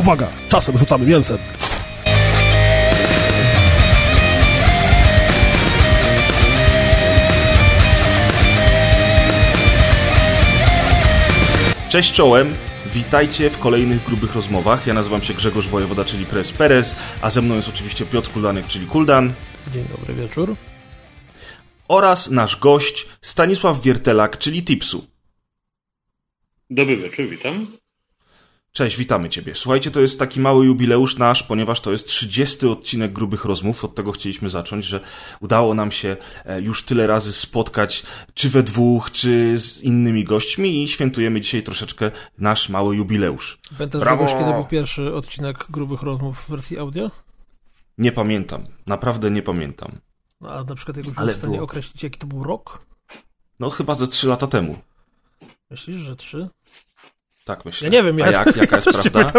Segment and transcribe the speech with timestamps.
[0.00, 1.38] Uwaga, czasem rzucamy mięsem.
[11.90, 12.54] Cześć czołem,
[12.94, 14.86] witajcie w kolejnych grubych rozmowach.
[14.86, 18.66] Ja nazywam się Grzegorz Wojewoda, czyli Pres Perez, a ze mną jest oczywiście Piotr Kuldanek,
[18.66, 19.32] czyli Kuldan.
[19.72, 20.54] Dzień dobry wieczór.
[21.88, 25.06] Oraz nasz gość Stanisław Wiertelak, czyli Tipsu.
[26.70, 27.79] Dobry wieczór, witam.
[28.72, 29.54] Cześć, witamy Ciebie.
[29.54, 33.84] Słuchajcie, to jest taki mały jubileusz nasz, ponieważ to jest 30 odcinek grubych rozmów.
[33.84, 35.00] Od tego chcieliśmy zacząć, że
[35.40, 38.02] udało nam się e, już tyle razy spotkać,
[38.34, 43.58] czy we dwóch, czy z innymi gośćmi i świętujemy dzisiaj troszeczkę nasz mały jubileusz.
[43.78, 44.26] Pamiętasz, Brawo!
[44.26, 47.10] Czegoś, kiedy był pierwszy odcinek grubych rozmów w wersji audio?
[47.98, 48.64] Nie pamiętam.
[48.86, 49.98] Naprawdę nie pamiętam.
[50.40, 51.64] No, a na przykład jakbyś Ale w stanie było...
[51.64, 52.86] określić, jaki to był rok?
[53.60, 54.78] No chyba ze trzy lata temu.
[55.70, 56.48] Myślisz, że trzy?
[57.50, 57.88] Tak myślę.
[57.88, 59.32] Ja nie wiem, ja jak, jaka jest prawda?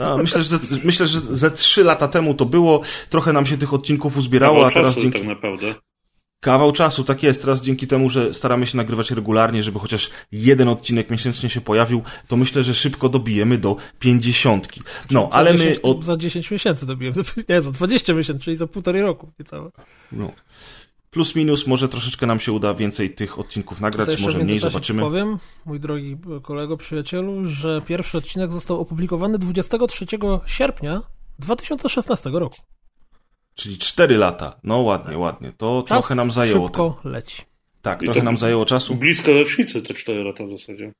[0.00, 3.74] A, myślę, że, myślę, że ze trzy lata temu to było, trochę nam się tych
[3.74, 5.18] odcinków uzbierało, Kawał a teraz czasu, dzięki...
[5.18, 5.74] tak naprawdę.
[6.40, 7.40] Kawał czasu, tak jest.
[7.42, 12.02] Teraz dzięki temu, że staramy się nagrywać regularnie, żeby chociaż jeden odcinek miesięcznie się pojawił,
[12.28, 14.80] to myślę, że szybko dobijemy do pięćdziesiątki.
[15.10, 15.90] No, za ale 10, my...
[15.90, 16.04] Od...
[16.04, 17.16] Za 10 miesięcy dobijemy.
[17.48, 19.32] Nie, za 20 miesięcy, czyli za półtorej roku.
[19.38, 19.70] Niecałe.
[20.12, 20.32] No.
[21.12, 25.02] Plus minus, może troszeczkę nam się uda więcej tych odcinków nagrać, może mniej, zobaczymy.
[25.02, 30.06] powiem, mój drogi kolego, przyjacielu, że pierwszy odcinek został opublikowany 23
[30.46, 31.02] sierpnia
[31.38, 32.56] 2016 roku.
[33.54, 34.60] Czyli 4 lata.
[34.64, 35.52] No ładnie, ładnie.
[35.56, 36.66] To Czas trochę nam zajęło.
[36.66, 37.42] szybko leci.
[37.82, 38.94] Tak, I trochę nam zajęło czasu.
[38.94, 40.92] Blisko rocznicy te 4 lata w zasadzie.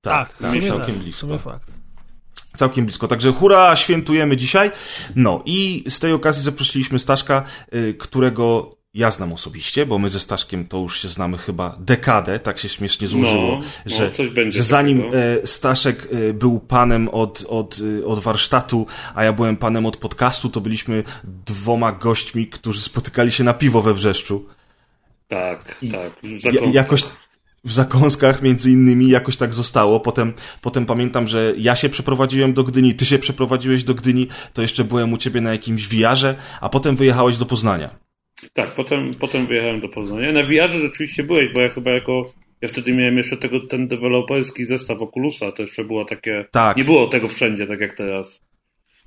[0.00, 1.38] Tak, tak, tak całkiem tak, blisko.
[1.38, 1.70] fakt.
[2.56, 3.08] Całkiem blisko.
[3.08, 4.70] Także hura, świętujemy dzisiaj.
[5.16, 7.42] No i z tej okazji zaprosiliśmy Staszka,
[7.74, 12.38] y, którego ja znam osobiście, bo my ze Staszkiem to już się znamy chyba dekadę,
[12.38, 15.02] tak się śmiesznie złożyło, no, że, no, że zanim
[15.42, 19.96] e, Staszek e, był panem od, od, e, od warsztatu, a ja byłem panem od
[19.96, 21.04] podcastu, to byliśmy
[21.46, 24.46] dwoma gośćmi, którzy spotykali się na piwo we Wrzeszczu.
[25.28, 26.12] Tak, I tak.
[26.44, 27.04] Ja, jakoś
[27.64, 30.00] w zakąskach między innymi jakoś tak zostało.
[30.00, 34.62] Potem, potem pamiętam, że ja się przeprowadziłem do Gdyni, ty się przeprowadziłeś do Gdyni, to
[34.62, 38.03] jeszcze byłem u ciebie na jakimś wiarze, a potem wyjechałeś do Poznania.
[38.52, 40.32] Tak, potem, potem wyjechałem do Poznania.
[40.32, 42.32] Na VR rzeczywiście byłeś, bo ja chyba jako.
[42.60, 46.44] Ja wtedy miałem jeszcze tego, ten deweloperski zestaw Oculusa, to jeszcze było takie.
[46.50, 46.76] Tak.
[46.76, 48.44] Nie było tego wszędzie, tak jak teraz.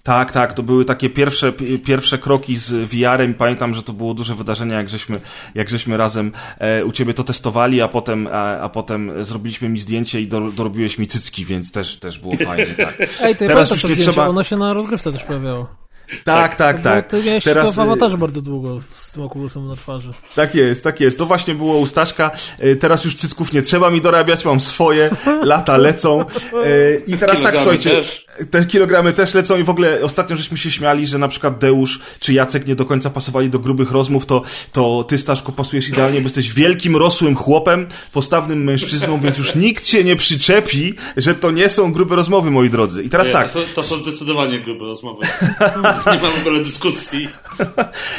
[0.08, 1.54] Tak, tak, to były takie pierwsze,
[1.86, 3.34] pierwsze kroki z VR-em.
[3.34, 5.20] Pamiętam, że to było duże wydarzenie, jak żeśmy,
[5.56, 9.80] jak żeśmy razem e, u ciebie to testowali, a potem, a, a potem zrobiliśmy mi
[9.80, 13.02] zdjęcie i do, dorobiłeś mi cycki, więc też, też było fajnie, tak.
[13.22, 14.28] Ej, to Teraz już nie trzeba.
[14.28, 15.87] Ono się na rozgrywce też pojawiało.
[16.24, 17.08] Tak, tak, tak.
[17.08, 17.76] Ty miałeś Teraz...
[17.76, 20.12] to w awatarze bardzo długo z tym okulusem na twarzy.
[20.36, 21.18] Tak jest, tak jest.
[21.18, 22.32] To właśnie było u Staszka.
[22.60, 25.10] E, teraz już cycków nie trzeba mi dorabiać, mam swoje,
[25.44, 26.22] lata lecą.
[26.22, 28.26] E, I teraz tak, słuchajcie, też.
[28.52, 32.00] te kilogramy też lecą i w ogóle ostatnio żeśmy się śmiali, że na przykład Deusz
[32.20, 34.42] czy Jacek nie do końca pasowali do grubych rozmów, to,
[34.72, 39.88] to ty Staszku pasujesz idealnie, bo jesteś wielkim, rosłym chłopem, postawnym mężczyzną, więc już nikt
[39.88, 43.04] się nie przyczepi, że to nie są grube rozmowy, moi drodzy.
[43.04, 43.52] I teraz nie, tak.
[43.52, 45.28] To są, to są zdecydowanie grube rozmowy.
[46.14, 47.30] nie mam w ogóle dyskusji.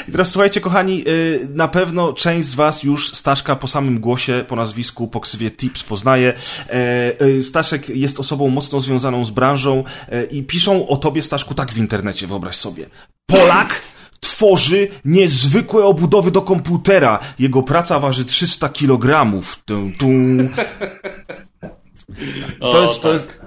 [0.09, 4.45] I teraz słuchajcie, kochani, y, na pewno część z was już Staszka po samym głosie,
[4.49, 6.35] po nazwisku, po ksywie Tips poznaje.
[6.71, 11.55] E, y, Staszek jest osobą mocno związaną z branżą e, i piszą o tobie, Staszku,
[11.55, 12.87] tak w internecie, wyobraź sobie.
[13.27, 13.83] Polak
[14.21, 17.19] tworzy niezwykłe obudowy do komputera.
[17.39, 19.27] Jego praca waży 300 kg.
[22.61, 23.41] To jest, to jest,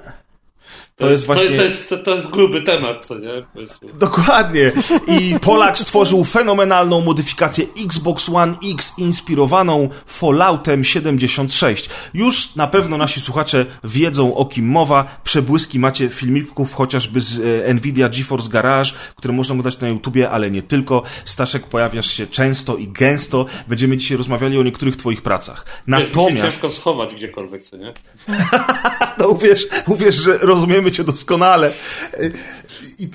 [1.01, 1.49] to, jest właśnie...
[1.49, 3.29] To, to, jest, to, jest gruby temat, co nie?
[3.93, 4.71] Dokładnie.
[5.07, 11.89] I Polak stworzył fenomenalną modyfikację Xbox One X inspirowaną Falloutem 76.
[12.13, 15.19] Już na pewno nasi słuchacze wiedzą o kim mowa.
[15.23, 20.51] Przebłyski macie filmików chociażby z e, Nvidia GeForce Garage, które można oglądać na YouTubie, ale
[20.51, 21.03] nie tylko.
[21.25, 23.45] Staszek, pojawiasz się często i gęsto.
[23.67, 25.65] Będziemy dzisiaj rozmawiali o niektórych twoich pracach.
[25.87, 26.33] Natomiast...
[26.33, 27.93] Wiesz, ciężko schować gdziekolwiek, co nie?
[29.19, 31.71] no uwierz, uwierz, że rozumiemy cię doskonale.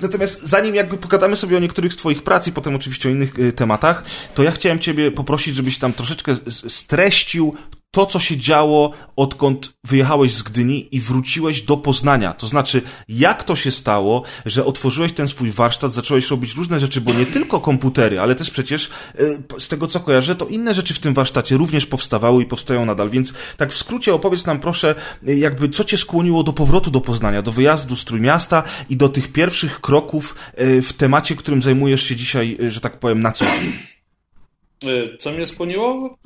[0.03, 3.39] Natomiast zanim jakby pogadamy sobie o niektórych z twoich prac i potem oczywiście o innych
[3.39, 6.37] y, tematach, to ja chciałem ciebie poprosić, żebyś tam troszeczkę
[6.69, 7.57] streścił
[7.97, 12.33] to, co się działo, odkąd wyjechałeś z Gdyni i wróciłeś do Poznania.
[12.33, 17.01] To znaczy, jak to się stało, że otworzyłeś ten swój warsztat, zacząłeś robić różne rzeczy,
[17.01, 18.91] bo nie tylko komputery, ale też przecież
[19.21, 22.85] y, z tego, co kojarzę, to inne rzeczy w tym warsztacie również powstawały i powstają
[22.85, 23.11] nadal.
[23.11, 24.95] Więc tak w skrócie opowiedz nam proszę,
[25.29, 29.09] y, jakby co cię skłoniło do powrotu do Poznania, do wyjazdu z Trójmiasta i do
[29.09, 33.45] tych pierwszych kroków y, w temacie, którym zajmujesz się dzisiaj, że tak powiem, na co
[33.45, 33.96] dzień.
[34.85, 36.19] E, co mnie skłoniło?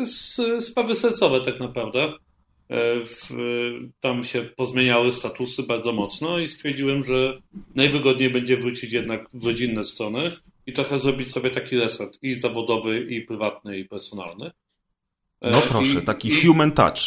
[0.60, 2.12] Sprawy sercowe tak naprawdę.
[3.06, 3.30] w,
[4.00, 7.38] tam się pozmieniały statusy bardzo mocno i stwierdziłem, że
[7.74, 10.30] najwygodniej będzie wrócić jednak w rodzinne strony
[10.66, 14.50] i trochę zrobić sobie taki reset i zawodowy, i prywatny, i personalny.
[15.42, 16.98] No proszę, I, taki i, human touch.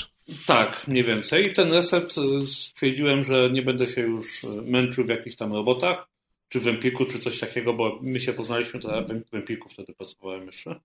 [0.45, 1.47] Tak, mniej więcej.
[1.47, 2.15] I ten reset
[2.45, 6.07] stwierdziłem, że nie będę się już męczył w jakichś tam robotach,
[6.49, 9.01] czy w Empiku, czy coś takiego, bo my się poznaliśmy, to ja
[9.31, 10.79] w Empiku wtedy pracowałem jeszcze.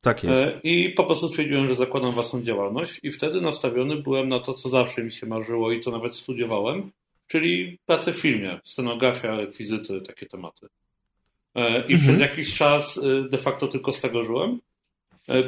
[0.00, 0.42] Tak jest.
[0.42, 4.54] E, I po prostu stwierdziłem, że zakładam własną działalność i wtedy nastawiony byłem na to,
[4.54, 6.90] co zawsze mi się marzyło i co nawet studiowałem,
[7.26, 10.66] czyli pracę w filmie, scenografia, rekwizyty, takie tematy.
[11.54, 12.00] E, I mhm.
[12.00, 14.60] przez jakiś czas e, de facto tylko z tego żyłem.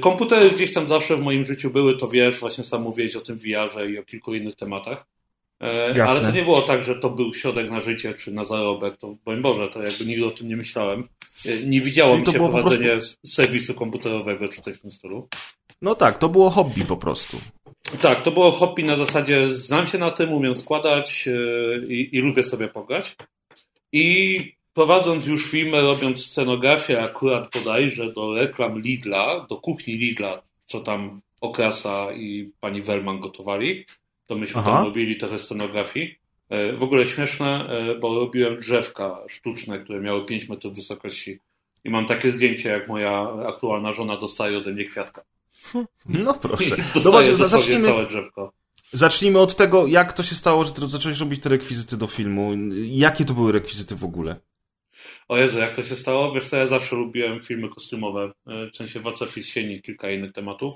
[0.00, 3.38] Komputery gdzieś tam zawsze w moim życiu były, to wiesz, właśnie sam mówiłeś o tym
[3.38, 5.06] VR-ze i o kilku innych tematach.
[5.62, 6.04] Jasne.
[6.04, 8.96] Ale to nie było tak, że to był środek na życie czy na zarobek.
[8.96, 11.08] To, broń Boże, to jakby nigdy o tym nie myślałem.
[11.66, 13.26] Nie widziało mi się prowadzenie prostu...
[13.26, 15.28] serwisu komputerowego czy coś w tym stylu.
[15.82, 17.36] No tak, to było hobby po prostu.
[18.00, 22.20] Tak, to było hobby na zasadzie znam się na tym, umiem składać e, i, i
[22.20, 23.16] lubię sobie pograć.
[23.92, 24.38] I
[24.74, 31.20] prowadząc już filmy, robiąc scenografię akurat bodajże do reklam Lidla, do kuchni Lidla, co tam
[31.40, 33.84] Okrasa i pani Wellman gotowali,
[34.32, 34.72] to myśmy Aha.
[34.72, 36.18] tam robili trochę scenografii.
[36.48, 41.38] E, w ogóle śmieszne, e, bo robiłem drzewka sztuczne, które miały 5 metrów wysokości.
[41.84, 45.22] I mam takie zdjęcie, jak moja aktualna żona dostaje ode mnie kwiatka.
[46.06, 46.76] No proszę.
[46.94, 48.52] Dostaje no zacznijmy, całe drzewko.
[48.92, 52.52] Zacznijmy od tego, jak to się stało, że zacząłeś robić te rekwizyty do filmu.
[52.86, 54.36] Jakie to były rekwizyty w ogóle?
[55.28, 56.32] O Jezu, jak to się stało?
[56.32, 60.74] Wiesz co, ja zawsze lubiłem filmy kostiumowe, e, w sensie Władca Pierścieni, kilka innych tematów.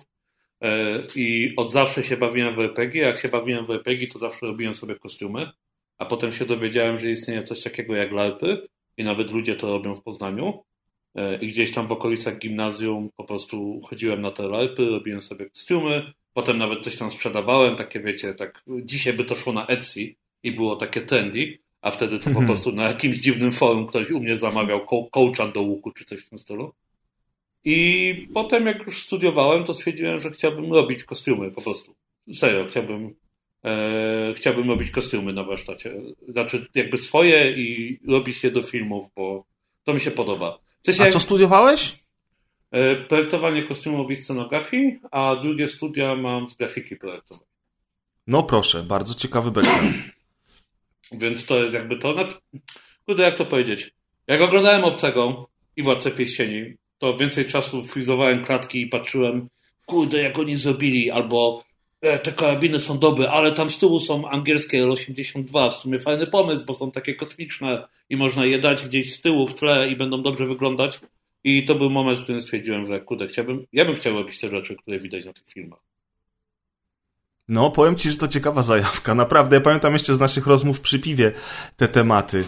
[1.17, 3.03] I od zawsze się bawiłem w RPG.
[3.03, 5.47] Jak się bawiłem w RPG, to zawsze robiłem sobie kostiumy
[5.99, 9.95] a potem się dowiedziałem, że istnieje coś takiego jak LARPy i nawet ludzie to robią
[9.95, 10.65] w Poznaniu.
[11.15, 15.51] E, I gdzieś tam w okolicach gimnazjum po prostu chodziłem na te LARPy, robiłem sobie
[15.51, 20.15] kostiumy, potem nawet coś tam sprzedawałem, takie wiecie, tak dzisiaj by to szło na Etsy
[20.43, 22.47] i było takie trendy, a wtedy to po mhm.
[22.47, 26.29] prostu na jakimś dziwnym forum ktoś u mnie zamawiał coacha do łuku czy coś w
[26.29, 26.73] tym stylu.
[27.69, 31.95] I potem jak już studiowałem, to stwierdziłem, że chciałbym robić kostiumy po prostu.
[32.35, 33.15] Serio, chciałbym
[33.67, 35.93] E, chciałbym robić kostiumy na warsztacie.
[36.29, 39.45] Znaczy, jakby swoje i robić je do filmów, bo
[39.85, 40.59] to mi się podoba.
[40.83, 41.99] W sensie, a co studiowałeś?
[42.71, 47.47] E, projektowanie kostiumów i scenografii, a drugie studia mam z grafiki projektowej.
[48.27, 49.97] No proszę, bardzo ciekawy background.
[51.13, 52.13] Więc to jest jakby to.
[52.13, 52.35] Znaczy,
[53.07, 53.91] kurde, jak to powiedzieć?
[54.27, 59.49] Jak oglądałem Obcego i Władcę Pieścieni, to więcej czasu frizowałem klatki i patrzyłem,
[59.87, 61.67] kurde, jak oni zrobili, albo
[62.01, 65.71] E, te karabiny są dobre, ale tam z tyłu są angielskie L82.
[65.71, 69.47] W sumie fajny pomysł, bo są takie kosmiczne i można je dać gdzieś z tyłu
[69.47, 71.01] w tle i będą dobrze wyglądać.
[71.45, 74.49] I to był moment, w którym stwierdziłem, że kurde, chciałbym, ja bym chciał robić te
[74.49, 75.79] rzeczy, które widać na tych filmach.
[77.49, 79.15] No, powiem ci, że to ciekawa zajawka.
[79.15, 81.33] Naprawdę, ja pamiętam jeszcze z naszych rozmów przy piwie
[81.77, 82.45] te tematy.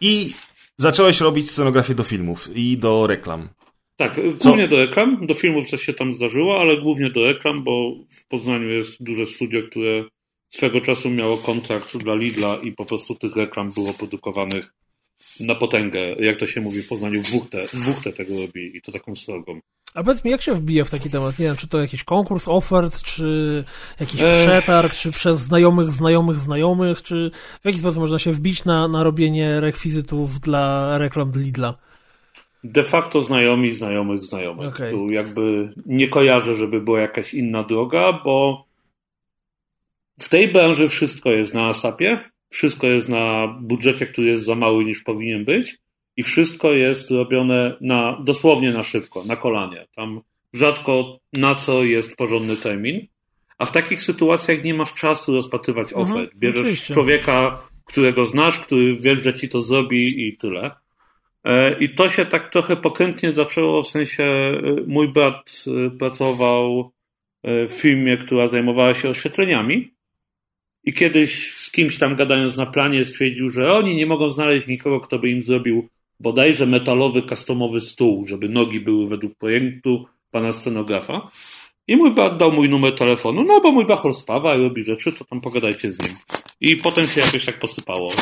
[0.00, 0.34] I
[0.80, 3.48] zacząłeś robić scenografię do filmów i do reklam.
[3.96, 4.70] Tak, głównie Co?
[4.70, 8.68] do reklam, do filmów coś się tam zdarzyło, ale głównie do reklam, bo w Poznaniu
[8.68, 10.04] jest duże studio, które
[10.48, 14.72] swego czasu miało kontrakt dla Lidla i po prostu tych reklam było produkowanych
[15.40, 19.16] na potęgę, jak to się mówi w Poznaniu, dwóch te, tego robi i to taką
[19.16, 19.60] srogą.
[19.94, 21.38] A powiedz mi, jak się wbija w taki temat?
[21.38, 23.64] Nie wiem, czy to jakiś konkurs, ofert, czy
[24.00, 24.34] jakiś Ech.
[24.34, 27.30] przetarg, czy przez znajomych, znajomych, znajomych, czy
[27.62, 31.74] w jaki sposób można się wbić na, na robienie rekwizytów dla reklam Lidla?
[32.64, 34.68] De facto znajomi znajomych znajomych.
[34.68, 34.90] Okay.
[34.90, 38.64] Tu jakby nie kojarzę, żeby była jakaś inna droga, bo
[40.20, 44.84] w tej branży wszystko jest na asapie, wszystko jest na budżecie, który jest za mały
[44.84, 45.78] niż powinien być
[46.16, 49.86] i wszystko jest robione na, dosłownie na szybko, na kolanie.
[49.96, 50.20] Tam
[50.52, 53.06] rzadko na co jest porządny termin,
[53.58, 56.30] a w takich sytuacjach nie masz czasu rozpatrywać mhm, ofert.
[56.36, 56.94] Bierzesz oczywiście.
[56.94, 60.70] człowieka, którego znasz, który wiesz, że ci to zrobi i tyle.
[61.44, 66.92] E, I to się tak trochę pokrętnie zaczęło, w sensie e, mój brat e, pracował
[67.44, 69.90] w firmie, która zajmowała się oświetleniami
[70.84, 75.00] i kiedyś z kimś tam gadając na planie stwierdził, że oni nie mogą znaleźć nikogo,
[75.00, 75.88] kto by im zrobił
[76.20, 81.30] bodajże metalowy, customowy stół, żeby nogi były według projektu pana scenografa.
[81.88, 85.12] I mój brat dał mój numer telefonu, no bo mój bachor spawa i robi rzeczy,
[85.12, 86.16] to tam pogadajcie z nim.
[86.60, 88.12] I potem się jakoś tak posypało,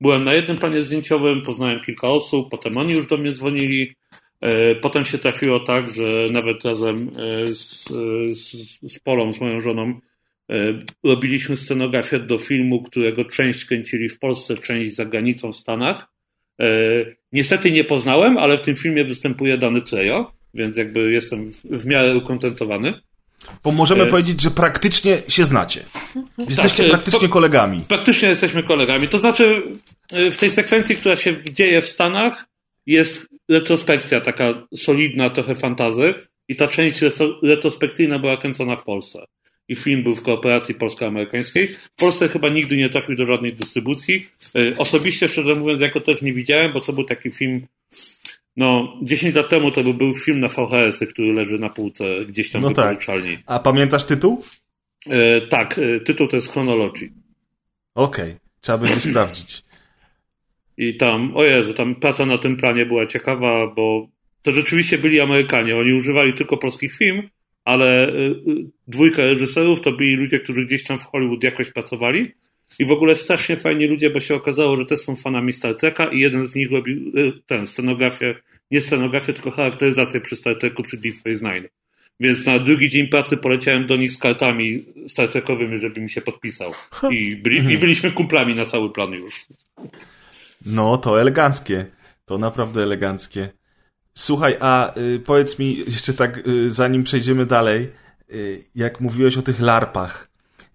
[0.00, 3.94] byłem na jednym planie zdjęciowym, poznałem kilka osób, potem oni już do mnie dzwonili.
[4.40, 7.84] E, potem się trafiło tak, że nawet razem e, z,
[8.32, 8.52] z,
[8.92, 10.00] z Polą, z moją żoną, e,
[11.04, 16.08] robiliśmy scenografię do filmu, którego część kręcili w Polsce, część za granicą w Stanach.
[17.32, 22.16] Niestety nie poznałem, ale w tym filmie występuje Dany Trejo, więc jakby jestem w miarę
[22.16, 22.94] ukontentowany.
[23.64, 24.06] Bo możemy e...
[24.06, 25.80] powiedzieć, że praktycznie się znacie.
[26.48, 27.34] Jesteście tak, praktycznie po...
[27.34, 27.80] kolegami.
[27.88, 29.08] Praktycznie jesteśmy kolegami.
[29.08, 29.62] To znaczy,
[30.12, 32.44] w tej sekwencji, która się dzieje w Stanach,
[32.86, 36.14] jest retrospekcja taka solidna, trochę fantazy
[36.48, 37.00] i ta część
[37.42, 39.24] retrospekcyjna była kręcona w Polsce.
[39.70, 41.68] I film był w kooperacji polsko-amerykańskiej.
[41.68, 44.26] W Polsce chyba nigdy nie trafił do żadnej dystrybucji.
[44.56, 47.66] Y, osobiście, szczerze mówiąc, jako też nie widziałem, bo to był taki film,
[48.56, 52.62] no, 10 lat temu to był film na VHS, który leży na półce gdzieś tam
[52.62, 53.06] no w tak.
[53.46, 54.44] A pamiętasz tytuł?
[55.06, 57.10] E, tak, e, tytuł to jest Chronology.
[57.94, 58.36] Okej, okay.
[58.60, 59.62] trzeba będzie sprawdzić.
[60.76, 64.08] I tam, o Jezu, tam praca na tym planie była ciekawa, bo
[64.42, 65.76] to rzeczywiście byli Amerykanie.
[65.76, 67.28] Oni używali tylko polskich film,
[67.70, 72.32] ale y, y, dwójka reżyserów to byli ludzie, którzy gdzieś tam w Hollywood jakoś pracowali.
[72.78, 76.06] I w ogóle strasznie fajni ludzie, bo się okazało, że też są fanami Star Treka
[76.06, 78.34] i jeden z nich robił y, ten, scenografię,
[78.70, 81.68] nie scenografię, tylko charakteryzację przy Star Treku, przy Deep Space Nine.
[82.20, 86.20] Więc na drugi dzień pracy poleciałem do nich z kartami Star Trekowymi, żeby mi się
[86.20, 86.72] podpisał.
[87.10, 89.46] I, byli, i byliśmy kumplami na cały plan już.
[90.66, 91.86] No, to eleganckie.
[92.24, 93.48] To naprawdę eleganckie.
[94.20, 97.88] Słuchaj, a y, powiedz mi jeszcze tak, y, zanim przejdziemy dalej,
[98.30, 100.28] y, jak mówiłeś o tych larpach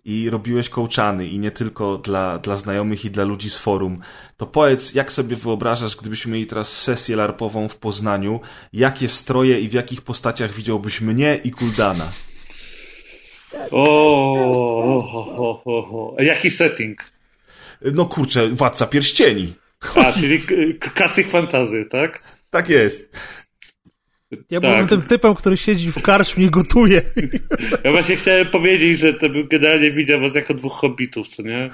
[0.06, 4.00] i robiłeś kołczany i nie tylko dla, dla znajomych i dla ludzi z forum,
[4.38, 8.40] to powiedz, jak sobie wyobrażasz, gdybyśmy mieli teraz sesję larpową w Poznaniu,
[8.74, 12.12] jakie stroje i w jakich postaciach widziałbyś mnie i Kuldana?
[13.72, 14.34] O,
[14.82, 16.22] o, o, o, o.
[16.22, 17.04] jaki setting?
[17.82, 19.54] No kurczę, Władca Pierścieni.
[19.96, 20.40] A, czyli
[20.80, 22.24] klasyk fantazy, tak?
[22.56, 23.18] Tak jest.
[24.32, 24.72] Ja tak.
[24.72, 27.02] byłem tym typem, który siedzi w karczmie i gotuje.
[27.84, 31.70] Ja właśnie chciałem powiedzieć, że to generalnie widział was jako dwóch hobbitów, co nie?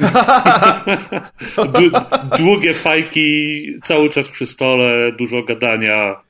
[2.38, 6.20] Długie fajki, cały czas przy stole, dużo gadania.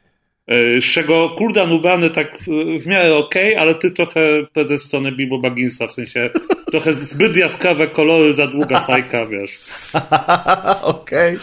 [0.46, 2.38] E, z czego Kurdan ubrany tak
[2.80, 4.20] w miarę okej, okay, ale ty trochę
[4.52, 6.30] prezes stronę Bilbo Bagginsa, w sensie
[6.70, 9.58] trochę zbyt jaskrawe kolory, za długa fajka, wiesz.
[10.82, 11.38] okej, okay.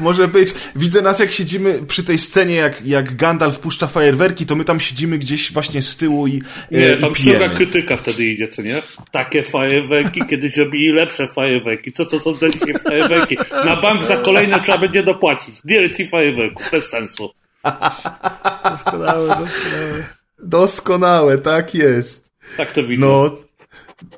[0.00, 0.48] może być.
[0.76, 4.80] Widzę nas jak siedzimy przy tej scenie, jak, jak Gandalf puszcza fajerwerki, to my tam
[4.80, 6.42] siedzimy gdzieś właśnie z tyłu i
[6.72, 8.82] e, Nie, tam druga krytyka wtedy idzie, co nie?
[9.10, 11.92] Takie fajerwerki, kiedyś robili lepsze fajerwerki.
[11.92, 13.36] Co to są te dzisiaj fajerwerki?
[13.64, 15.54] Na bank za kolejne trzeba będzie dopłacić.
[15.64, 17.41] DLC fajerwerków, bez sensu.
[18.70, 20.04] Doskonałe, doskonałe.
[20.38, 22.32] Doskonałe, tak jest.
[22.56, 23.06] Tak to widzę.
[23.06, 23.36] No,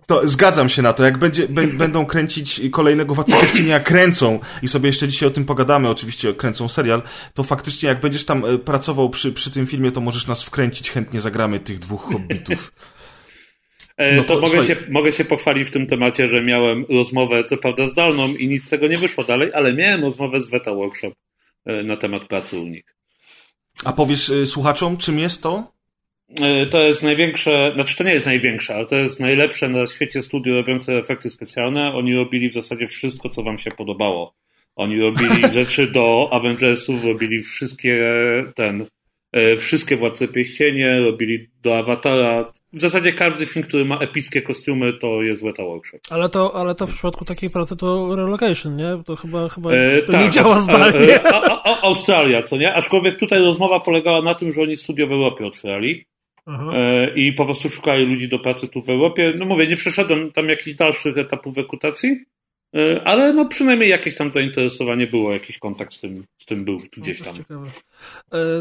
[0.06, 1.04] to zgadzam się na to.
[1.04, 1.48] Jak będzie,
[1.78, 6.68] będą kręcić kolejnego Władcy Pierścienia, kręcą i sobie jeszcze dzisiaj o tym pogadamy, oczywiście kręcą
[6.68, 7.02] serial,
[7.34, 10.90] to faktycznie jak będziesz tam e, pracował przy, przy tym filmie, to możesz nas wkręcić,
[10.90, 12.72] chętnie zagramy tych dwóch hobbitów.
[13.96, 17.44] E, no to, to mogę, się, mogę się pochwalić w tym temacie, że miałem rozmowę,
[17.44, 20.74] co prawda zdalną i nic z tego nie wyszło dalej, ale miałem rozmowę z Weta
[20.74, 21.12] Workshop
[21.66, 22.94] e, na temat pracy u nich.
[23.84, 25.72] A powiesz y, słuchaczom, czym jest to?
[26.62, 30.22] Y, to jest największe, znaczy to nie jest największe, ale to jest najlepsze na świecie
[30.22, 31.94] studio robiące efekty specjalne.
[31.94, 34.34] Oni robili w zasadzie wszystko, co wam się podobało.
[34.76, 38.04] Oni robili rzeczy do Avengersów, robili wszystkie
[38.54, 38.86] ten,
[39.36, 44.92] y, wszystkie Władce Pieścienie, robili do Awatara, w zasadzie każdy film, który ma epickie kostiumy,
[44.92, 45.98] to jest Weta Workshop.
[46.10, 49.02] Ale to, ale to w przypadku takiej pracy to relocation, nie?
[49.06, 51.22] To chyba, chyba e, to tak, nie działa zdalnie.
[51.22, 52.74] A, a, a, Australia, co nie?
[52.74, 56.04] Aczkolwiek tutaj rozmowa polegała na tym, że oni studio w Europie otwierali.
[56.48, 59.32] E, I po prostu szukali ludzi do pracy tu w Europie.
[59.38, 62.24] No mówię, nie przeszedłem tam jakichś dalszych etapów rekrutacji,
[63.04, 67.22] ale no przynajmniej jakieś tam zainteresowanie było, jakiś kontakt z tym, z tym był gdzieś
[67.22, 67.34] tam.
[67.34, 67.70] Ciekawe.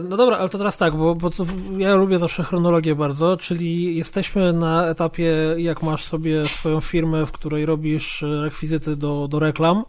[0.09, 1.29] No dobra, ale to teraz tak, bo, bo
[1.77, 7.31] ja lubię zawsze chronologię bardzo, czyli jesteśmy na etapie, jak masz sobie swoją firmę, w
[7.31, 9.83] której robisz rekwizyty do, do reklam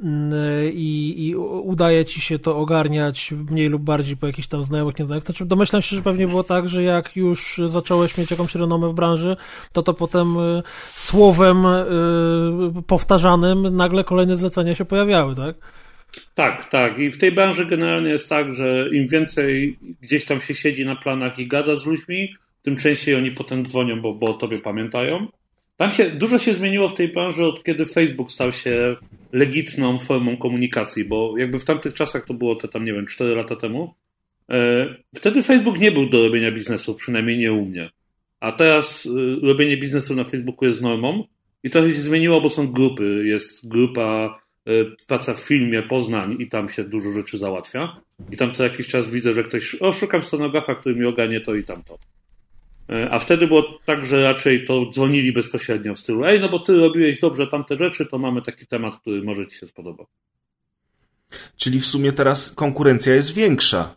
[0.00, 0.32] mm,
[0.72, 5.26] i, i udaje ci się to ogarniać mniej lub bardziej po jakichś tam znajomych, nieznajomych.
[5.26, 8.94] Znaczy, domyślam się, że pewnie było tak, że jak już zacząłeś mieć jakąś renomę w
[8.94, 9.36] branży,
[9.72, 10.62] to to potem y,
[10.94, 12.82] słowem y,
[13.70, 15.56] nagle kolejne zlecenia się pojawiały, tak?
[16.34, 16.98] Tak, tak.
[16.98, 20.96] I w tej branży generalnie jest tak, że im więcej gdzieś tam się siedzi na
[20.96, 25.26] planach i gada z ludźmi, tym częściej oni potem dzwonią, bo, bo o tobie pamiętają.
[25.76, 28.96] Tam się, dużo się zmieniło w tej branży od kiedy Facebook stał się
[29.32, 33.34] legitną formą komunikacji, bo jakby w tamtych czasach to było te tam, nie wiem, 4
[33.34, 33.94] lata temu.
[34.50, 37.90] E, wtedy Facebook nie był do robienia biznesu, przynajmniej nie u mnie.
[38.40, 41.24] A teraz e, robienie biznesu na Facebooku jest normą
[41.64, 43.22] i to się zmieniło, bo są grupy.
[43.26, 48.00] Jest grupa Y, praca w filmie Poznań i tam się dużo rzeczy załatwia.
[48.30, 51.54] I tam co jakiś czas widzę, że ktoś, o szukam scenografa, który mi oganie to
[51.54, 51.98] i tamto.
[52.90, 56.58] Y, a wtedy było tak, że raczej to dzwonili bezpośrednio w stylu, ej, no bo
[56.58, 60.06] ty robiłeś dobrze tamte rzeczy, to mamy taki temat, który może ci się spodobać.
[61.56, 63.96] Czyli w sumie teraz konkurencja jest większa.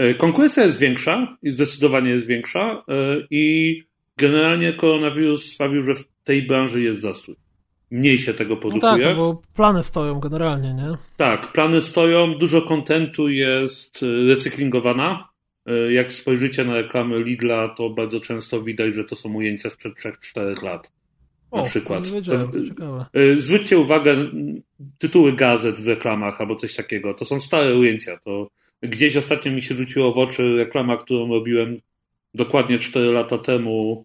[0.00, 2.84] Y, konkurencja jest większa i zdecydowanie jest większa
[3.30, 3.76] i
[4.16, 7.36] generalnie koronawirus sprawił, że w tej branży jest zastój.
[7.90, 8.92] Mniej się tego produkuje.
[8.92, 10.96] No tak, no bo plany stoją generalnie, nie?
[11.16, 15.28] Tak, plany stoją, dużo kontentu jest y, recyklingowana.
[15.70, 19.94] Y, jak spojrzycie na reklamy Lidla, to bardzo często widać, że to są ujęcia sprzed
[19.94, 20.92] 3-4 lat.
[21.52, 22.04] Na o, przykład.
[22.66, 23.06] Ciekawe.
[23.36, 24.16] Zwróćcie uwagę,
[24.98, 27.14] tytuły gazet w reklamach albo coś takiego.
[27.14, 28.18] To są stare ujęcia.
[28.24, 28.48] To
[28.82, 31.80] gdzieś ostatnio mi się rzuciło w oczy reklama, którą robiłem
[32.34, 34.04] dokładnie 4 lata temu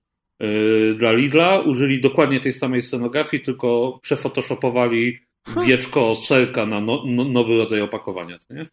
[0.98, 1.60] dla Lidla.
[1.60, 5.20] Użyli dokładnie tej samej scenografii, tylko przefotoshopowali
[5.68, 8.38] wieczko serka na no, no, nowy rodzaj opakowania.
[8.50, 8.66] Nie?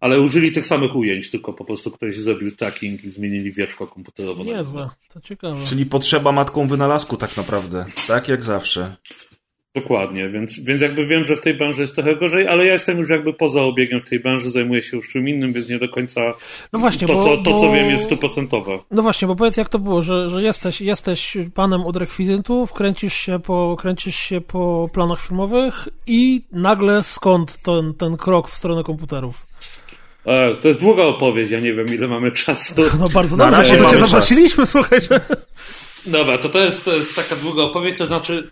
[0.00, 4.42] Ale użyli tych samych ujęć, tylko po prostu ktoś zrobił tracking i zmienili wieczko komputerowe.
[4.42, 5.66] Niezłe, to ciekawe.
[5.66, 8.96] Czyli potrzeba matką wynalazku tak naprawdę, tak jak zawsze.
[9.74, 12.98] Dokładnie, więc, więc jakby wiem, że w tej branży jest trochę gorzej, ale ja jestem
[12.98, 15.88] już jakby poza obiegiem w tej branży, zajmuję się już czym innym, więc nie do
[15.88, 16.20] końca
[16.72, 17.60] no właśnie, to, bo, co, to, bo...
[17.60, 18.78] co wiem, jest stuprocentowe.
[18.90, 23.14] No właśnie, bo powiedz jak to było, że, że jesteś, jesteś panem od rekwizytów, kręcisz
[23.14, 28.84] się, po, kręcisz się po planach filmowych i nagle skąd ten, ten krok w stronę
[28.84, 29.46] komputerów?
[30.26, 32.74] E, to jest długa opowieść, ja nie wiem ile mamy czasu.
[33.00, 35.20] No bardzo dobrze, bo to cię zaprosiliśmy, słuchajcie.
[36.06, 38.50] Dobra, to to jest, to jest taka długa opowieść, to znaczy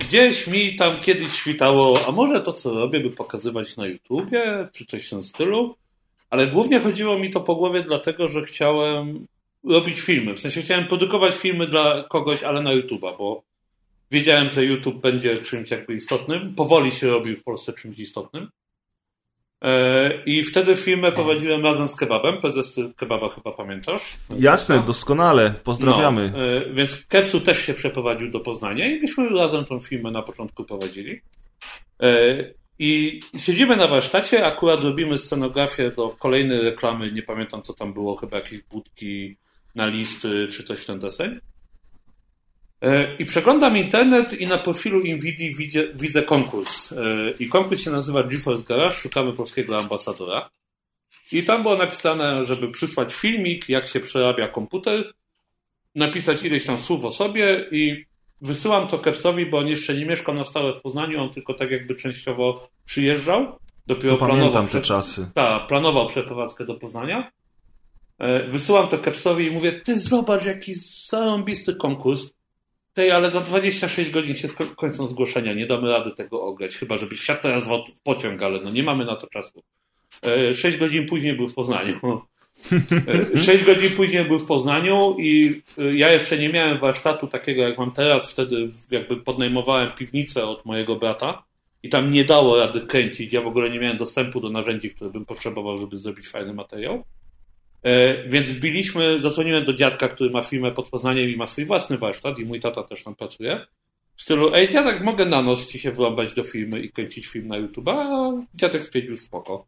[0.00, 4.86] Gdzieś mi tam kiedyś świtało, a może to, co robię, by pokazywać na YouTubie, czy
[4.86, 5.76] coś w tym stylu.
[6.30, 9.26] Ale głównie chodziło mi to po głowie, dlatego że chciałem
[9.64, 10.34] robić filmy.
[10.34, 13.42] W sensie chciałem produkować filmy dla kogoś, ale na YouTube'a, bo
[14.10, 16.54] wiedziałem, że YouTube będzie czymś jakby istotnym.
[16.54, 18.48] Powoli się robił w Polsce czymś istotnym.
[19.62, 22.40] E, I wtedy filmę prowadziłem razem z Kebabem.
[22.40, 24.02] Prezes Kebaba chyba pamiętasz?
[24.38, 25.54] Jasne, doskonale.
[25.64, 26.32] Pozdrawiamy.
[26.32, 30.22] No, e, więc Kepsu też się przeprowadził do Poznania i myśmy razem tą filmę na
[30.22, 31.20] początku prowadzili.
[32.02, 32.44] E,
[32.78, 38.16] I siedzimy na warsztacie, akurat robimy scenografię do kolejnej reklamy, nie pamiętam co tam było,
[38.16, 39.36] chyba jakieś budki
[39.74, 41.40] na listy czy coś w ten deseń.
[42.82, 46.92] E, I przeglądam internet i na profilu Nvidia widzę, widzę konkurs.
[46.92, 46.96] E,
[47.38, 50.50] I konkurs się nazywa GeForce Garage, szukamy polskiego ambasadora.
[51.32, 55.12] I tam było napisane, żeby przysłać filmik, jak się przerabia komputer,
[55.94, 58.04] napisać ileś tam słów o sobie i
[58.40, 61.70] wysyłam to Kepsowi, bo on jeszcze nie mieszkał na stałe w Poznaniu, on tylko tak
[61.70, 63.56] jakby częściowo przyjeżdżał.
[63.86, 65.30] Dopiero to pamiętam te czasy.
[65.34, 67.30] Tak, planował przeprowadzkę do Poznania.
[68.18, 70.74] E, wysyłam to Kepsowi i mówię, ty zobacz jaki
[71.08, 72.41] zarąbisty konkurs
[72.94, 75.54] tej, ale za 26 godzin się kończą zgłoszenia.
[75.54, 79.04] Nie damy rady tego ograć, chyba żebyś siadł teraz w pociąg, ale no nie mamy
[79.04, 79.62] na to czasu.
[80.54, 82.00] 6 e, godzin później był w Poznaniu.
[83.34, 87.62] 6 e, godzin później był w Poznaniu i e, ja jeszcze nie miałem warsztatu takiego
[87.62, 88.32] jak mam teraz.
[88.32, 91.42] Wtedy jakby podnajmowałem piwnicę od mojego brata
[91.82, 93.32] i tam nie dało rady kręcić.
[93.32, 97.04] Ja w ogóle nie miałem dostępu do narzędzi, które bym potrzebował, żeby zrobić fajny materiał.
[97.82, 101.98] E, więc wbiliśmy, zadzwoniłem do dziadka, który ma firmę pod Poznaniem i ma swój własny
[101.98, 103.66] warsztat i mój tata też tam pracuje.
[104.16, 107.48] W stylu, ej dziadek, mogę na noc ci się wrąbać do firmy i kręcić film
[107.48, 109.66] na YouTube, a dziadek stwierdził spoko.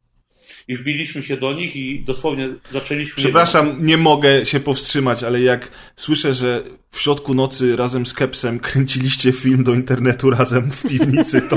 [0.69, 3.17] I wbiliśmy się do nich i dosłownie zaczęliśmy...
[3.17, 8.61] Przepraszam, nie mogę się powstrzymać, ale jak słyszę, że w środku nocy razem z Kepsem
[8.61, 11.57] kręciliście film do internetu razem w piwnicy, to...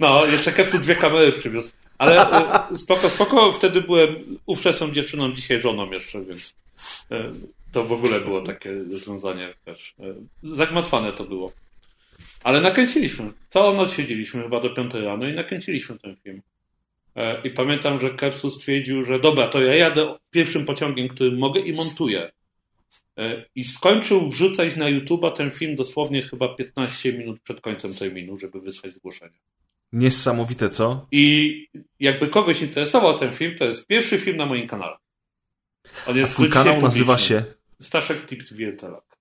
[0.00, 1.72] No, jeszcze Kepsu dwie kamery przywiózł.
[1.98, 2.30] Ale
[2.70, 6.54] e, spoko, spoko, wtedy byłem ówczesną dziewczyną, dzisiaj żoną jeszcze, więc
[7.10, 7.26] e,
[7.72, 9.94] to w ogóle było takie rozwiązanie też.
[10.00, 10.04] E,
[10.42, 11.52] zagmatwane to było.
[12.44, 13.32] Ale nakręciliśmy.
[13.48, 16.42] Całą noc siedzieliśmy chyba do piątej rano i nakręciliśmy ten film.
[17.44, 21.72] I pamiętam, że Kepsu stwierdził, że dobra, to ja jadę pierwszym pociągiem, którym mogę i
[21.72, 22.30] montuję.
[23.54, 28.60] I skończył wrzucać na YouTube'a ten film dosłownie chyba 15 minut przed końcem terminu, żeby
[28.60, 29.38] wysłać zgłoszenie.
[29.92, 31.06] Niesamowite, co?
[31.12, 31.66] I
[32.00, 34.96] jakby kogoś interesował ten film, to jest pierwszy film na moim kanale.
[36.06, 37.44] On jest A twój kanał nazywa się?
[37.80, 39.18] Staszek Tips Wiertelak.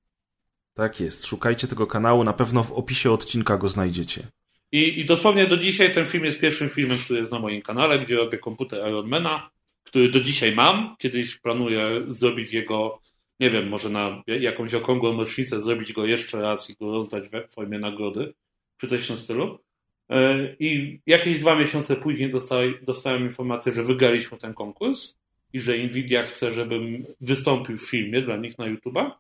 [0.73, 1.25] Tak jest.
[1.25, 4.23] Szukajcie tego kanału, na pewno w opisie odcinka go znajdziecie.
[4.71, 7.99] I, I dosłownie do dzisiaj ten film jest pierwszym filmem, który jest na moim kanale,
[7.99, 9.49] gdzie robię komputer Ironmana,
[9.83, 10.95] który do dzisiaj mam.
[10.99, 13.01] Kiedyś planuję zrobić jego,
[13.39, 17.53] nie wiem, może na jakąś okrągłą rocznicę, zrobić go jeszcze raz i go rozdać w
[17.53, 18.33] formie nagrody,
[18.77, 19.59] czy coś w tym stylu.
[20.09, 25.17] E, I jakieś dwa miesiące później dostałem, dostałem informację, że wygraliśmy ten konkurs
[25.53, 29.11] i że Nvidia chce, żebym wystąpił w filmie dla nich na YouTube'a.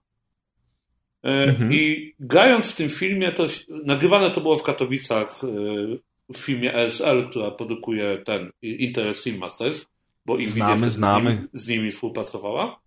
[1.23, 1.73] E, mhm.
[1.73, 3.45] I grając w tym filmie, to
[3.85, 5.47] nagrywane to było w Katowicach e,
[6.33, 9.85] w filmie ESL, która produkuje ten Intel Sim Masters,
[10.25, 11.31] bo Nvidia znamy, znamy.
[11.31, 12.79] Z, nimi, z nimi współpracowała.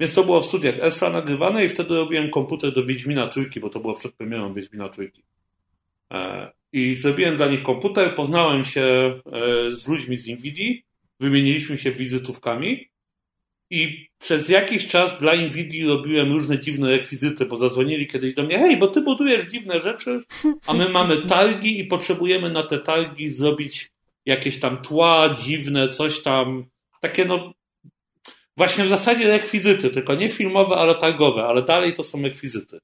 [0.00, 3.68] Więc to było w studiach ESA nagrywane i wtedy robiłem komputer do Wiedźmina Trójki, bo
[3.68, 5.22] to było przed premierą Wiedźmina Trójki.
[6.76, 9.20] I zrobiłem dla nich komputer, poznałem się e,
[9.74, 10.74] z ludźmi z Nvidia,
[11.20, 12.88] wymieniliśmy się wizytówkami
[13.70, 18.58] I przez jakiś czas dla Nvidia robiłem różne dziwne rekwizyty, bo zadzwonili kiedyś do mnie,
[18.58, 20.22] hej, bo ty budujesz dziwne rzeczy,
[20.66, 23.90] a my mamy targi i potrzebujemy na te targi zrobić
[24.26, 26.64] jakieś tam tła dziwne, coś tam,
[27.00, 27.52] takie no,
[28.56, 32.78] właśnie w zasadzie rekwizyty, tylko nie filmowe, ale targowe, ale dalej to są rekwizyty.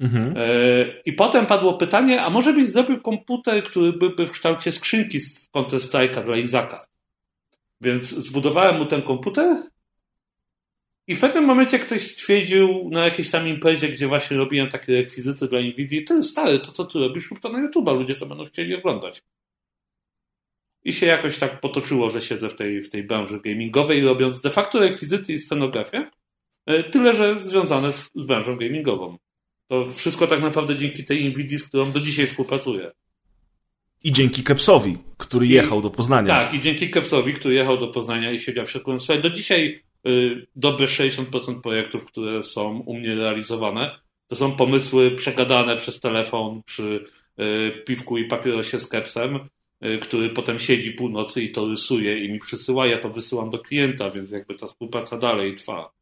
[0.00, 0.34] Mhm.
[0.36, 5.20] E, I potem padło pytanie, a może byś zrobił komputer, który byłby w kształcie skrzynki
[5.20, 6.86] z Counter Strike'a dla Izaka?
[7.80, 9.56] Więc zbudowałem mu ten komputer
[11.08, 15.48] i w pewnym momencie ktoś stwierdził na jakiejś tam imprezie, gdzie właśnie robiłem takie rekwizyty
[15.48, 18.44] dla Nvidia, ty stary, to co tu robisz, rób to na YouTube'a, ludzie to będą
[18.44, 19.22] chcieli oglądać.
[20.84, 24.50] I się jakoś tak potoczyło, że siedzę w tej, w tej branży gamingowej, robiąc de
[24.50, 26.10] facto rekwizyty i scenografię,
[26.66, 29.16] e, tyle, że związane z, z branżą gamingową.
[29.68, 32.90] To wszystko tak naprawdę dzięki tej Nvidia, z którą do dzisiaj współpracuję.
[34.04, 36.28] I dzięki Kepsowi, który jechał do Poznania.
[36.28, 38.98] Tak, i dzięki Kepsowi, który jechał do Poznania i siedział w środku.
[38.98, 45.10] Słuchaj, do dzisiaj y, dobre 60% projektów, które są u mnie realizowane, to są pomysły
[45.10, 47.04] przegadane przez telefon przy
[47.40, 49.48] y, piwku i papierosie z Kepsem,
[49.84, 53.58] y, który potem siedzi północy i to rysuje i mi przysyła, ja to wysyłam do
[53.58, 55.95] klienta, więc jakby ta współpraca dalej trwa.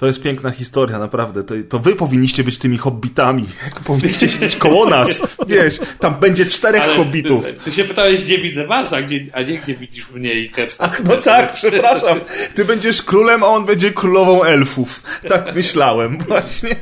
[0.00, 1.44] To jest piękna historia, naprawdę.
[1.44, 3.46] To, to wy powinniście być tymi hobbitami.
[3.84, 5.36] Powinniście siedzieć koło nas.
[5.46, 7.44] Wiesz, tam będzie czterech Ale hobbitów.
[7.44, 10.50] Ty, ty, się pytałeś, gdzie widzę was, a, gdzie, a nie gdzie widzisz mnie i
[10.50, 10.76] Kepsa.
[10.78, 12.20] Ach, no tak, przepraszam.
[12.54, 15.02] Ty będziesz królem, a on będzie królową elfów.
[15.28, 16.76] Tak myślałem właśnie.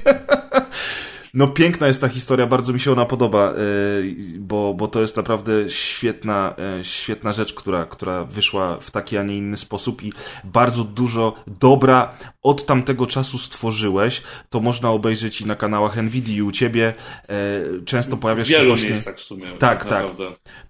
[1.35, 3.55] No piękna jest ta historia, bardzo mi się ona podoba, e,
[4.39, 9.23] bo, bo to jest naprawdę świetna, e, świetna rzecz, która, która wyszła w taki, a
[9.23, 10.13] nie inny sposób i
[10.45, 12.15] bardzo dużo dobra
[12.49, 14.23] od tamtego czasu stworzyłeś.
[14.51, 16.95] To można obejrzeć i na kanałach Nvidia i u ciebie.
[17.29, 17.35] E,
[17.85, 18.91] często pojawiasz się właśnie...
[18.91, 19.47] miejscach w sumie.
[19.59, 20.07] Tak, tak.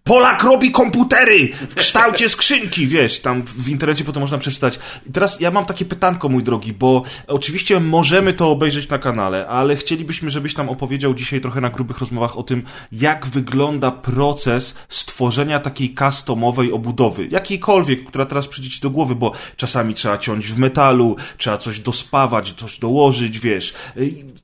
[0.05, 4.79] Polak robi komputery w kształcie skrzynki, wiesz, tam w internecie potem można przeczytać.
[5.07, 9.47] I teraz ja mam takie pytanko, mój drogi, bo oczywiście możemy to obejrzeć na kanale,
[9.49, 12.63] ale chcielibyśmy, żebyś nam opowiedział dzisiaj trochę na grubych rozmowach o tym,
[12.93, 19.33] jak wygląda proces stworzenia takiej customowej obudowy, jakiejkolwiek, która teraz przyjdzie ci do głowy, bo
[19.57, 23.75] czasami trzeba ciąć w metalu, trzeba coś dospawać, coś dołożyć, wiesz.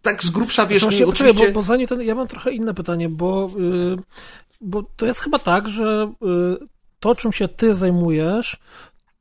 [0.02, 1.46] Tak z grubsza, wiesz, nie, oczywiście...
[1.46, 3.96] Bo, bo zanim ten, ja mam trochę inne pytanie, bo, yy,
[4.60, 6.58] bo to jest chyba tak, że yy,
[7.00, 8.56] to, czym się ty zajmujesz,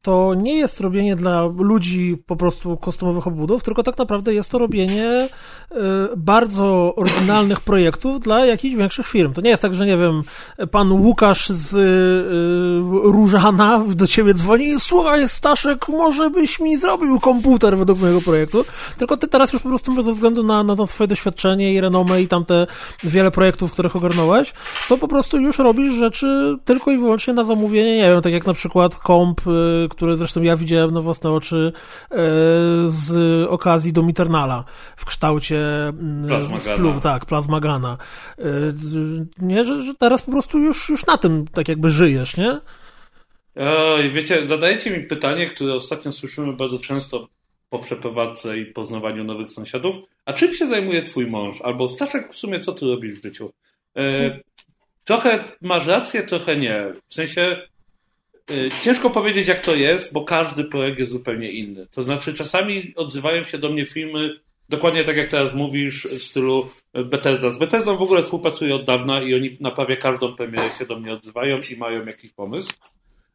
[0.03, 4.57] to nie jest robienie dla ludzi po prostu kostumowych obudów, tylko tak naprawdę jest to
[4.57, 5.29] robienie
[5.71, 5.75] y,
[6.17, 9.33] bardzo oryginalnych projektów dla jakichś większych firm.
[9.33, 10.23] To nie jest tak, że nie wiem,
[10.71, 17.77] pan Łukasz z y, Różana do ciebie dzwoni słuchaj Staszek, może byś mi zrobił komputer
[17.77, 18.65] według mojego projektu,
[18.97, 22.21] tylko ty teraz już po prostu ze względu na, na to swoje doświadczenie i renomę
[22.21, 22.67] i tamte
[23.03, 24.53] wiele projektów, których ogarnąłeś,
[24.89, 28.45] to po prostu już robisz rzeczy tylko i wyłącznie na zamówienie, nie wiem, tak jak
[28.45, 31.71] na przykład komp y, które zresztą ja widziałem na własne oczy
[32.11, 32.15] e,
[32.87, 33.11] z
[33.49, 34.63] okazji do Miternala
[34.95, 36.99] w kształcie mm, Plazmagana.
[36.99, 37.97] tak, plazmagana.
[38.39, 38.43] E,
[39.37, 42.59] nie, że, że teraz po prostu już, już na tym tak jakby żyjesz, nie?
[43.55, 47.27] Oj, wiecie, zadajecie mi pytanie, które ostatnio słyszymy bardzo często
[47.69, 49.95] po przeprowadzce i poznawaniu nowych sąsiadów.
[50.25, 51.61] A czym się zajmuje twój mąż?
[51.61, 53.53] Albo Staszek, w sumie co ty robisz w życiu?
[53.97, 54.39] E,
[55.03, 56.93] trochę masz rację, trochę nie.
[57.07, 57.61] W sensie
[58.81, 61.87] ciężko powiedzieć, jak to jest, bo każdy projekt jest zupełnie inny.
[61.91, 66.69] To znaczy, czasami odzywają się do mnie filmy, dokładnie tak jak teraz mówisz, w stylu
[66.93, 67.51] Bethesda.
[67.51, 70.99] Z Bethesdą w ogóle współpracuję od dawna i oni na prawie każdą premierę się do
[70.99, 72.69] mnie odzywają i mają jakiś pomysł.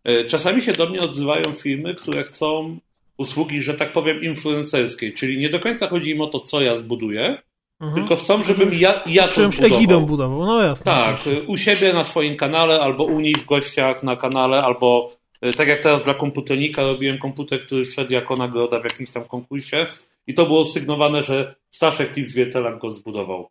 [0.09, 2.79] Y, czasami się do mnie odzywają firmy, które chcą
[3.17, 6.77] usługi, że tak powiem, influencerskiej, czyli nie do końca chodzi im o to, co ja
[6.77, 7.39] zbuduję,
[7.81, 7.95] Mhm.
[7.95, 10.85] Tylko chcą, żebym ja, ja to Czymś egidą budował, no jasne.
[10.85, 15.53] Tak, u siebie na swoim kanale, albo u nich w gościach na kanale, albo e,
[15.53, 19.87] tak jak teraz dla komputernika robiłem komputer, który szedł jako nagroda w jakimś tam konkursie
[20.27, 23.49] i to było sygnowane, że Staszek Tips Wietelak go zbudował.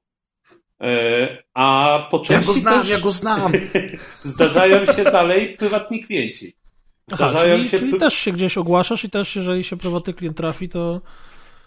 [0.82, 2.90] E, a po Ja go znam, też...
[2.90, 3.52] ja go znam.
[4.24, 6.54] Zdarzają się dalej prywatni klienci.
[7.08, 7.80] Zdarzają Aha, czyli, się...
[7.80, 11.02] czyli też się gdzieś ogłaszasz i też jeżeli się prywatny klient trafi, to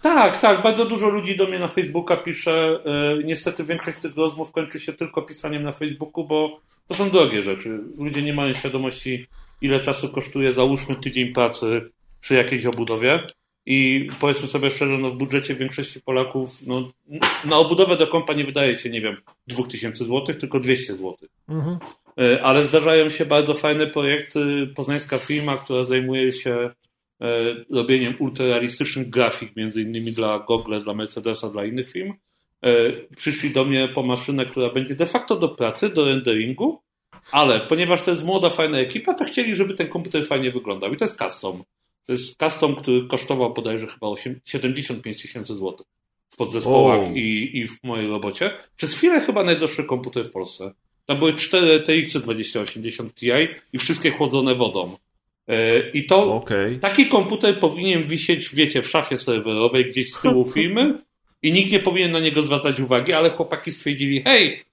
[0.02, 0.62] tak, tak.
[0.62, 2.80] Bardzo dużo ludzi do mnie na Facebooka pisze.
[2.84, 7.42] E, niestety większość tych rozmów kończy się tylko pisaniem na Facebooku, bo to są drogie
[7.42, 7.80] rzeczy.
[7.98, 9.26] Ludzie nie mają świadomości,
[9.60, 13.26] ile czasu kosztuje, załóżmy, tydzień pracy przy jakiejś obudowie.
[13.66, 16.90] I powiedzmy sobie szczerze, no w budżecie większości Polaków no,
[17.44, 21.16] na obudowę do kompa nie wydaje się, nie wiem, 2000 zł, tylko 200 zł.
[21.48, 21.78] Mhm.
[22.18, 24.66] E, ale zdarzają się bardzo fajne projekty.
[24.76, 26.70] Poznańska firma, która zajmuje się
[27.70, 32.12] robieniem ultrarealistycznych grafik, między innymi dla Google, dla Mercedesa, dla innych firm.
[32.62, 36.82] E, przyszli do mnie po maszynę, która będzie de facto do pracy, do renderingu,
[37.32, 40.96] ale ponieważ to jest młoda, fajna ekipa, to chcieli, żeby ten komputer fajnie wyglądał i
[40.96, 41.62] to jest custom.
[42.06, 45.86] To jest custom, który kosztował bodajże chyba 8, 75 tysięcy złotych
[46.30, 48.50] w podzespołach i, i w mojej robocie.
[48.76, 50.72] Przez chwilę chyba najdroższy komputer w Polsce.
[51.06, 53.26] Tam były 4 TX 2080 Ti
[53.72, 54.96] i wszystkie chłodzone wodą.
[55.48, 56.78] E, I to okay.
[56.80, 60.98] taki komputer powinien wisieć, wiecie, w szafie serwerowej gdzieś z tyłu firmy
[61.42, 64.64] i nikt nie powinien na niego zwracać uwagi, ale chłopaki stwierdzili, hej,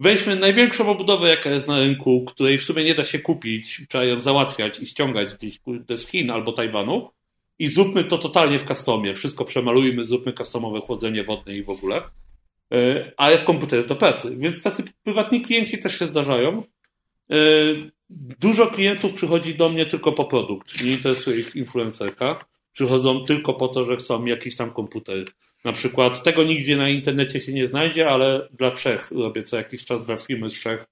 [0.00, 4.04] weźmy największą obudowę, jaka jest na rynku, której w sumie nie da się kupić, trzeba
[4.04, 5.60] ją załatwiać i ściągać gdzieś
[5.96, 7.10] z Chin albo Tajwanu
[7.58, 9.14] i zróbmy to totalnie w customie.
[9.14, 12.02] Wszystko przemalujmy, zróbmy customowe chłodzenie wodne i w ogóle.
[12.72, 16.62] E, ale komputer do pracy, więc tacy prywatni klienci też się zdarzają.
[18.40, 20.84] Dużo klientów przychodzi do mnie tylko po produkt.
[20.84, 22.44] Nie interesuje ich influencerka.
[22.72, 25.24] Przychodzą tylko po to, że chcą jakiś tam komputer.
[25.64, 29.84] Na przykład tego nigdzie na internecie się nie znajdzie, ale dla Czech robię co jakiś
[29.84, 30.86] czas dla firmy z Czech,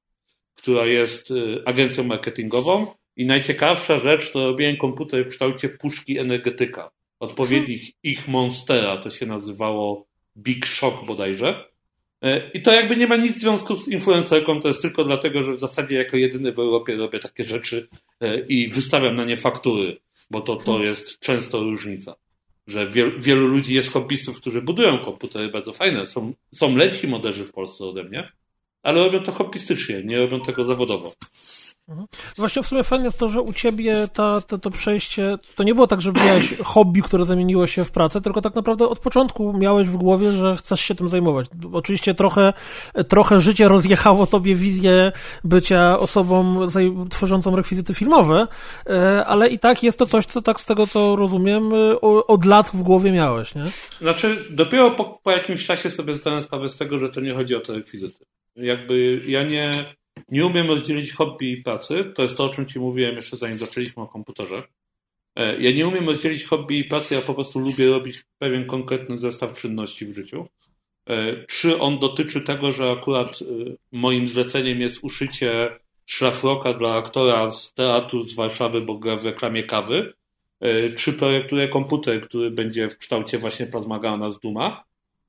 [0.55, 2.87] która jest y, agencją marketingową.
[3.17, 6.91] I najciekawsza rzecz to robiłem komputer w kształcie puszki energetyka.
[7.21, 11.65] Odpowiednik ich Monstera, to się nazywało Big Shock bodajże.
[12.23, 15.43] E, I to jakby nie ma nic w związku z influencerką, to jest tylko dlatego,
[15.43, 17.89] że w zasadzie jako jedyny w Europie robię takie rzeczy
[18.21, 19.97] e, i wystawiam na nie faktury,
[20.31, 22.15] bo to, to jest często różnica.
[22.67, 26.07] Że wielu, wielu ludzi jest hobbystów, którzy budują komputery bardzo fajne.
[26.07, 28.33] Są, są lepsi moderzy w Polsce ode mnie,
[28.83, 31.13] ale robią to hobbystycznie, nie robią tego zawodowo.
[31.89, 32.07] Mhm.
[32.37, 35.75] Właśnie w sumie fajne jest to, że u ciebie ta, ta, to przejście, to nie
[35.75, 39.53] było tak, że miałeś hobby, które zamieniło się w pracę, tylko tak naprawdę od początku
[39.53, 41.47] miałeś w głowie, że chcesz się tym zajmować.
[41.73, 42.53] Oczywiście trochę,
[43.09, 45.13] trochę życie rozjechało tobie wizję
[45.45, 46.67] bycia osobą
[47.11, 48.47] tworzącą rekwizyty filmowe,
[48.87, 52.45] e, ale i tak jest to coś, co tak z tego, co rozumiem, e, od
[52.45, 53.65] lat w głowie miałeś, nie?
[54.01, 57.55] Znaczy, dopiero po, po jakimś czasie sobie zdałem sprawę z tego, że to nie chodzi
[57.55, 58.25] o te rekwizyty.
[58.57, 59.98] Jakby ja nie
[60.31, 62.13] nie umiem rozdzielić hobby i pracy.
[62.15, 64.63] To jest to, o czym Ci mówiłem jeszcze zanim zaczęliśmy o komputerze.
[65.39, 69.19] E, ja nie umiem rozdzielić hobby i pracy, ja po prostu lubię robić pewien konkretny
[69.19, 70.49] zestaw czynności w życiu.
[71.09, 73.45] E, czy on dotyczy tego, że akurat e,
[73.93, 75.71] moim zleceniem jest uszycie
[76.07, 80.13] szlafroka dla aktora z teatru z Warszawy, bo gra w reklamie kawy,
[80.97, 84.85] czy projektuję komputer, który będzie w kształcie właśnie plazmagana z Duma.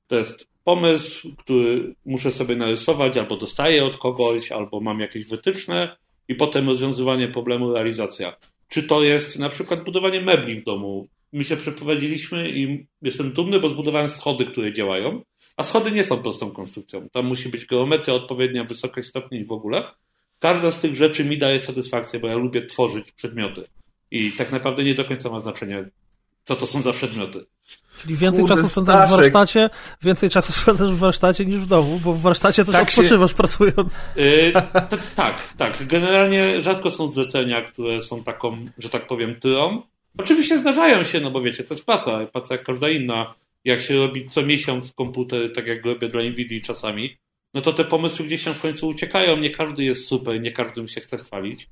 [0.06, 5.96] To jest pomysł, który muszę sobie narysować, albo dostaję od kogoś, albo mam jakieś wytyczne
[6.28, 8.36] i potem rozwiązywanie problemu, realizacja.
[8.68, 11.08] Czy to jest na przykład budowanie mebli w domu?
[11.32, 15.22] My się przeprowadziliśmy i jestem dumny, bo zbudowałem schody, które działają,
[15.56, 17.08] a schody nie są prostą konstrukcją.
[17.12, 19.84] Tam musi być geometria odpowiednia, wysokość stopni i w ogóle.
[20.38, 23.64] Każda z tych rzeczy mi daje satysfakcję, bo ja lubię tworzyć przedmioty.
[24.10, 25.84] I tak naprawdę nie do końca ma znaczenie,
[26.44, 27.44] co to są za przedmioty.
[28.02, 29.70] Czyli więcej Kurde, czasu spędzasz w warsztacie,
[30.02, 33.36] więcej czasu spędzasz w warsztacie niż w domu, bo w warsztacie też tak odpoczywasz się...
[33.36, 34.06] pracując.
[34.16, 34.52] Yy,
[35.16, 35.86] tak, tak.
[35.86, 39.82] Generalnie rzadko są zlecenia, które są taką, że tak powiem, tyłą.
[40.18, 43.34] Oczywiście zdarzają się, no bo wiecie, to jest praca, praca jak każda inna.
[43.64, 47.16] Jak się robi co miesiąc komputer, tak jak robię dla Nvidia czasami,
[47.54, 49.36] no to te pomysły gdzieś tam w końcu uciekają.
[49.36, 51.68] Nie każdy jest super, nie każdym się chce chwalić.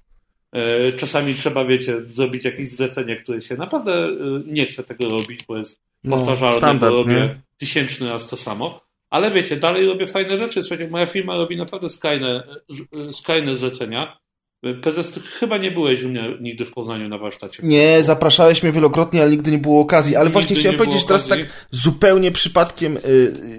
[0.53, 4.11] E, czasami trzeba, wiecie, zrobić jakieś zlecenie, które się naprawdę e,
[4.47, 7.41] nie chce tego robić, bo jest no, powtarzalne, bo robię nie?
[7.57, 8.81] tysięczny raz to samo.
[9.11, 10.63] Ale wiecie, dalej robię fajne rzeczy.
[10.63, 12.45] Słuchajcie, moja firma robi naprawdę skrajne,
[13.13, 14.19] skrajne zlecenia.
[14.83, 17.63] Prezes, ty chyba nie byłeś u mnie nigdy w Poznaniu na warsztacie.
[17.63, 20.17] Nie, zapraszałeś mnie wielokrotnie, ale nigdy nie było okazji.
[20.17, 21.41] Ale nigdy właśnie chciałem powiedzieć teraz tak
[21.71, 23.01] zupełnie przypadkiem, yy,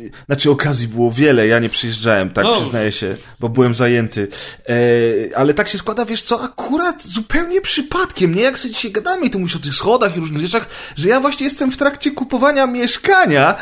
[0.02, 2.56] yy, znaczy okazji było wiele, ja nie przyjeżdżałem, tak no.
[2.56, 4.28] przyznaję się, bo byłem zajęty.
[4.70, 9.26] Yy, ale tak się składa, wiesz co, akurat zupełnie przypadkiem, nie jak sobie dzisiaj gadamy
[9.26, 12.12] i tu mówisz o tych schodach i różnych rzeczach, że ja właśnie jestem w trakcie
[12.12, 13.56] kupowania mieszkania.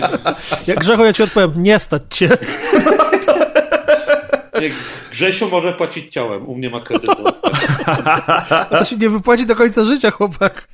[0.66, 2.28] jak Grzecho, ja ci odpowiem, nie stać cię.
[5.10, 7.10] Grzesiu może płacić ciałem, u mnie ma kredyt.
[8.70, 10.68] to się nie wypłaci do końca życia, chłopak.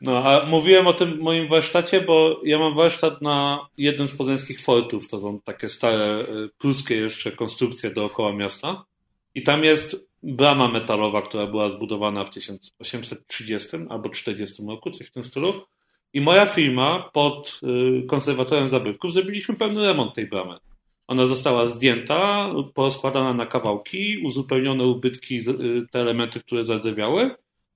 [0.00, 4.60] No, a mówiłem o tym moim warsztacie, bo ja mam warsztat na jednym z poznańskich
[4.60, 5.08] fortów.
[5.08, 8.84] To są takie stare, y, pruskie jeszcze konstrukcje dookoła miasta.
[9.34, 15.12] I tam jest brama metalowa, która była zbudowana w 1830 albo 40 roku, coś w
[15.12, 15.54] tym stylu.
[16.12, 17.60] I moja firma pod
[18.02, 20.54] y, konserwatorem zabytków zrobiliśmy pełny remont tej bramy.
[21.08, 27.30] Ona została zdjęta, porozkładana na kawałki, uzupełnione ubytki, y, te elementy, które zardzewiały,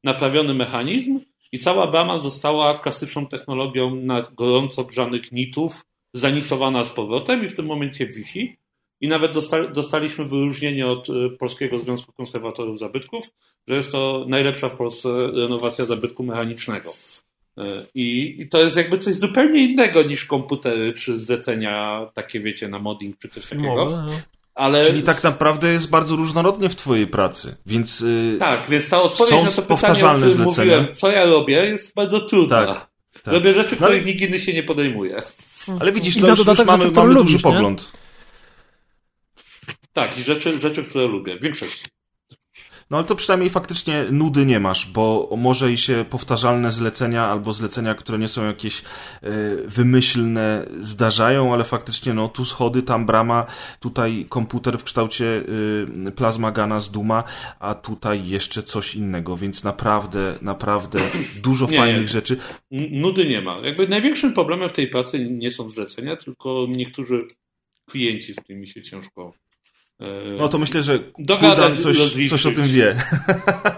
[0.05, 1.21] naprawiony mechanizm
[1.53, 7.57] i cała brama została klasyczną technologią na gorąco grzanych nitów, zanitowana z powrotem i w
[7.57, 8.57] tym momencie wisi.
[9.01, 9.33] I nawet
[9.75, 13.25] dostaliśmy wyróżnienie od y, Polskiego Związku Konserwatorów Zabytków,
[13.69, 16.93] że jest to najlepsza w Polsce renowacja zabytku mechanicznego.
[17.59, 22.69] E, I, I, to jest jakby coś zupełnie innego niż komputery czy zlecenia takie, wiecie,
[22.69, 23.75] na modding czy coś takiego.
[23.75, 24.07] No.
[24.55, 24.85] Ale...
[24.85, 28.01] Czyli tak naprawdę jest bardzo różnorodnie w twojej pracy, więc...
[28.01, 31.95] Yy, tak, więc ta odpowiedź na to pytanie, o którym mówiłem, co ja robię, jest
[31.95, 32.67] bardzo trudna.
[32.67, 32.91] Tak,
[33.23, 33.35] tak.
[33.35, 35.23] Robię rzeczy, no, których nikt inny się nie podejmuje.
[35.81, 37.93] Ale widzisz, to już, już mamy, mamy duży lubisz, pogląd.
[39.93, 41.85] Tak, i rzeczy, rzeczy, które lubię, w większości.
[42.93, 47.53] No ale to przynajmniej faktycznie nudy nie masz, bo może i się powtarzalne zlecenia albo
[47.53, 48.83] zlecenia, które nie są jakieś y,
[49.67, 53.47] wymyślne zdarzają, ale faktycznie no tu schody, tam brama,
[53.81, 57.25] tutaj komputer w kształcie y, Plasma Gana z Duma,
[57.61, 60.99] a tutaj jeszcze coś innego, więc naprawdę, naprawdę
[61.43, 62.09] dużo nie, fajnych nie.
[62.09, 62.37] rzeczy.
[62.71, 63.59] Nudy nie ma.
[63.59, 67.19] Jakby największym problemem w tej pracy nie są zlecenia, tylko niektórzy
[67.91, 69.42] klienci, z którymi się ciężko E,
[70.39, 70.99] no to myślę, że
[71.39, 72.97] Kuldan coś, coś o tym wie.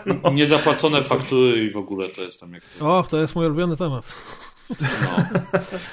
[0.06, 0.30] No.
[0.34, 2.62] Niezapłacone faktury i w ogóle to jest tam jak...
[2.80, 4.16] O, to jest mój ulubiony temat.
[4.70, 5.40] No.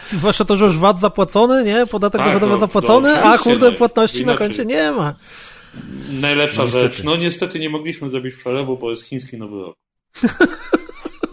[0.20, 1.88] Zwłaszcza to, że już VAT zapłacony, nie?
[1.88, 5.16] Podatek tak, dochodowy zapłacony, a kurde, no, płatności na koncie nie ma.
[6.22, 7.04] Najlepsza no, rzecz.
[7.04, 9.76] No niestety nie mogliśmy zrobić przelewu, bo jest chiński nowy rok.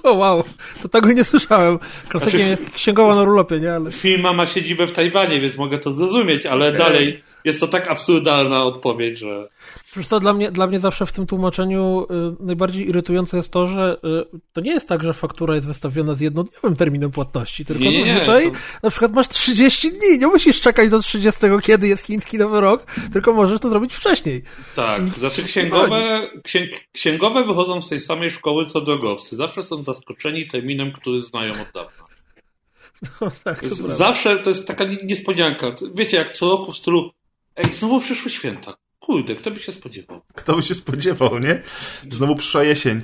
[0.03, 0.45] O wow,
[0.83, 1.79] to tego nie słyszałem.
[2.09, 3.73] Klasykiem znaczy, jest księgowa na rulopie, nie?
[3.73, 3.93] Ale...
[3.93, 6.79] Firma ma siedzibę w Tajwanie, więc mogę to zrozumieć, ale okay.
[6.79, 9.49] dalej jest to tak absurdalna odpowiedź, że...
[9.91, 12.07] Przecież to dla mnie, dla mnie zawsze w tym tłumaczeniu
[12.41, 13.97] y, najbardziej irytujące jest to, że
[14.35, 18.05] y, to nie jest tak, że faktura jest wystawiona z jednodniowym terminem płatności, tylko nie,
[18.05, 18.57] zazwyczaj nie, to...
[18.83, 22.87] na przykład masz 30 dni, nie musisz czekać do 30, kiedy jest chiński nowy rok,
[23.13, 24.43] tylko możesz to zrobić wcześniej.
[24.77, 29.37] Tak, znaczy księgowe, księg, księgowe wychodzą z tej samej szkoły co drogowcy.
[29.37, 32.09] Zawsze są zaskoczeni terminem, który znają od dawna.
[33.21, 35.75] No, tak, to Zawsze to jest taka niespodzianka.
[35.95, 37.11] Wiecie, jak co roku w stylu
[37.59, 38.75] Ej, znowu przyszły święta.
[38.99, 40.21] Kurde, kto by się spodziewał?
[40.35, 41.63] Kto by się spodziewał, nie?
[42.11, 43.01] Znowu przyszła jesień.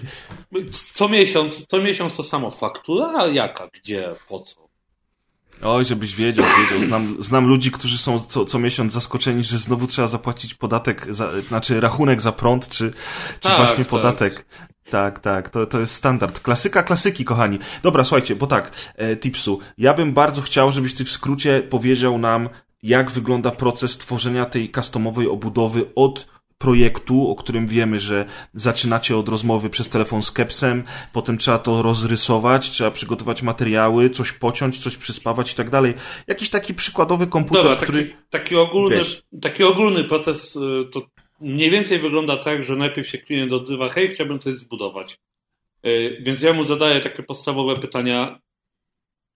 [0.92, 4.68] Co miesiąc, co miesiąc to samo faktura, a jaka, gdzie, po co?
[5.62, 6.86] Oj, żebyś wiedział, wiedział.
[6.86, 11.42] Znam, znam ludzi, którzy są co, co miesiąc zaskoczeni, że znowu trzeba zapłacić podatek, za,
[11.48, 12.90] znaczy rachunek za prąd, czy,
[13.40, 13.88] czy tak, właśnie tak.
[13.88, 14.46] podatek.
[14.90, 16.40] Tak, tak, to, to jest standard.
[16.40, 17.58] Klasyka klasyki, kochani.
[17.82, 19.60] Dobra, słuchajcie, bo tak, e, tipsu.
[19.78, 22.48] Ja bym bardzo chciał, żebyś ty w skrócie powiedział nam,
[22.84, 29.28] jak wygląda proces tworzenia tej customowej obudowy od projektu, o którym wiemy, że zaczynacie od
[29.28, 34.96] rozmowy przez telefon z Kepsem, potem trzeba to rozrysować, trzeba przygotować materiały, coś pociąć, coś
[34.96, 35.94] przyspawać i tak dalej.
[36.26, 38.16] Jakiś taki przykładowy komputer, Dobra, taki, który...
[38.30, 39.00] Taki ogólny,
[39.42, 40.60] taki ogólny proces y,
[40.92, 41.06] to
[41.40, 45.18] mniej więcej wygląda tak, że najpierw się klient odzywa, hej, chciałbym coś zbudować.
[45.86, 48.38] Y, więc ja mu zadaję takie podstawowe pytania,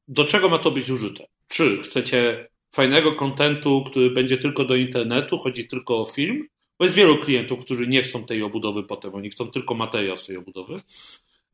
[0.09, 1.27] do czego ma to być użyte?
[1.49, 6.47] Czy chcecie fajnego kontentu, który będzie tylko do internetu, chodzi tylko o film,
[6.79, 10.27] bo jest wielu klientów, którzy nie chcą tej obudowy potem, oni chcą tylko materiał z
[10.27, 10.81] tej obudowy.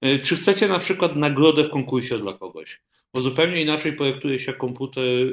[0.00, 2.80] E, czy chcecie na przykład nagrodę w konkursie dla kogoś?
[3.14, 5.26] Bo zupełnie inaczej projektuje się komputer e,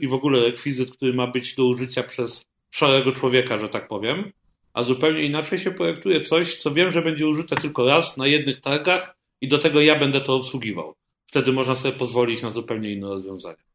[0.00, 4.32] i w ogóle rekwizyt, który ma być do użycia przez szarego człowieka, że tak powiem,
[4.72, 8.60] a zupełnie inaczej się projektuje coś, co wiem, że będzie użyte tylko raz na jednych
[8.60, 10.94] targach i do tego ja będę to obsługiwał.
[11.26, 13.65] Wtedy można sobie pozwolić na zupełnie inne rozwiązania.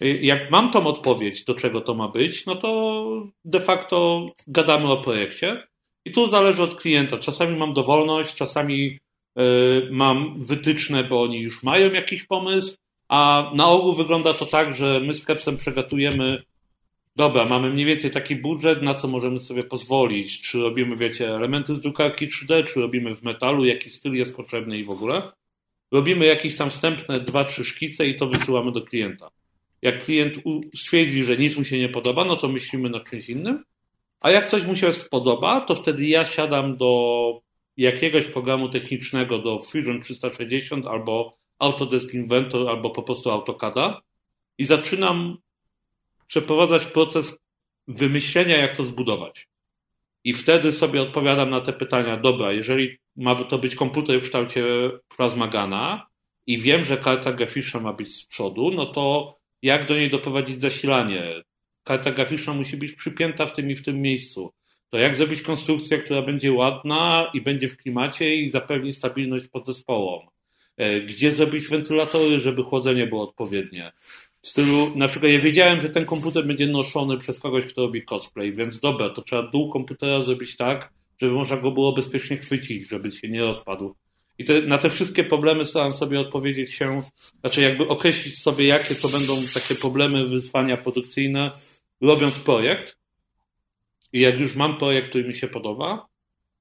[0.00, 3.02] Jak mam tą odpowiedź, do czego to ma być, no to
[3.44, 5.62] de facto gadamy o projekcie.
[6.04, 7.18] I tu zależy od klienta.
[7.18, 8.98] Czasami mam dowolność, czasami
[9.38, 12.76] y, mam wytyczne, bo oni już mają jakiś pomysł,
[13.08, 16.42] a na ogół wygląda to tak, że my z Kepsem przegatujemy,
[17.16, 20.42] dobra, mamy mniej więcej taki budżet, na co możemy sobie pozwolić.
[20.42, 24.78] Czy robimy, wiecie, elementy z drukarki 3D, czy robimy w metalu, jaki styl jest potrzebny
[24.78, 25.32] i w ogóle.
[25.92, 29.30] Robimy jakieś tam wstępne dwa, trzy szkice i to wysyłamy do klienta.
[29.82, 30.42] Jak klient
[30.74, 33.64] stwierdzi, że nic mu się nie podoba, no to myślimy nad czymś innym.
[34.20, 37.40] A jak coś mu się spodoba, to wtedy ja siadam do
[37.76, 44.00] jakiegoś programu technicznego, do Fusion 360 albo Autodesk Inventor, albo po prostu AutoCADa
[44.58, 45.36] i zaczynam
[46.26, 47.38] przeprowadzać proces
[47.88, 49.48] wymyślenia, jak to zbudować.
[50.24, 54.64] I wtedy sobie odpowiadam na te pytania, dobra, jeżeli ma to być komputer w kształcie
[55.16, 56.06] Plasmagana
[56.46, 60.60] i wiem, że karta graficzna ma być z przodu, no to jak do niej doprowadzić
[60.60, 61.22] zasilanie.
[61.84, 64.52] Karta graficzna musi być przypięta w tym i w tym miejscu.
[64.90, 70.26] To jak zrobić konstrukcję, która będzie ładna i będzie w klimacie i zapewni stabilność podzespołom.
[70.76, 73.92] E, gdzie zrobić wentylatory, żeby chłodzenie było odpowiednie.
[74.42, 78.02] W stylu, na przykład ja wiedziałem, że ten komputer będzie noszony przez kogoś, kto robi
[78.02, 82.88] cosplay, więc dobra, to trzeba dół komputera zrobić tak, żeby można go było bezpiecznie chwycić,
[82.88, 83.94] żeby się nie rozpadł.
[84.40, 87.02] I te, na te wszystkie problemy staram sobie odpowiedzieć się,
[87.40, 91.50] znaczy jakby określić sobie, jakie to będą takie problemy, wyzwania produkcyjne,
[92.00, 92.98] robiąc projekt.
[94.12, 96.06] I jak już mam projekt, który mi się podoba,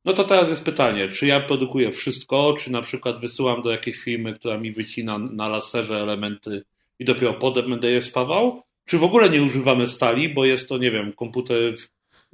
[0.06, 4.00] no to teraz jest pytanie, czy ja produkuję wszystko, czy na przykład wysyłam do jakiejś
[4.00, 6.64] firmy, która mi wycina na laserze elementy
[7.00, 10.78] i dopiero potem będę je spawał, czy w ogóle nie używamy stali, bo jest to,
[10.78, 11.78] nie wiem, komputer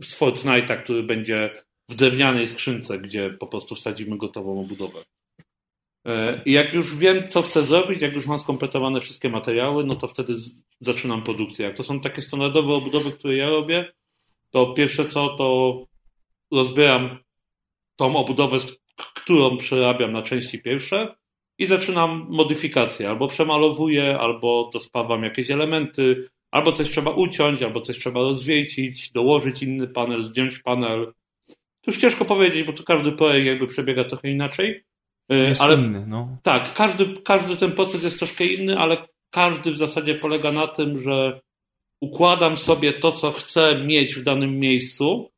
[0.02, 1.50] z Fortnite'a, który będzie
[1.90, 5.00] w drewnianej skrzynce, gdzie po prostu wsadzimy gotową obudowę.
[6.06, 9.96] E, I jak już wiem, co chcę zrobić, jak już mam skompletowane wszystkie materiały, no
[9.96, 10.34] to wtedy
[10.80, 11.66] zaczynam produkcję.
[11.66, 13.92] Jak to są takie standardowe obudowy, które ja robię,
[14.52, 15.80] to pierwsze co, to
[16.52, 17.18] rozbieram
[17.96, 18.58] tą obudowę,
[19.16, 21.16] którą przerabiam na części pierwsze
[21.58, 23.10] i zaczynam modyfikację.
[23.10, 29.64] Albo przemalowuję, albo dospawam jakieś elementy, albo coś trzeba uciąć, albo coś trzeba rozwiecić, dołożyć
[29.64, 31.14] inny panel, zdjąć panel.
[31.82, 34.84] To już ciężko powiedzieć, bo tu każdy projekt jakby przebiega trochę inaczej.
[35.30, 36.38] E, jest ale, inny, no.
[36.44, 41.02] Tak, każdy, każdy ten proces jest troszkę inny, ale każdy w zasadzie polega na tym,
[41.02, 41.42] że
[42.02, 45.32] układam sobie to, co chcę mieć w danym miejscu,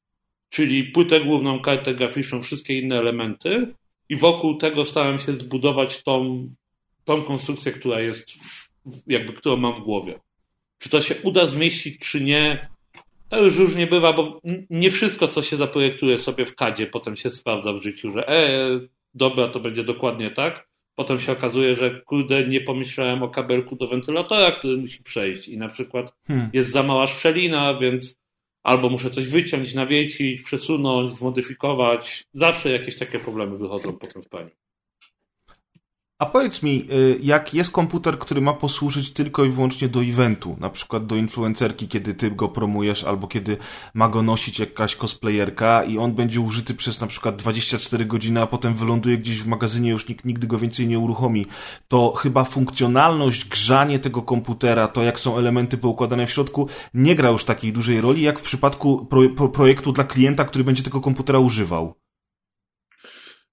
[0.49, 3.67] czyli płytę główną, kartę graficzną, wszystkie inne elementy
[4.09, 6.49] i wokół tego staram się zbudować tą,
[7.05, 8.29] tą konstrukcję, która jest,
[9.07, 10.19] jakby, którą mam w głowie.
[10.79, 12.69] Czy to się uda zmieścić, czy nie,
[13.29, 17.29] to już różnie bywa, bo nie wszystko, co się zaprojektuje sobie w kadzie, potem się
[17.29, 18.69] sprawdza w życiu, że e,
[19.17, 20.67] dobra, to będzie dokładnie tak.
[20.95, 25.57] Potem się okazuje, że kurde, nie pomyślałem o kabelku do wentylatora, który musi przejść i
[25.57, 26.49] na przykład hmm.
[26.53, 28.17] jest za mała szczelina, więc
[28.63, 32.23] albo muszę coś wyciąć, nawiecić, przesunąć, zmodyfikować.
[32.33, 34.51] Zawsze jakieś takie problemy wychodzą potem w pani.
[36.19, 40.55] A powiedz mi, y, jak jest komputer, który ma posłużyć tylko i wyłącznie do eventu,
[40.59, 43.57] na przykład do influencerki, kiedy ty go promujesz, albo kiedy
[43.93, 48.47] ma go nosić jakaś cosplayerka i on będzie użyty przez na przykład 24 godziny, a
[48.47, 51.45] potem wyląduje gdzieś w magazynie, już nikt nigdy go więcej nie uruchomi,
[51.87, 57.29] to chyba funkcjonalność, grzanie tego komputera, to jak są elementy poukładane w środku, nie gra
[57.29, 61.01] już takiej dużej roli, jak w przypadku pro, pro, projektu dla klienta, który będzie tego
[61.01, 61.93] komputera używał.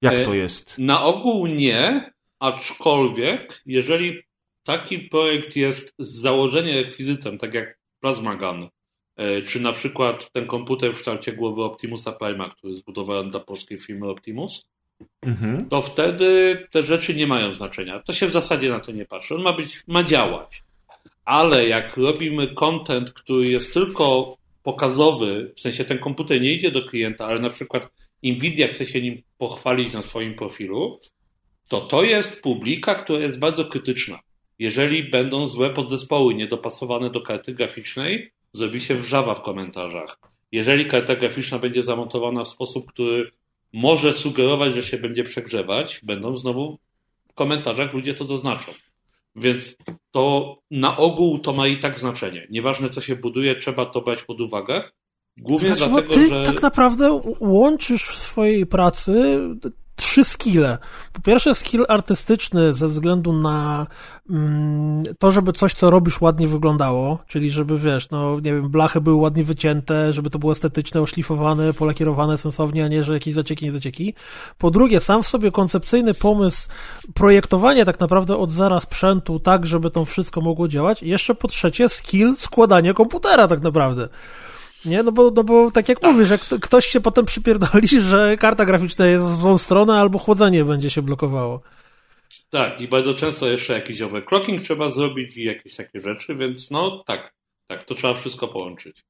[0.02, 0.78] Jak to e, jest?
[0.78, 4.22] Na ogół nie, Aczkolwiek, jeżeli
[4.64, 8.68] taki projekt jest z założenia rekwizytem, tak jak Plasmagun,
[9.16, 13.78] e, czy na przykład ten komputer w kształcie głowy Optimusa Prima, który zbudowałem dla polskiej
[13.78, 14.68] firmy Optimus,
[15.22, 15.68] mhm.
[15.68, 17.98] to wtedy te rzeczy nie mają znaczenia.
[17.98, 19.34] To się w zasadzie na to nie patrzy.
[19.34, 20.62] On ma być, ma działać.
[21.24, 26.82] Ale jak robimy content, który jest tylko pokazowy, w sensie ten komputer nie idzie do
[26.82, 31.00] klienta, ale na przykład Nvidia chce się nim pochwalić na swoim profilu,
[31.74, 34.18] to to jest publika, która jest bardzo krytyczna.
[34.58, 40.18] Jeżeli będą złe podzespoły niedopasowane do karty graficznej, zrobi się wrzawa w komentarzach.
[40.52, 43.30] Jeżeli karta graficzna będzie zamontowana w sposób, który
[43.72, 46.78] może sugerować, że się będzie przegrzewać, będą znowu
[47.28, 48.72] w komentarzach ludzie to zaznaczą.
[49.36, 49.76] Więc
[50.10, 52.46] to na ogół to ma i tak znaczenie.
[52.50, 54.80] Nieważne co się buduje, trzeba to brać pod uwagę.
[55.40, 56.42] Głównie znaczy, dlatego, ty że...
[56.42, 59.38] tak naprawdę łączysz w swojej pracy
[59.96, 60.78] trzy skille.
[61.12, 63.86] Po pierwsze skill artystyczny ze względu na
[64.30, 69.00] mm, to, żeby coś, co robisz ładnie wyglądało, czyli żeby, wiesz, no, nie wiem, blachy
[69.00, 73.64] były ładnie wycięte, żeby to było estetyczne, oszlifowane, polakierowane sensownie, a nie, że jakieś zacieki,
[73.64, 74.14] nie zacieki.
[74.58, 76.68] Po drugie, sam w sobie koncepcyjny pomysł
[77.14, 81.02] projektowania tak naprawdę od zera sprzętu tak, żeby to wszystko mogło działać.
[81.02, 84.08] I jeszcze po trzecie, skill składania komputera tak naprawdę.
[84.84, 86.12] Nie, no bo, no bo tak jak tak.
[86.12, 90.64] mówisz, jak ktoś się potem przypierdoli, że karta graficzna jest w złą stronę, albo chłodzenie
[90.64, 91.62] będzie się blokowało.
[92.50, 97.04] Tak, i bardzo często jeszcze jakiś overclocking trzeba zrobić i jakieś takie rzeczy, więc no
[97.06, 97.34] tak,
[97.66, 99.04] tak, to trzeba wszystko połączyć.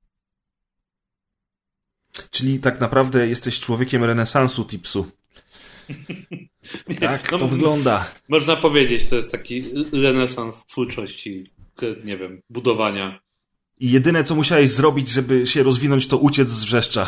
[2.30, 5.10] Czyli tak naprawdę jesteś człowiekiem renesansu tipsu.
[7.00, 8.10] tak, no, to wygląda.
[8.28, 11.44] Można powiedzieć, to jest taki renesans twórczości,
[12.04, 13.20] nie wiem, budowania
[13.80, 17.06] i jedyne, co musiałeś zrobić, żeby się rozwinąć, to uciec z wrzeszcza.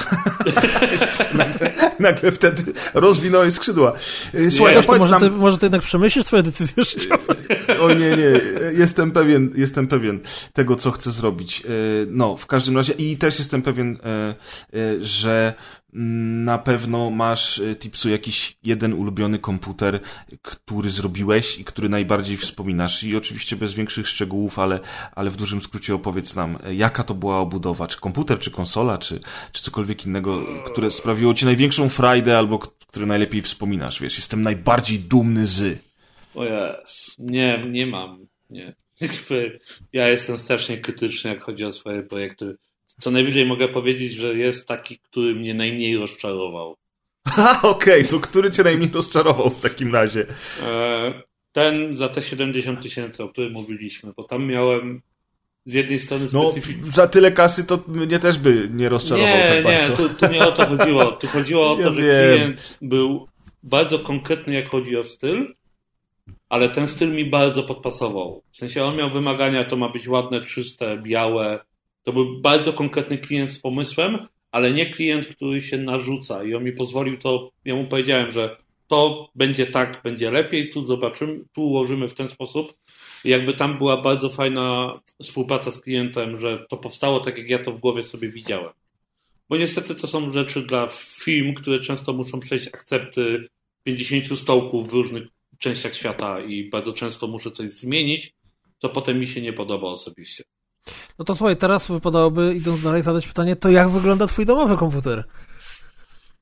[1.34, 2.62] nagle, nagle, wtedy
[2.94, 3.92] rozwinąłeś skrzydła.
[4.34, 5.20] Y, słuchaj, nie, może, nam...
[5.20, 7.34] ty, może ty jednak przemyślisz swoje decyzje życiowe.
[7.84, 8.40] o nie, nie.
[8.78, 10.20] Jestem pewien, jestem pewien
[10.52, 11.62] tego, co chcę zrobić.
[11.64, 13.98] Y, no, w każdym razie i też jestem pewien,
[14.74, 15.54] y, że
[15.92, 20.00] na pewno masz, e, Tipsu, jakiś jeden ulubiony komputer,
[20.42, 23.04] który zrobiłeś i który najbardziej wspominasz.
[23.04, 24.80] I oczywiście bez większych szczegółów, ale,
[25.14, 27.86] ale w dużym skrócie opowiedz nam, jaka to była obudowa?
[27.86, 29.20] Czy komputer, czy konsola, czy,
[29.52, 34.00] czy cokolwiek innego, które sprawiło ci największą frajdę albo które najlepiej wspominasz?
[34.00, 35.78] Wiesz, jestem najbardziej dumny z.
[36.34, 37.18] O jest.
[37.18, 38.26] Nie, nie mam.
[38.50, 38.74] Nie.
[39.92, 42.56] Ja jestem strasznie krytyczny, jak chodzi o swoje projekty
[43.00, 46.76] co najwyżej mogę powiedzieć, że jest taki, który mnie najmniej rozczarował.
[47.62, 50.26] Okej, okay, to który cię najmniej rozczarował w takim razie?
[50.66, 51.12] E,
[51.52, 55.02] ten za te 70 tysięcy, o którym mówiliśmy, bo tam miałem
[55.66, 56.54] z jednej strony No,
[56.88, 59.90] za tyle kasy to mnie też by nie rozczarował nie, tak bardzo.
[59.90, 61.12] Nie, tu, tu nie o to chodziło.
[61.20, 62.32] Tu chodziło o to, ja że wiem.
[62.32, 63.26] klient był
[63.62, 65.54] bardzo konkretny, jak chodzi o styl,
[66.48, 68.42] ale ten styl mi bardzo podpasował.
[68.52, 71.60] W sensie on miał wymagania, to ma być ładne, czyste, białe,
[72.06, 76.64] to był bardzo konkretny klient z pomysłem, ale nie klient, który się narzuca i on
[76.64, 78.56] mi pozwolił to, ja mu powiedziałem, że
[78.88, 82.76] to będzie tak, będzie lepiej, tu zobaczymy, tu ułożymy w ten sposób.
[83.24, 87.64] I jakby tam była bardzo fajna współpraca z klientem, że to powstało tak, jak ja
[87.64, 88.72] to w głowie sobie widziałem.
[89.48, 90.88] Bo niestety to są rzeczy dla
[91.24, 93.48] firm, które często muszą przejść akcepty
[93.84, 95.28] 50 stołków w różnych
[95.58, 98.34] częściach świata i bardzo często muszę coś zmienić,
[98.78, 100.44] co potem mi się nie podoba osobiście.
[101.18, 105.24] No to słuchaj, teraz wypadałoby, idąc dalej, zadać pytanie, to jak wygląda twój domowy komputer?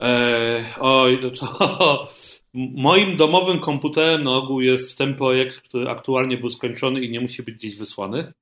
[0.00, 2.08] Eee, oj, no to
[2.88, 7.42] moim domowym komputerem na ogół jest ten projekt, który aktualnie był skończony i nie musi
[7.42, 8.32] być gdzieś wysłany.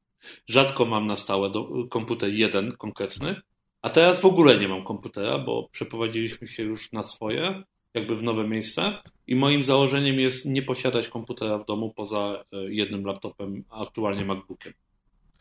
[0.47, 3.37] Rzadko mam na stałe do, komputer jeden konkretny,
[3.83, 7.63] a teraz w ogóle nie mam komputera, bo przeprowadziliśmy się już na swoje,
[7.95, 12.57] jakby w nowe miejsce i moim założeniem jest nie posiadać komputera w domu poza e,
[12.75, 14.73] jednym laptopem, aktualnie MacBookiem.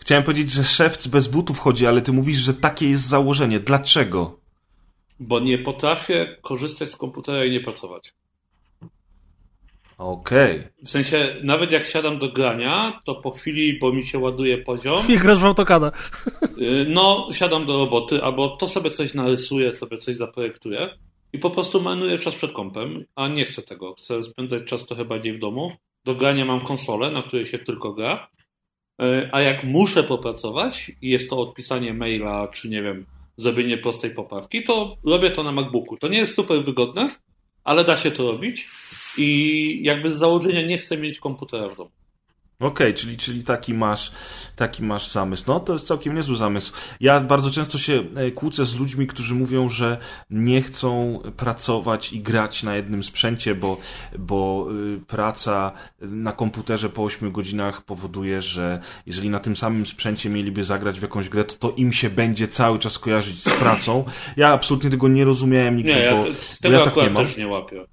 [0.01, 3.59] Chciałem powiedzieć, że szewc bez butów chodzi, ale ty mówisz, że takie jest założenie.
[3.59, 4.39] Dlaczego?
[5.19, 8.13] Bo nie potrafię korzystać z komputera i nie pracować.
[9.97, 10.59] Okej.
[10.59, 10.71] Okay.
[10.83, 15.03] W sensie, nawet jak siadam do grania, to po chwili, bo mi się ładuje poziom.
[15.09, 15.91] I grasz w autokada.
[16.57, 20.89] Y, no, siadam do roboty, albo to sobie coś narysuję, sobie coś zaprojektuję
[21.33, 23.93] i po prostu marnuję czas przed kompem, a nie chcę tego.
[23.93, 25.71] Chcę spędzać czas trochę bardziej w domu.
[26.05, 28.27] Do grania mam konsolę, na której się tylko gra
[29.31, 33.05] a jak muszę popracować i jest to odpisanie maila, czy nie wiem,
[33.37, 35.97] zrobienie prostej poprawki, to robię to na MacBooku.
[35.97, 37.09] To nie jest super wygodne,
[37.63, 38.67] ale da się to robić
[39.17, 41.91] i jakby z założenia nie chcę mieć komputera w domu.
[42.62, 44.12] Okej, okay, czyli, czyli taki, masz,
[44.55, 45.43] taki masz zamysł.
[45.47, 46.74] No to jest całkiem niezły zamysł.
[46.99, 49.97] Ja bardzo często się e, kłócę z ludźmi, którzy mówią, że
[50.30, 53.78] nie chcą pracować i grać na jednym sprzęcie, bo,
[54.20, 60.30] bo y, praca na komputerze po 8 godzinach powoduje, że jeżeli na tym samym sprzęcie
[60.30, 64.05] mieliby zagrać w jakąś grę, to, to im się będzie cały czas kojarzyć z pracą.
[64.38, 66.26] Ja absolutnie tego nie rozumiałem nigdy, nie, ja, bo,
[66.62, 67.26] tego ja tak nie mam.
[67.26, 67.86] też nie łapię.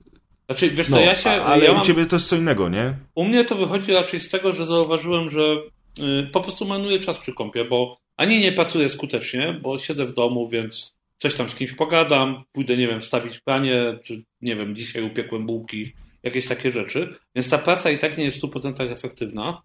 [0.49, 1.31] Znaczy, wiesz co, no, ja się...
[1.31, 2.95] Ale ja u ciebie to jest co innego, nie?
[3.15, 5.57] U mnie to wychodzi raczej z tego, że zauważyłem, że
[5.99, 10.15] y, po prostu manuję czas przy kąpie, bo ani nie pracuję skutecznie, bo siedzę w
[10.15, 14.77] domu, więc coś tam z kimś pogadam, pójdę, nie wiem, wstawić pranie, czy nie wiem,
[14.77, 15.93] dzisiaj upiekłem bułki,
[16.23, 17.15] jakieś takie rzeczy.
[17.35, 19.63] Więc ta praca i tak nie jest w 100% efektywna,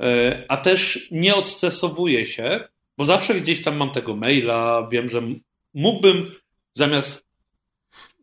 [0.00, 0.04] y,
[0.48, 2.60] a też nie odstresowuję się,
[2.98, 5.22] bo zawsze gdzieś tam mam tego maila, wiem, że
[5.74, 6.30] mógłbym
[6.74, 7.25] zamiast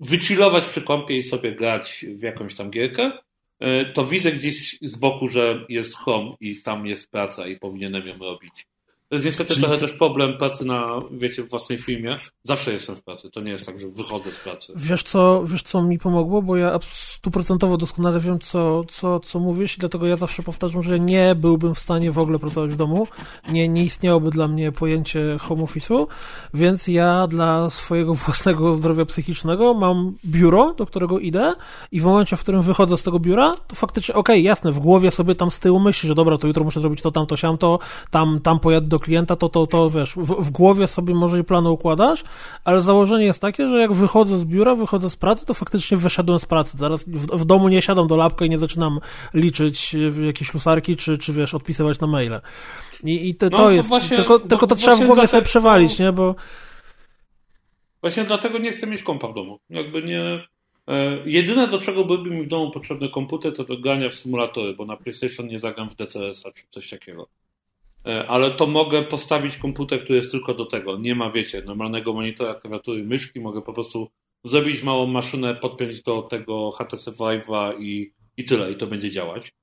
[0.04, 3.12] wychillować przy kąpie i sobie grać w jakąś tam gierkę,
[3.60, 8.08] e, to widzę gdzieś z boku, że jest home i tam jest praca i powinienem
[8.08, 8.68] ją robić.
[9.14, 9.66] To jest niestety Czyli...
[9.66, 12.18] trochę też problem pracy na, wiecie, w własnej filmie.
[12.44, 13.30] Zawsze jestem w pracy.
[13.32, 14.74] To nie jest tak, że wychodzę z pracy.
[14.76, 16.42] Wiesz co, wiesz co mi pomogło?
[16.42, 21.00] Bo ja stuprocentowo doskonale wiem, co, co, co mówisz i dlatego ja zawsze powtarzam, że
[21.00, 23.08] nie byłbym w stanie w ogóle pracować w domu.
[23.50, 26.08] Nie, nie istniałoby dla mnie pojęcie home office'u,
[26.54, 31.54] więc ja dla swojego własnego zdrowia psychicznego mam biuro, do którego idę
[31.92, 34.80] i w momencie, w którym wychodzę z tego biura, to faktycznie, okej, okay, jasne, w
[34.80, 37.80] głowie sobie tam z tyłu myśli, że dobra, to jutro muszę zrobić to, tamto, siamto,
[38.12, 41.44] tam, tam pojadę do klienta, to, to, to wiesz, w, w głowie sobie może i
[41.44, 42.24] plany układasz,
[42.64, 46.40] ale założenie jest takie, że jak wychodzę z biura, wychodzę z pracy, to faktycznie wyszedłem
[46.40, 46.78] z pracy.
[46.78, 49.00] Zaraz w, w domu nie siadam do lapka i nie zaczynam
[49.34, 49.96] liczyć
[50.26, 52.42] jakieś lusarki, czy, czy wiesz, odpisywać na maile.
[53.04, 56.00] I, i te, no, to jest, właśnie, tylko, tylko to trzeba w głowie sobie przewalić,
[56.00, 56.36] nie, bo...
[58.02, 59.60] Właśnie dlatego nie chcę mieć kompa w domu.
[59.70, 60.48] Jakby nie...
[60.88, 64.74] E, jedyne, do czego byłby mi w domu potrzebny komputer, to do grania w symulatory,
[64.74, 67.28] bo na PlayStation nie zagram w DCS-a czy coś takiego.
[68.06, 70.98] E, ale to mogę postawić komputer, który jest tylko do tego.
[70.98, 73.40] Nie ma, wiecie, normalnego monitora, klawiatury, myszki.
[73.40, 74.10] Mogę po prostu
[74.44, 79.54] zrobić małą maszynę, podpiąć do tego HTC Vive'a i, i tyle, i to będzie działać.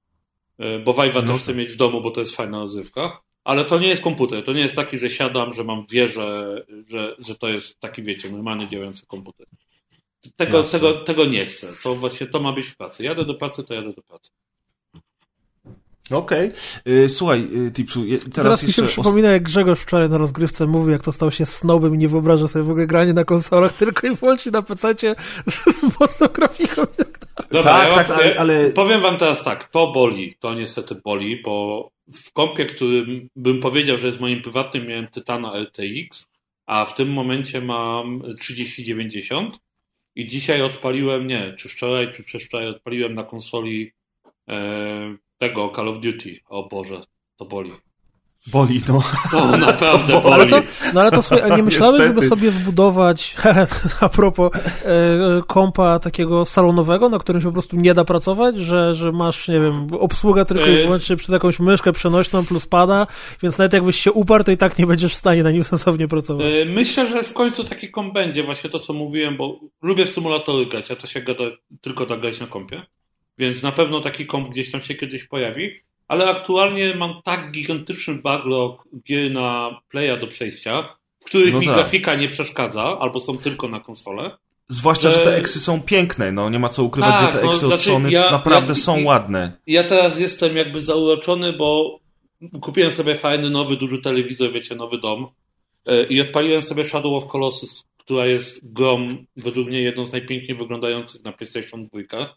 [0.59, 1.33] E, bo Vive'a no.
[1.33, 3.21] też chcę mieć w domu, bo to jest fajna rozrywka.
[3.45, 4.45] Ale to nie jest komputer.
[4.45, 8.31] To nie jest taki, że siadam, że mam wieżę, że, że to jest taki, wiecie,
[8.31, 9.47] normalnie działający komputer.
[10.37, 11.69] Tego, tego, tego nie chcę.
[11.83, 13.03] To właśnie to ma być w pracy.
[13.03, 14.31] Jadę do pracy, to jadę do pracy.
[16.13, 16.49] Okej.
[16.49, 17.09] Okay.
[17.09, 21.03] Słuchaj, y, Tipsu, teraz, teraz mi się przypomina, jak Grzegorz wczoraj na rozgrywce mówił, jak
[21.03, 24.15] to stał się snobem i nie wyobraża sobie w ogóle granie na konsolach, tylko i
[24.17, 24.95] wyłącznie na PC
[25.49, 27.21] z, z mocną grafiką tak.
[27.51, 28.71] Dobra, tak, ja tak, ale, ale...
[28.71, 33.99] Powiem wam teraz tak, to boli, to niestety boli, bo w kompie, którym bym powiedział,
[33.99, 36.29] że jest moim prywatnym, miałem Tytana RTX,
[36.67, 39.59] a w tym momencie mam 3090
[40.17, 43.93] i dzisiaj odpaliłem, nie, czy wczoraj, czy przedwczoraj odpaliłem na konsoli
[44.49, 46.41] e, tego Call of Duty.
[46.49, 47.03] O Boże,
[47.37, 47.73] to boli.
[48.47, 49.03] Boli, no.
[49.31, 50.35] To naprawdę to boli.
[50.35, 50.63] Ale to,
[50.95, 53.37] no ale to słuchaj, nie myślałeś, żeby sobie zbudować,
[54.01, 58.95] a propos e, kompa takiego salonowego, na którym się po prostu nie da pracować, że,
[58.95, 63.07] że masz, nie wiem, obsługa tylko i e, wyłącznie przez jakąś myszkę przenośną plus pada,
[63.43, 66.09] więc nawet jakbyś się uparł, to i tak nie będziesz w stanie na nim sensownie
[66.09, 66.55] pracować.
[66.55, 70.11] E, myślę, że w końcu taki komp będzie, właśnie to, co mówiłem, bo lubię w
[70.11, 71.45] symulatory grać, a to się gada,
[71.81, 72.83] tylko da grać na kompie,
[73.41, 75.71] więc na pewno taki komp gdzieś tam się kiedyś pojawi
[76.11, 81.67] ale aktualnie mam tak gigantyczny backlog gier na playa do przejścia, w których no mi
[81.67, 81.75] tak.
[81.75, 84.31] grafika nie przeszkadza, albo są tylko na konsolę.
[84.69, 87.45] Zwłaszcza, że, że te eksy są piękne, no nie ma co ukrywać, tak, że te
[87.45, 89.53] no, eksy no, od Sony ja, naprawdę ja, są ładne.
[89.67, 92.01] Ja teraz jestem jakby zauroczony, bo
[92.61, 95.27] kupiłem sobie fajny, nowy, duży telewizor, wiecie, nowy dom
[95.87, 100.59] e, i odpaliłem sobie Shadow of Colossus, która jest grą, według mnie jedną z najpiękniej
[100.59, 102.35] wyglądających na PlayStation 2.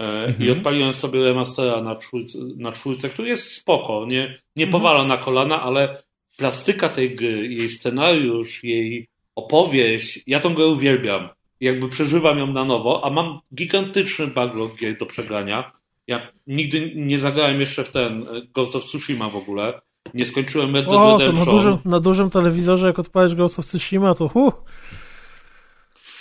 [0.00, 0.48] E, mhm.
[0.48, 4.82] I odpaliłem sobie remastera na czwórce, na czwórce, który jest spoko, nie, nie mhm.
[4.82, 6.02] powala na kolana, ale
[6.36, 11.28] plastyka tej gry, jej scenariusz, jej opowieść, ja tą grę uwielbiam.
[11.60, 15.72] Jakby przeżywam ją na nowo, a mam gigantyczny backlog gier do przegrania.
[16.06, 19.80] Ja nigdy nie zagrałem jeszcze w ten e, Ghost of Tsushima w ogóle.
[20.14, 21.44] Nie skończyłem Red Dead Redemption.
[21.44, 24.52] To na, dużym, na dużym telewizorze, jak odpalisz Ghost of Tsushima, to huh.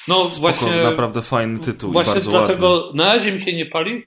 [0.09, 0.83] No Spoko, właśnie.
[0.83, 1.91] Naprawdę fajny tytuł.
[1.91, 3.03] Właśnie bardzo dlatego ładny.
[3.03, 4.03] na razie mi się nie pali.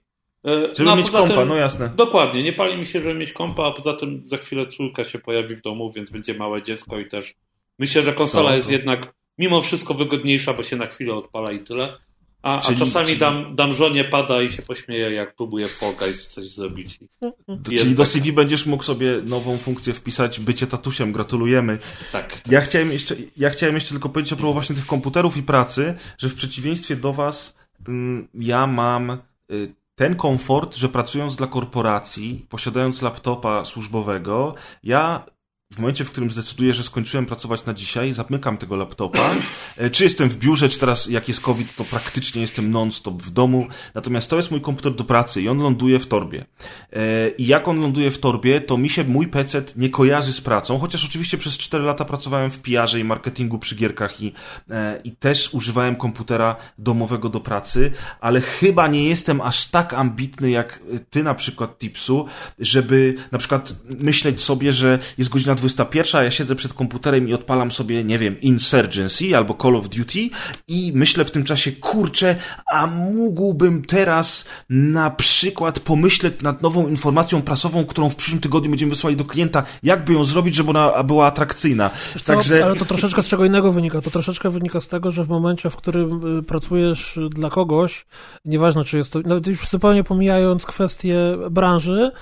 [0.46, 1.90] E, żeby no, mieć kompa, tym, no jasne.
[1.96, 5.18] Dokładnie, nie pali mi się, żeby mieć kompa, a poza tym za chwilę córka się
[5.18, 7.34] pojawi w domu, więc będzie małe dziecko i też
[7.78, 11.58] myślę, że konsola no, jest jednak mimo wszystko wygodniejsza, bo się na chwilę odpala i
[11.58, 11.98] tyle.
[12.42, 13.18] A, czyli, a czasami czyli...
[13.18, 16.98] dam, dam żonie pada i się pośmieje, jak próbuję Fall Guys coś zrobić.
[17.64, 21.78] czyli do CV będziesz mógł sobie nową funkcję wpisać, bycie tatusiem, gratulujemy.
[22.12, 22.40] Tak.
[22.40, 22.52] tak.
[22.52, 25.94] Ja, chciałem jeszcze, ja chciałem jeszcze tylko powiedzieć a propos właśnie tych komputerów i pracy,
[26.18, 27.56] że w przeciwieństwie do was
[27.88, 29.10] mm, ja mam
[29.50, 35.24] y, ten komfort, że pracując dla korporacji, posiadając laptopa służbowego, ja
[35.72, 39.30] w momencie, w którym zdecyduję, że skończyłem pracować na dzisiaj, zamykam tego laptopa.
[39.76, 43.30] E, czy jestem w biurze, czy teraz jak jest COVID, to praktycznie jestem non-stop w
[43.30, 43.66] domu.
[43.94, 46.44] Natomiast to jest mój komputer do pracy i on ląduje w torbie.
[46.92, 50.40] E, I jak on ląduje w torbie, to mi się mój PC nie kojarzy z
[50.40, 54.32] pracą, chociaż oczywiście przez 4 lata pracowałem w PR i marketingu przy gierkach i,
[54.70, 60.50] e, i też używałem komputera domowego do pracy, ale chyba nie jestem aż tak ambitny
[60.50, 62.26] jak ty na przykład, Tipsu,
[62.58, 67.70] żeby na przykład myśleć sobie, że jest godzina 21, ja siedzę przed komputerem i odpalam
[67.70, 70.30] sobie, nie wiem, Insurgency albo Call of Duty
[70.68, 72.36] i myślę w tym czasie, kurczę,
[72.72, 78.90] a mógłbym teraz na przykład pomyśleć nad nową informacją prasową, którą w przyszłym tygodniu będziemy
[78.90, 81.90] wysłali do klienta, jakby ją zrobić, żeby ona była atrakcyjna.
[82.26, 82.64] Także...
[82.64, 84.00] ale to troszeczkę z czego innego wynika.
[84.00, 88.06] To troszeczkę wynika z tego, że w momencie, w którym y, pracujesz dla kogoś,
[88.44, 91.16] nieważne czy jest to, nawet już zupełnie pomijając kwestię
[91.50, 92.12] branży,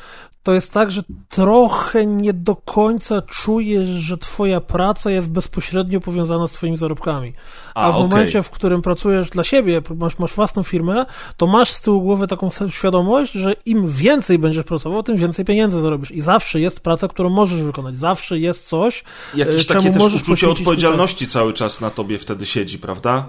[0.43, 6.49] to jest tak, że trochę nie do końca czujesz, że twoja praca jest bezpośrednio powiązana
[6.49, 7.33] z twoimi zarobkami.
[7.75, 8.09] A, A w okay.
[8.09, 12.27] momencie, w którym pracujesz dla siebie, masz, masz własną firmę, to masz z tyłu głowy
[12.27, 16.11] taką świadomość, że im więcej będziesz pracował, tym więcej pieniędzy zarobisz.
[16.11, 17.97] I zawsze jest praca, którą możesz wykonać.
[17.97, 22.47] Zawsze jest coś, Jakieś czemu takie możesz też uczucie odpowiedzialności cały czas na tobie wtedy
[22.47, 23.27] siedzi, prawda?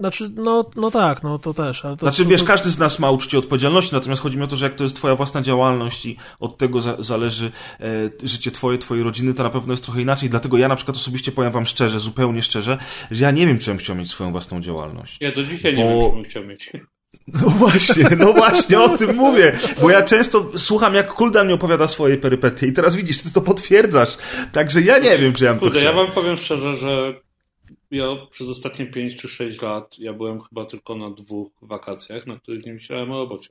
[0.00, 1.84] Znaczy, no, no tak, no to też.
[1.84, 4.46] Ale to, znaczy, to, wiesz, każdy z nas ma uczucie odpowiedzialności, natomiast chodzi mi o
[4.46, 8.50] to, że jak to jest twoja własna działalność i od tego za, zależy e, życie
[8.50, 10.30] twoje, twojej rodziny, to na pewno jest trochę inaczej.
[10.30, 12.78] Dlatego ja na przykład osobiście powiem wam szczerze, zupełnie szczerze,
[13.10, 15.16] że ja nie wiem, czy bym chciał mieć swoją własną działalność.
[15.20, 15.80] Ja do dzisiaj bo...
[15.80, 16.70] nie wiem, czy bym chciał mieć.
[17.28, 21.88] No właśnie, no właśnie, o tym mówię, bo ja często słucham, jak Kuldan mi opowiada
[21.88, 24.18] swoje perypetie i teraz widzisz, ty to potwierdzasz,
[24.52, 25.96] także ja nie wiem, czy ja bym Kurde, to chciał.
[25.96, 27.14] ja wam powiem szczerze, że
[27.90, 32.38] ja przez ostatnie 5 czy 6 lat ja byłem chyba tylko na dwóch wakacjach, na
[32.38, 33.48] których nie myślałem o robocie.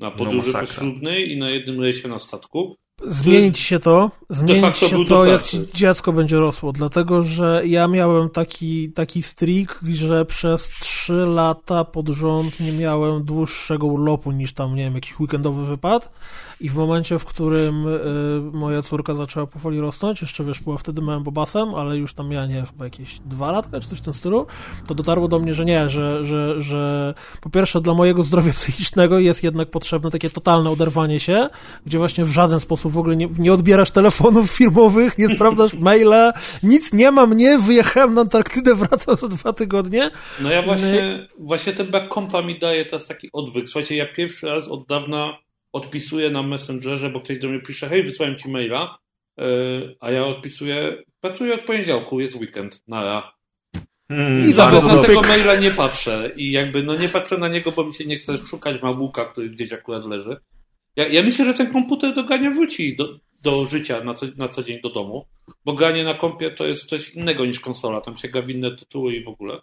[0.00, 2.76] Na podróży no, poślubnej i na jednym rejsie na statku.
[3.06, 7.62] Zmieni ci się to, zmieni ci się to, jak ci dziecko będzie rosło, dlatego że
[7.66, 14.32] ja miałem taki, taki strik, że przez trzy lata pod rząd nie miałem dłuższego urlopu
[14.32, 16.10] niż tam, nie wiem, jakiś weekendowy wypad.
[16.60, 18.00] I w momencie, w którym y,
[18.52, 22.46] moja córka zaczęła powoli rosnąć, jeszcze wiesz, była wtedy małym bobasem, ale już tam miała,
[22.46, 24.46] nie chyba jakieś dwa lata, czy coś w tym stylu,
[24.86, 29.18] to dotarło do mnie, że nie, że, że, że po pierwsze dla mojego zdrowia psychicznego
[29.18, 31.48] jest jednak potrzebne takie totalne oderwanie się,
[31.86, 36.32] gdzie właśnie w żaden sposób w ogóle nie, nie odbierasz telefonów firmowych, nie sprawdzasz maila,
[36.62, 40.10] nic nie mam, nie, wyjechałem na Antarktydę, wracam za dwa tygodnie.
[40.40, 43.68] No ja właśnie, właśnie ten back compa mi daje teraz taki odwyk.
[43.68, 45.38] Słuchajcie, ja pierwszy raz od dawna
[45.72, 48.98] odpisuję na Messengerze, bo ktoś do mnie pisze, hej, wysłałem ci maila,
[49.38, 53.38] yy, a ja odpisuję, pracuję od poniedziałku, jest weekend, nara.
[54.08, 57.72] Hmm, I za na tego maila nie patrzę i jakby no nie patrzę na niego,
[57.72, 60.36] bo mi się nie chce szukać mamuka, który gdzieś akurat leży.
[60.98, 62.96] Ja, ja myślę, że ten komputer do Gania wróci.
[62.96, 65.26] Do, do życia na co, na co dzień do domu,
[65.64, 68.76] bo granie na kompie to jest coś innego niż konsola, tam się gra w inne
[68.76, 69.60] tytuły i w ogóle.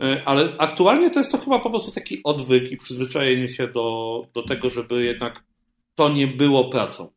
[0.00, 4.26] E, ale aktualnie to jest to chyba po prostu taki odwyk i przyzwyczajenie się do,
[4.34, 5.44] do tego, żeby jednak
[5.94, 7.10] to nie było pracą.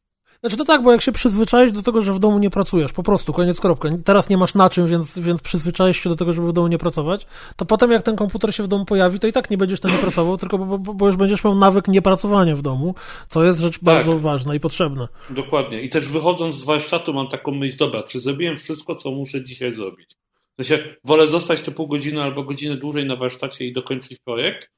[0.45, 3.03] Znaczy to tak, bo jak się przyzwyczaisz do tego, że w domu nie pracujesz, po
[3.03, 3.89] prostu, koniec kropka.
[4.05, 6.77] Teraz nie masz na czym, więc, więc przyzwyczaisz się do tego, żeby w domu nie
[6.77, 9.79] pracować, to potem jak ten komputer się w domu pojawi, to i tak nie będziesz
[9.79, 12.95] tam nie pracował, tylko bo, bo, bo już będziesz miał nawyk niepracowania w domu,
[13.29, 13.83] co jest rzecz tak.
[13.83, 15.07] bardzo ważna i potrzebna.
[15.29, 15.81] Dokładnie.
[15.81, 19.75] I też wychodząc z warsztatu mam taką myśl, dobra, czy zrobiłem wszystko, co muszę dzisiaj
[19.75, 20.15] zrobić?
[20.59, 24.71] W sensie, wolę zostać te pół godziny albo godzinę dłużej na warsztacie i dokończyć projekt,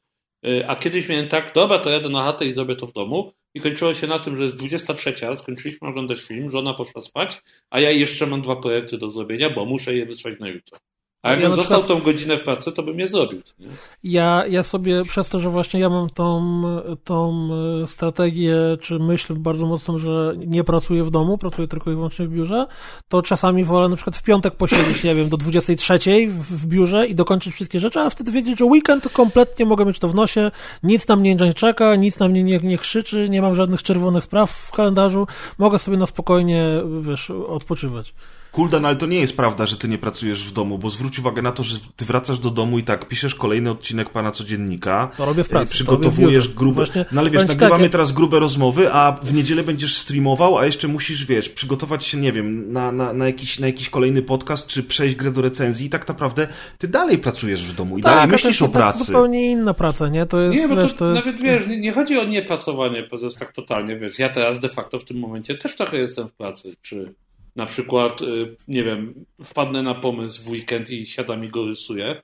[0.68, 3.62] a kiedyś miałem tak, dobra, to jadę na chatę i zrobię to w domu, i
[3.62, 7.92] kończyło się na tym, że jest 23, skończyliśmy oglądać film, żona poszła spać, a ja
[7.92, 10.80] jeszcze mam dwa projekty do zrobienia, bo muszę je wysłać na jutro.
[11.28, 12.00] A jakbym ja został przykład...
[12.00, 13.42] tą godzinę w pracy, to bym je zrobił.
[13.60, 13.68] Nie?
[14.04, 16.62] Ja, ja sobie, przez to, że właśnie ja mam tą,
[17.04, 17.50] tą
[17.86, 22.30] strategię, czy myśl bardzo mocno, że nie pracuję w domu, pracuję tylko i wyłącznie w
[22.30, 22.68] biurze,
[23.08, 27.08] to czasami wolę na przykład w piątek posiedzieć, nie wiem, do 23 w, w biurze
[27.08, 30.52] i dokończyć wszystkie rzeczy, a wtedy wiedzieć, że weekend kompletnie mogę mieć to w nosie,
[30.84, 34.24] nic na mnie nie czeka, nic na mnie nie, nie krzyczy, nie mam żadnych czerwonych
[34.24, 36.66] spraw w kalendarzu, mogę sobie na spokojnie,
[37.02, 38.14] wiesz, odpoczywać.
[38.58, 41.42] Kuldan, ale to nie jest prawda, że ty nie pracujesz w domu, bo zwróć uwagę
[41.42, 45.12] na to, że ty wracasz do domu i tak piszesz kolejny odcinek pana codziennika.
[45.18, 45.74] To robię w pracy.
[45.74, 46.76] Przygotowujesz grube.
[46.76, 50.66] Właśnie, no ale wiesz, nagrywamy tak, teraz grube rozmowy, a w niedzielę będziesz streamował, a
[50.66, 54.68] jeszcze musisz, wiesz, przygotować się, nie wiem, na, na, na, jakiś, na jakiś kolejny podcast,
[54.68, 56.48] czy przejść grę do recenzji i tak naprawdę
[56.78, 58.94] ty dalej pracujesz w domu i tak, dalej myślisz o pracy.
[58.94, 60.26] To jest zupełnie inna praca, nie?
[60.26, 61.26] To jest, nie, bo wiesz, to, to jest...
[61.26, 65.00] nawet wiesz, nie, nie chodzi o niepracowanie, poza tak totalnie, wiesz, ja teraz de facto
[65.00, 67.14] w tym momencie też trochę jestem w pracy, czy
[67.58, 72.22] na przykład, y, nie wiem, wpadnę na pomysł w weekend i siadam i go rysuję.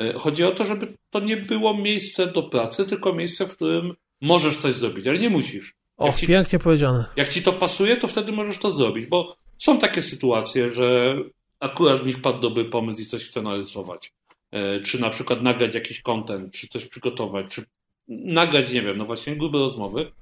[0.00, 3.94] Y, chodzi o to, żeby to nie było miejsce do pracy, tylko miejsce, w którym
[4.20, 5.74] możesz coś zrobić, ale nie musisz.
[5.96, 7.04] O, ci, pięknie powiedziane.
[7.16, 11.16] Jak ci to pasuje, to wtedy możesz to zrobić, bo są takie sytuacje, że
[11.60, 14.12] akurat mi wpadł dobry pomysł i coś chcę narysować.
[14.54, 17.64] Y, czy na przykład nagrać jakiś content, czy coś przygotować, czy
[18.08, 20.12] nagrać, nie wiem, no właśnie grube rozmowy.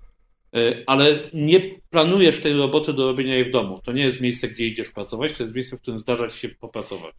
[0.54, 3.80] E, ale nie planujesz tej roboty do robienia jej w domu.
[3.84, 6.48] To nie jest miejsce, gdzie idziesz pracować, to jest miejsce, w którym zdarza ci się
[6.48, 7.14] popracować.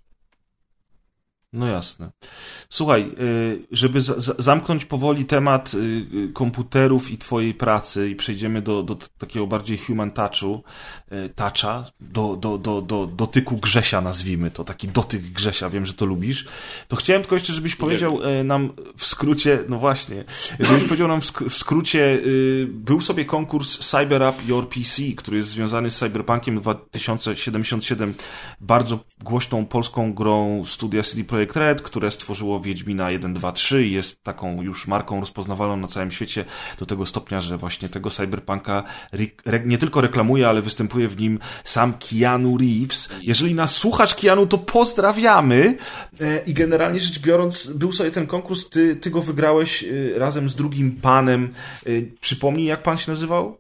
[1.54, 2.12] No jasne.
[2.70, 4.02] Słuchaj, y, żeby
[4.40, 9.78] zamknąć powoli temat y, y, komputerów i twojej pracy i przejdziemy do, do takiego bardziej
[9.78, 10.64] human touchu,
[11.36, 16.06] toucha, do, do, do, do dotyku Grzesia nazwijmy to, taki dotyk Grzesia, wiem, że to
[16.06, 16.46] lubisz,
[16.88, 20.24] to chciałem tylko jeszcze, żebyś powiedział nam w skrócie, no właśnie,
[20.60, 22.20] żebyś powiedział nam w skrócie,
[22.68, 28.14] był sobie konkurs Cyber Up Your PC, który jest związany z Cyberpunkiem 2077,
[28.62, 33.86] bardzo głośną polską grą studia CD Projekt Projekt Red, które stworzyło Wiedźmina 1, 2, 3
[33.86, 36.46] i jest taką już marką rozpoznawalną na całym świecie
[36.80, 38.84] do tego stopnia, że właśnie tego Cyberpunka
[39.66, 43.10] nie tylko reklamuje, ale występuje w nim sam Keanu Reeves.
[43.22, 45.78] Jeżeli nas słuchasz, Keanu, to pozdrawiamy
[46.20, 50.50] e, i generalnie rzecz biorąc, był sobie ten konkurs, ty, ty go wygrałeś e, razem
[50.50, 51.54] z drugim panem.
[51.86, 51.90] E,
[52.22, 53.58] przypomnij, jak pan się nazywał?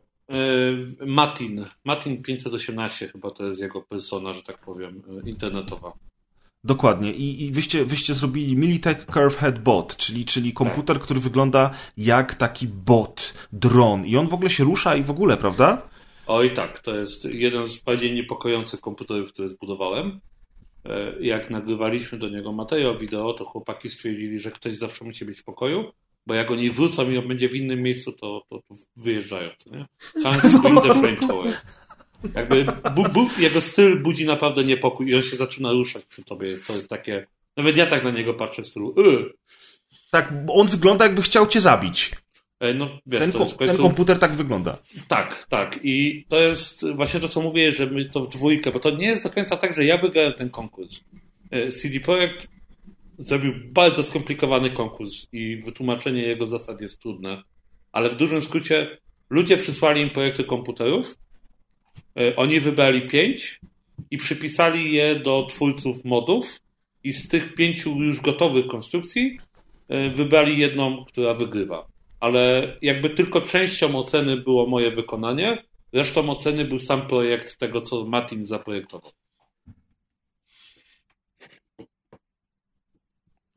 [1.05, 1.65] Matin.
[1.85, 5.93] Matin 518 chyba to jest jego persona, że tak powiem, internetowa.
[6.63, 7.13] Dokładnie.
[7.13, 12.35] I, i wyście, wyście zrobili Militech Curve Head Bot, czyli, czyli komputer, który wygląda jak
[12.35, 14.05] taki bot, dron.
[14.05, 15.81] I on w ogóle się rusza i w ogóle, prawda?
[16.27, 20.19] Oj tak, to jest jeden z bardziej niepokojących komputerów, które zbudowałem.
[20.85, 25.39] E, jak nagrywaliśmy do niego materiał wideo, to chłopaki stwierdzili, że ktoś zawsze musi być
[25.39, 25.91] w pokoju,
[26.25, 29.85] bo jak oni wrócą i on będzie w innym miejscu, to, to, to wyjeżdżają, nie?
[30.23, 31.53] Hands in the frame tower.
[32.35, 32.65] Jakby
[32.95, 36.57] bu, bu, jego styl budzi naprawdę niepokój i on się zaczyna ruszać przy tobie.
[36.67, 37.27] To jest takie.
[37.57, 38.95] Nawet ja tak na niego patrzę w stylu.
[38.97, 39.33] Yy.
[40.11, 42.11] Tak, on wygląda jakby chciał cię zabić.
[42.59, 43.57] E, no, wiesz, ten, końcu...
[43.57, 44.77] ten, komputer tak wygląda.
[45.07, 45.79] Tak, tak.
[45.83, 49.05] I to jest właśnie to, co mówię, że my to w dwójkę, bo to nie
[49.05, 51.03] jest do końca tak, że ja wygrałem ten konkurs.
[51.51, 52.47] E, CD Projekt
[53.17, 57.43] zrobił bardzo skomplikowany konkurs i wytłumaczenie jego zasad jest trudne,
[57.91, 58.97] ale w dużym skrócie
[59.29, 61.17] ludzie przysłali im projekty komputerów,
[62.35, 63.59] oni wybrali pięć
[64.11, 66.59] i przypisali je do twórców modów
[67.03, 69.39] i z tych pięciu już gotowych konstrukcji
[69.89, 71.85] e, wybrali jedną, która wygrywa.
[72.19, 78.05] Ale jakby tylko częścią oceny było moje wykonanie, resztą oceny był sam projekt tego, co
[78.05, 79.11] Martin zaprojektował.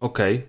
[0.01, 0.37] Okej.
[0.37, 0.49] Okay.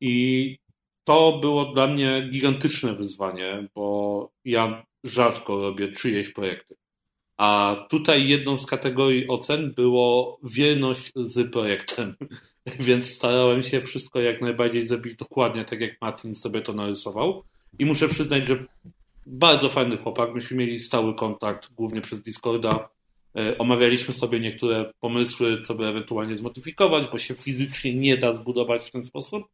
[0.00, 0.56] I
[1.04, 6.76] to było dla mnie gigantyczne wyzwanie, bo ja rzadko robię czyjeś projekty.
[7.36, 12.14] A tutaj jedną z kategorii ocen było wierność z projektem.
[12.80, 17.42] Więc starałem się wszystko jak najbardziej zrobić dokładnie tak, jak Martin sobie to narysował.
[17.78, 18.64] I muszę przyznać, że
[19.26, 20.34] bardzo fajny chłopak.
[20.34, 22.88] Myśmy mieli stały kontakt, głównie przez Discorda.
[23.36, 28.86] E, omawialiśmy sobie niektóre pomysły, co by ewentualnie zmodyfikować, bo się fizycznie nie da zbudować
[28.86, 29.44] w ten sposób.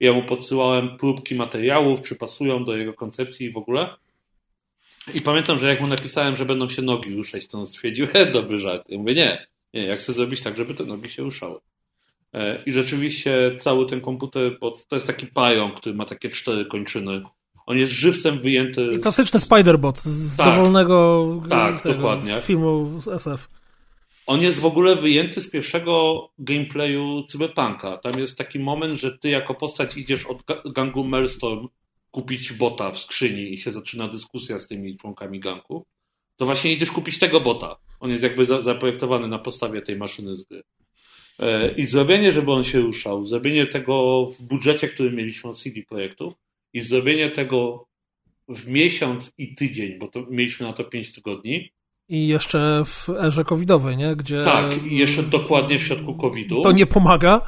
[0.00, 3.96] Ja mu podsyłałem próbki materiałów, czy pasują do jego koncepcji i w ogóle.
[5.14, 8.26] I pamiętam, że jak mu napisałem, że będą się nogi ruszać, to on stwierdził, he,
[8.26, 8.84] dobry żart.
[8.88, 11.60] Ja mówię, nie, nie, jak chcę zrobić tak, żeby te nogi się ruszały.
[12.34, 16.64] E, I rzeczywiście cały ten komputer, bo to jest taki pająk, który ma takie cztery
[16.64, 17.22] kończyny.
[17.66, 18.88] On jest żywcem wyjęty.
[18.94, 22.40] I klasyczny Spiderbot z tak, dowolnego tak, dokładnie.
[22.40, 23.48] filmu SF.
[24.26, 27.96] On jest w ogóle wyjęty z pierwszego gameplayu Cyberpunka.
[27.96, 30.42] Tam jest taki moment, że ty jako postać idziesz od
[30.72, 31.68] gangu Maelstrom
[32.10, 35.84] kupić bota w skrzyni i się zaczyna dyskusja z tymi członkami gangu.
[36.36, 37.76] To właśnie idziesz kupić tego bota.
[38.00, 40.62] On jest jakby zaprojektowany na podstawie tej maszyny z gry.
[41.38, 45.82] E, I zrobienie, żeby on się ruszał, zrobienie tego w budżecie, który mieliśmy od CD
[45.88, 46.34] Projektu
[46.72, 47.86] i zrobienie tego
[48.48, 51.70] w miesiąc i tydzień, bo to mieliśmy na to 5 tygodni.
[52.08, 54.16] I jeszcze w erze covidowej, nie?
[54.16, 54.42] Gdzie...
[54.44, 56.62] Tak, i jeszcze dokładnie w środku covidu.
[56.62, 57.40] To nie pomaga.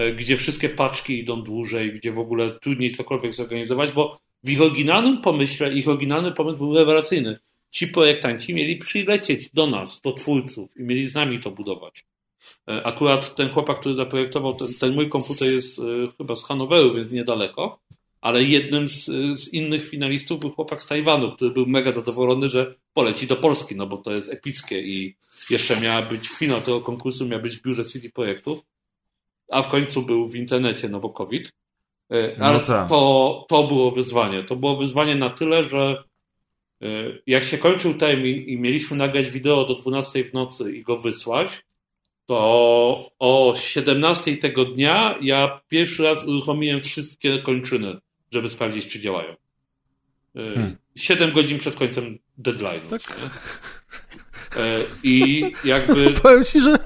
[0.00, 4.60] E, gdzie wszystkie paczki idą dłużej, gdzie w ogóle trudniej cokolwiek zorganizować, bo w ich
[4.60, 7.38] oryginalnym pomyśle, ich oryginalny pomysł był rewelacyjny.
[7.70, 12.04] Ci projektanci mieli przylecieć do nas, do twórców i mieli z nami to budować.
[12.68, 15.82] E, akurat ten chłopak, który zaprojektował, ten, ten mój komputer jest e,
[16.18, 17.80] chyba z Hanoweru, więc niedaleko,
[18.20, 19.04] ale jednym z,
[19.40, 23.76] z, innych finalistów był chłopak z Tajwanu, który był mega zadowolony, że poleci do Polski,
[23.76, 25.14] no bo to jest epickie i
[25.50, 28.60] jeszcze miała być finał tego konkursu, miała być w biurze City Projektów,
[29.50, 31.52] a w końcu był w internecie, no bo COVID.
[32.12, 32.88] E, ale no tak.
[32.88, 34.42] to, to było wyzwanie.
[34.42, 36.04] To było wyzwanie na tyle, że
[37.26, 41.62] jak się kończył termin i mieliśmy nagrać wideo do 12 w nocy i go wysłać,
[42.26, 47.96] to o 17 tego dnia ja pierwszy raz uruchomiłem wszystkie kończyny,
[48.32, 49.32] żeby sprawdzić, czy działają.
[49.32, 49.36] Y,
[50.34, 50.76] hmm.
[50.96, 52.90] 7 godzin przed końcem deadline'u.
[52.90, 53.02] Tak.
[54.56, 56.10] E, I jakby.
[56.22, 56.76] Powiem ci, że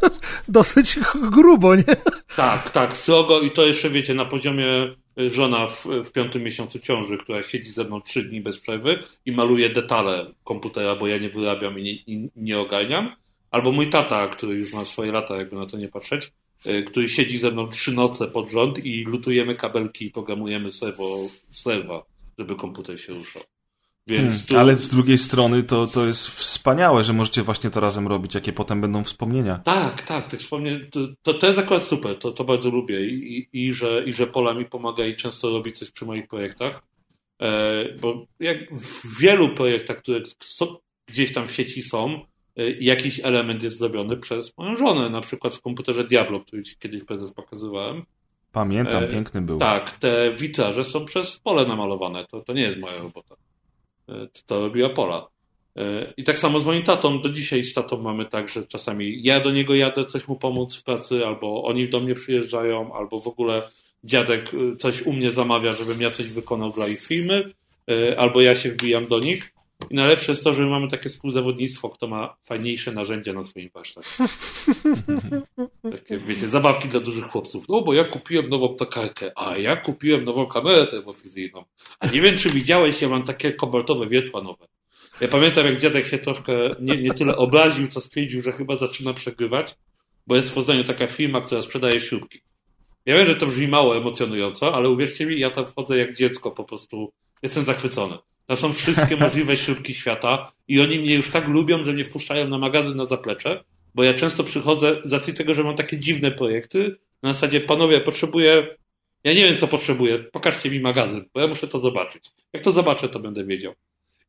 [0.48, 0.98] dosyć
[1.30, 1.96] grubo, nie?
[2.36, 7.18] Tak, tak, srogo i to jeszcze wiecie, na poziomie żona w, w piątym miesiącu ciąży,
[7.18, 11.28] która siedzi ze mną trzy dni bez przerwy i maluje detale komputera, bo ja nie
[11.28, 13.16] wyrabiam i nie, i nie ogarniam.
[13.50, 16.32] Albo mój tata, który już ma swoje lata, jakby na to nie patrzeć,
[16.66, 21.18] y, który siedzi ze mną trzy noce pod rząd i lutujemy kabelki i programujemy serwo,
[21.50, 22.02] serwa,
[22.38, 23.42] żeby komputer się ruszał.
[24.08, 24.58] Hmm, tu...
[24.58, 28.52] Ale z drugiej strony to, to jest wspaniałe, że możecie właśnie to razem robić, jakie
[28.52, 29.58] potem będą wspomnienia.
[29.58, 30.78] Tak, tak, te wspomnienia,
[31.22, 34.26] to, to jest akurat super, to, to bardzo lubię I, i, i, że, i że
[34.26, 36.82] Pola mi pomaga i często robi coś przy moich projektach,
[37.40, 40.20] e, bo jak w wielu projektach, które
[41.08, 42.20] gdzieś tam w sieci są,
[42.58, 46.76] Y, jakiś element jest zrobiony przez moją żonę, na przykład w komputerze Diablo, który ci
[46.78, 48.02] kiedyś prezes pokazywałem.
[48.52, 49.58] Pamiętam, e, piękny był.
[49.58, 53.34] Tak, te witraże są przez pole namalowane, to, to nie jest moja robota.
[54.08, 55.28] E, to robiła pola.
[55.76, 59.22] E, I tak samo z moim tatą, do dzisiaj z tatą mamy tak, że czasami
[59.22, 63.20] ja do niego jadę coś mu pomóc w pracy, albo oni do mnie przyjeżdżają, albo
[63.20, 63.70] w ogóle
[64.04, 67.52] dziadek y, coś u mnie zamawia, żebym ja coś wykonał dla ich firmy,
[67.90, 69.53] e, albo ja się wbijam do nich.
[69.90, 73.70] I najlepsze jest to, że my mamy takie współzawodnictwo, kto ma fajniejsze narzędzia na swoim
[73.74, 74.08] warsztacie.
[75.92, 77.68] takie, wiecie, zabawki dla dużych chłopców.
[77.68, 81.64] No, bo ja kupiłem nową takarkę, a ja kupiłem nową kamerę termofizyjną.
[82.00, 84.66] A nie wiem, czy widziałeś, ja mam takie kobaltowe wiertła nowe.
[85.20, 89.14] Ja pamiętam, jak dziadek się troszkę nie, nie tyle obraził, co stwierdził, że chyba zaczyna
[89.14, 89.76] przegrywać,
[90.26, 92.40] bo jest w Poznaniu taka firma, która sprzedaje śrubki.
[93.06, 96.50] Ja wiem, że to brzmi mało emocjonująco, ale uwierzcie mi, ja tam wchodzę jak dziecko,
[96.50, 97.12] po prostu
[97.42, 98.18] jestem zachwycony.
[98.46, 102.48] To są wszystkie możliwe śrubki świata i oni mnie już tak lubią, że mnie wpuszczają
[102.48, 103.64] na magazyn na zaplecze,
[103.94, 108.00] bo ja często przychodzę z racji tego, że mam takie dziwne projekty, na zasadzie, panowie,
[108.00, 108.76] potrzebuję,
[109.24, 112.24] ja nie wiem, co potrzebuję, pokażcie mi magazyn, bo ja muszę to zobaczyć.
[112.52, 113.74] Jak to zobaczę, to będę wiedział.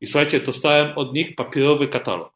[0.00, 2.32] I słuchajcie, dostałem od nich papierowy katalog.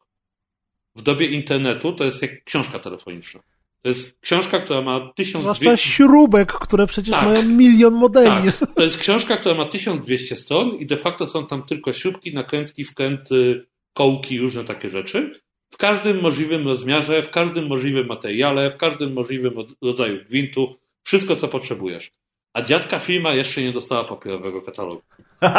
[0.95, 3.39] W dobie internetu to jest jak książka telefoniczna.
[3.81, 5.39] To jest książka, która ma 1200...
[5.39, 8.51] Zwłaszcza śrubek, które przecież tak, mają milion modeli.
[8.59, 8.73] Tak.
[8.75, 12.85] To jest książka, która ma 1200 stron i de facto są tam tylko śrubki, nakrętki,
[12.85, 15.41] wkręty, kołki, różne takie rzeczy.
[15.73, 20.75] W każdym możliwym rozmiarze, w każdym możliwym materiale, w każdym możliwym rodzaju gwintu.
[21.03, 22.11] Wszystko, co potrzebujesz.
[22.53, 25.01] A dziadka firma jeszcze nie dostała papierowego katalogu.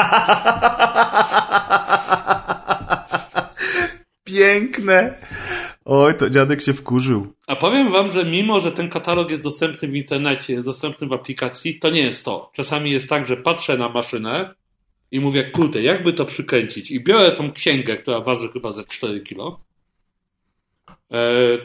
[4.24, 5.14] Piękne.
[5.84, 7.32] Oj, to dziadek się wkurzył.
[7.46, 11.12] A powiem wam, że mimo, że ten katalog jest dostępny w internecie, jest dostępny w
[11.12, 12.50] aplikacji, to nie jest to.
[12.54, 14.54] Czasami jest tak, że patrzę na maszynę
[15.10, 16.90] i mówię, kurde, jakby to przykręcić?
[16.90, 19.60] I biorę tą księgę, która waży chyba ze 4 kilo.
[21.12, 21.58] E,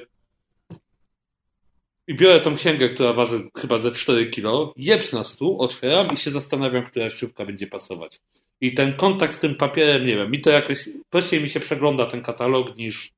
[2.07, 6.17] I biorę tą księgę, która waży chyba ze 4 kilo, jebs na stół, otwieram i
[6.17, 8.19] się zastanawiam, która śrubka będzie pasować.
[8.61, 12.05] I ten kontakt z tym papierem, nie wiem, mi to jakoś prościej mi się przegląda
[12.05, 13.16] ten katalog niż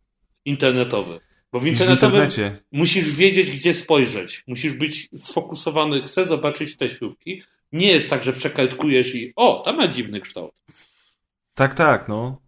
[0.50, 1.20] internetowy.
[1.52, 4.44] Bo w internetowym w musisz wiedzieć, gdzie spojrzeć.
[4.48, 7.44] Musisz być sfokusowany, chcę zobaczyć te śrubki.
[7.72, 10.52] Nie jest tak, że przekalkujesz i o, tam ma dziwny kształt.
[11.54, 12.42] Tak, tak, no.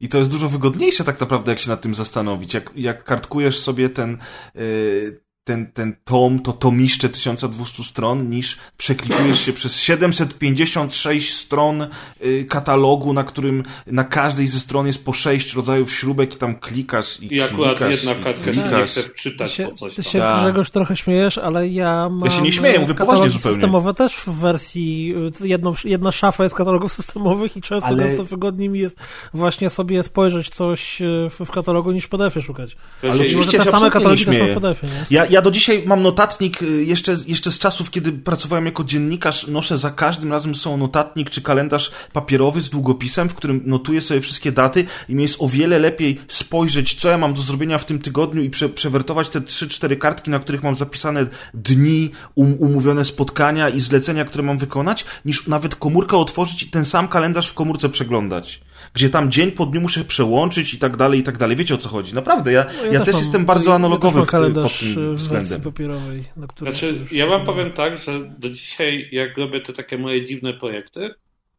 [0.00, 2.54] I to jest dużo wygodniejsze tak naprawdę, jak się nad tym zastanowić.
[2.54, 4.18] Jak, jak kartkujesz sobie ten,
[4.54, 11.86] yy, ten, ten tom, to tomiszcze 1200 stron, niż przeklikujesz się przez 756 stron
[12.24, 16.54] y, katalogu, na którym na każdej ze stron jest po 6 rodzajów śrubek i tam
[16.54, 20.02] klikasz i, I akurat jedna kartka się nie chce wczytać ty się, po coś Ty
[20.02, 20.40] się tak.
[20.40, 22.24] Grzegorz trochę śmiejesz, ale ja mam...
[22.24, 23.54] Ja się nie śmieję, mówię poważnie zupełnie.
[23.54, 28.16] systemowe też w wersji, jedno, jedna szafa jest katalogów systemowych i często ale...
[28.16, 28.96] to wygodniej mi jest
[29.34, 32.76] właśnie sobie spojrzeć coś y, w, w katalogu niż w PDF-ie szukać.
[33.02, 35.04] Ale oczywiście te same katalogi też są w PDF-ie, nie?
[35.10, 39.46] Ja, ja do dzisiaj mam notatnik, y, jeszcze, jeszcze z czasów, kiedy pracowałem jako dziennikarz,
[39.46, 44.20] noszę za każdym razem są notatnik czy kalendarz papierowy z długopisem, w którym notuję sobie
[44.20, 47.84] wszystkie daty i mi jest o wiele lepiej spojrzeć, co ja mam do zrobienia w
[47.84, 53.04] tym tygodniu i prze, przewertować te 3-4 kartki, na których mam zapisane dni, um, umówione
[53.04, 57.54] spotkania i zlecenia, które mam wykonać, niż nawet komórkę otworzyć i ten sam kalendarz w
[57.54, 58.60] komórce przeglądać
[58.94, 61.56] gdzie tam dzień po dniu muszę przełączyć i tak dalej, i tak dalej.
[61.56, 62.14] Wiecie o co chodzi.
[62.14, 65.60] Naprawdę, ja, no ja, ja też, mam, jestem bardzo analogowy ja w, pod tym względem.
[65.60, 70.26] papierowej, na znaczy, ja wam powiem tak, że do dzisiaj, jak robię te takie moje
[70.26, 71.14] dziwne projekty,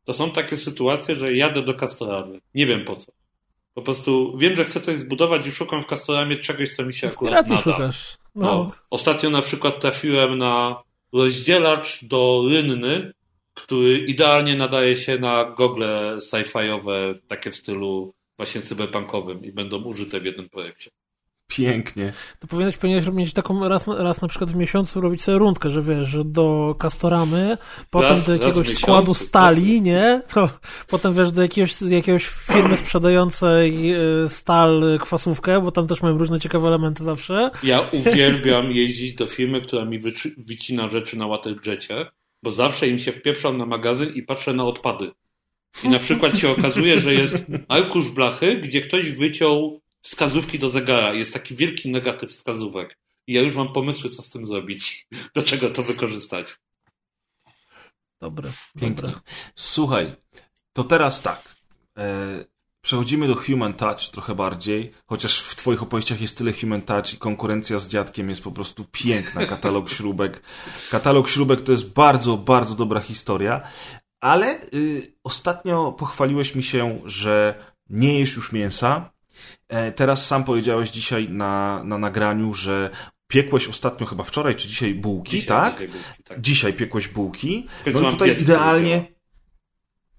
[0.06, 2.40] to są takie sytuacje, że jadę do Castoramy.
[2.56, 3.12] Nie wiem po co.
[3.74, 7.08] Po prostu wiem, że chcę coś zbudować i szukam w Castoramie czegoś, co mi się
[7.08, 7.62] akurat nada.
[7.62, 8.18] szukasz.
[8.36, 8.46] No.
[8.46, 8.72] no.
[8.90, 13.14] Ostatnio na przykład trafiłem na rozdzielacz do rynny,
[13.56, 20.20] który idealnie nadaje się na gogle sci-fiowe, takie w stylu właśnie cyberpunkowym i będą użyte
[20.20, 20.92] w jednym projekcie.
[21.48, 22.14] Pięknie.
[22.40, 25.82] To powinieneś, powinieneś mieć taką raz, raz na przykład w miesiącu robić sobie rundkę, że
[25.82, 27.58] wiesz, że do Castoramy,
[27.90, 30.22] potem raz, do jakiegoś składu stali, nie?
[30.34, 30.50] To
[30.88, 34.00] potem wiesz, do jakiegoś, jakiegoś firmy sprzedającej e,
[34.30, 37.52] stal kwasówkę, bo tam też mają różne ciekawe elementy zawsze.
[37.64, 40.00] Ja uwielbiam jeździć do firmy, która mi
[40.38, 42.06] wycina rzeczy na waterjecie
[42.46, 45.12] bo zawsze im się wpieprzam na magazyn i patrzę na odpady.
[45.84, 47.36] I na przykład się okazuje, że jest
[47.68, 51.14] arkusz blachy, gdzie ktoś wyciął wskazówki do zegara.
[51.14, 52.98] Jest taki wielki negatyw wskazówek.
[53.28, 55.08] I ja już mam pomysły, co z tym zrobić.
[55.36, 56.48] Do czego to wykorzystać.
[58.22, 58.52] Dobre.
[58.82, 59.02] Pięknie.
[59.02, 59.22] Dobre.
[59.56, 60.16] Słuchaj,
[60.74, 61.56] to teraz tak.
[61.98, 62.46] E,
[62.86, 67.18] Przechodzimy do Human Touch trochę bardziej, chociaż w Twoich opowieściach jest tyle Human Touch i
[67.18, 69.46] konkurencja z dziadkiem jest po prostu piękna.
[69.46, 70.42] Katalog śrubek.
[70.92, 73.62] Katalog śrubek to jest bardzo, bardzo dobra historia,
[74.22, 77.56] ale y, ostatnio pochwaliłeś mi się, że
[77.90, 79.10] nie jesz już mięsa.
[79.68, 82.90] E, teraz sam powiedziałeś dzisiaj na, na nagraniu, że
[83.28, 85.74] piekłeś ostatnio chyba wczoraj czy dzisiaj bułki, dzisiaj, tak?
[85.74, 86.42] Dzisiaj, bułki, tak?
[86.42, 87.68] dzisiaj piekłeś bułki.
[87.94, 89.15] No i tutaj idealnie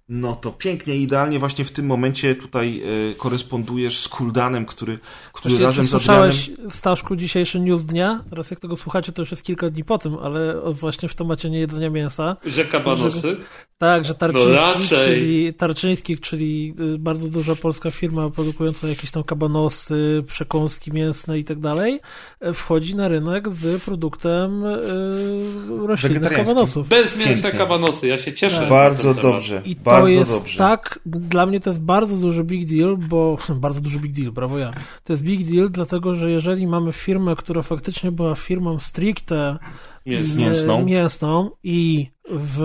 [0.09, 4.99] no to pięknie, idealnie właśnie w tym momencie tutaj y, korespondujesz z Kuldanem, który,
[5.33, 8.25] który Właśnie, razem z słyszałeś, Staszku, dzisiejszy news dnia?
[8.31, 11.51] Teraz jak tego słuchacie, to już jest kilka dni po tym, ale właśnie w temacie
[11.51, 12.37] niejedzenia mięsa.
[12.45, 13.37] Że kabanosy?
[13.79, 19.23] Tak, że Tarczyński, no czyli, Tarczyński, czyli y, bardzo duża polska firma produkująca jakieś tam
[19.25, 22.01] kabanosy, przekąski mięsne i tak dalej,
[22.47, 26.89] y, wchodzi na rynek z produktem yy, roślinnych kabanosów.
[26.89, 28.59] Bez mięsa kabanosy, ja się cieszę.
[28.59, 28.69] Tak.
[28.69, 29.63] Bardzo dobrze.
[29.65, 30.59] I to bardzo jest dobrze.
[30.59, 34.59] tak, dla mnie to jest bardzo duży big deal, bo bardzo duży big deal, brawo
[34.59, 34.73] ja.
[35.05, 39.59] To jest big deal, dlatego że jeżeli mamy firmę, która faktycznie była firmą stricte
[40.07, 42.61] mięsną, mięsną i w,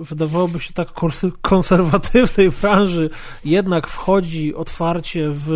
[0.00, 0.88] y, wydawałoby się tak
[1.42, 3.10] konserwatywnej branży
[3.44, 5.52] jednak wchodzi otwarcie w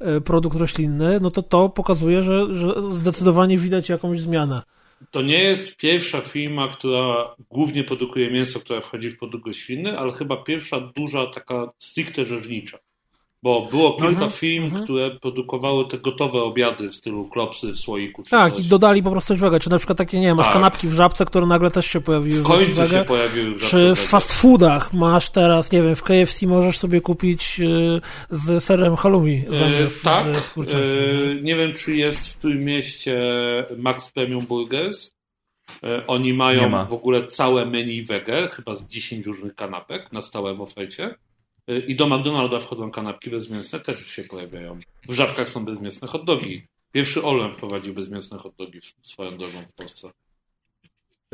[0.00, 4.62] y, produkt roślinny, no to to pokazuje, że, że zdecydowanie widać jakąś zmianę.
[5.10, 10.12] To nie jest pierwsza firma, która głównie produkuje mięso, która wchodzi w produkt roślinny, ale
[10.12, 12.78] chyba pierwsza duża taka stricte rzeźnicza.
[13.44, 14.84] Bo było kilka mhm, firm, mhm.
[14.84, 18.22] które produkowały te gotowe obiady w stylu klopsy w słoiku.
[18.30, 18.64] tak, coś.
[18.64, 19.60] i dodali po prostu coś wege.
[19.60, 20.54] Czy na przykład takie, nie wiem, masz tak.
[20.54, 22.98] kanapki w żabce, które nagle też się pojawiły w końcu wege.
[22.98, 26.78] się pojawiły w żabce Czy w fast foodach masz teraz, nie wiem, w KFC możesz
[26.78, 31.44] sobie kupić yy, z serem halloumi e, zamiast e, tak, z kurczakiem.
[31.44, 33.22] nie wiem, czy jest w tym mieście
[33.78, 35.10] Max Premium Burgers.
[35.82, 40.54] E, oni mają w ogóle całe menu wege, chyba z 10 różnych kanapek na stałe
[40.54, 41.14] w ofercie.
[41.70, 44.78] Y, I do McDonalda wchodzą kanapki bezmięsne, też się pojawiają.
[45.08, 46.66] W żabkach są bezmięsne hot dogi.
[46.92, 50.10] Pierwszy Olem wprowadził bezmięsne hot dogi swoją drogą w Polsce.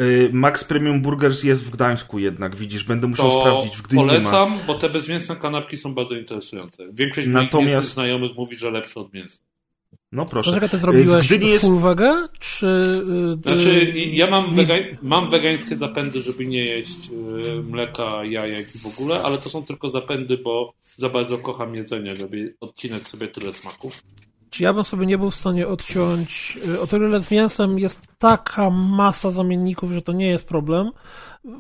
[0.01, 3.77] Y, Max Premium Burgers jest w Gdańsku jednak, widzisz, będę musiał to sprawdzić.
[3.77, 6.87] W Gdyni polecam, bo te bezmięsne kanapki są bardzo interesujące.
[6.93, 7.75] Większość Natomiast...
[7.75, 9.43] moich znajomych mówi, że lepsze od mięsa.
[10.13, 10.51] No proszę.
[10.51, 11.65] Dlaczego ty zrobiłeś Gdy nie jest...
[11.65, 13.03] full wege, czy...
[13.43, 13.49] Ty...
[13.49, 14.75] Znaczy, ja mam, wega...
[15.03, 17.11] mam wegańskie zapędy, żeby nie jeść
[17.65, 22.17] mleka, jajek i w ogóle, ale to są tylko zapędy, bo za bardzo kocham jedzenie,
[22.17, 24.03] żeby odcinać sobie tyle smaków.
[24.51, 26.59] Czy ja bym sobie nie był w stanie odciąć...
[26.83, 30.91] O tyle z mięsem jest taka masa zamienników, że to nie jest problem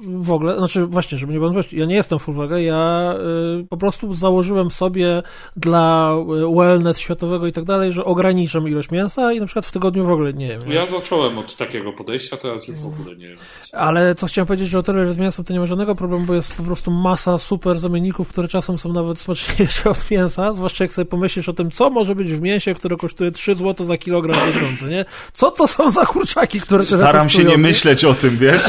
[0.05, 3.15] w ogóle, znaczy właśnie, żeby nie było ja nie jestem full vega, ja
[3.61, 5.23] y, po prostu założyłem sobie
[5.57, 6.15] dla
[6.53, 10.05] y, wellness światowego i tak dalej, że ograniczam ilość mięsa i na przykład w tygodniu
[10.05, 10.71] w ogóle nie wiem.
[10.71, 13.37] Ja zacząłem od takiego podejścia, teraz już w ogóle nie wiem.
[13.73, 16.35] Ale co chciałem powiedzieć, że o tyle z mięsem to nie ma żadnego problemu, bo
[16.35, 20.93] jest po prostu masa super zamienników, które czasem są nawet smaczniejsze od mięsa, zwłaszcza jak
[20.93, 24.47] sobie pomyślisz o tym, co może być w mięsie, które kosztuje 3 zł za kilogram
[24.47, 25.05] Biedronce, nie?
[25.33, 28.63] Co to są za kurczaki, które Staram się nie myśleć o tym, wiesz?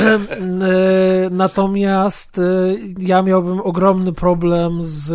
[1.32, 5.12] Natomiast y, ja miałbym ogromny problem z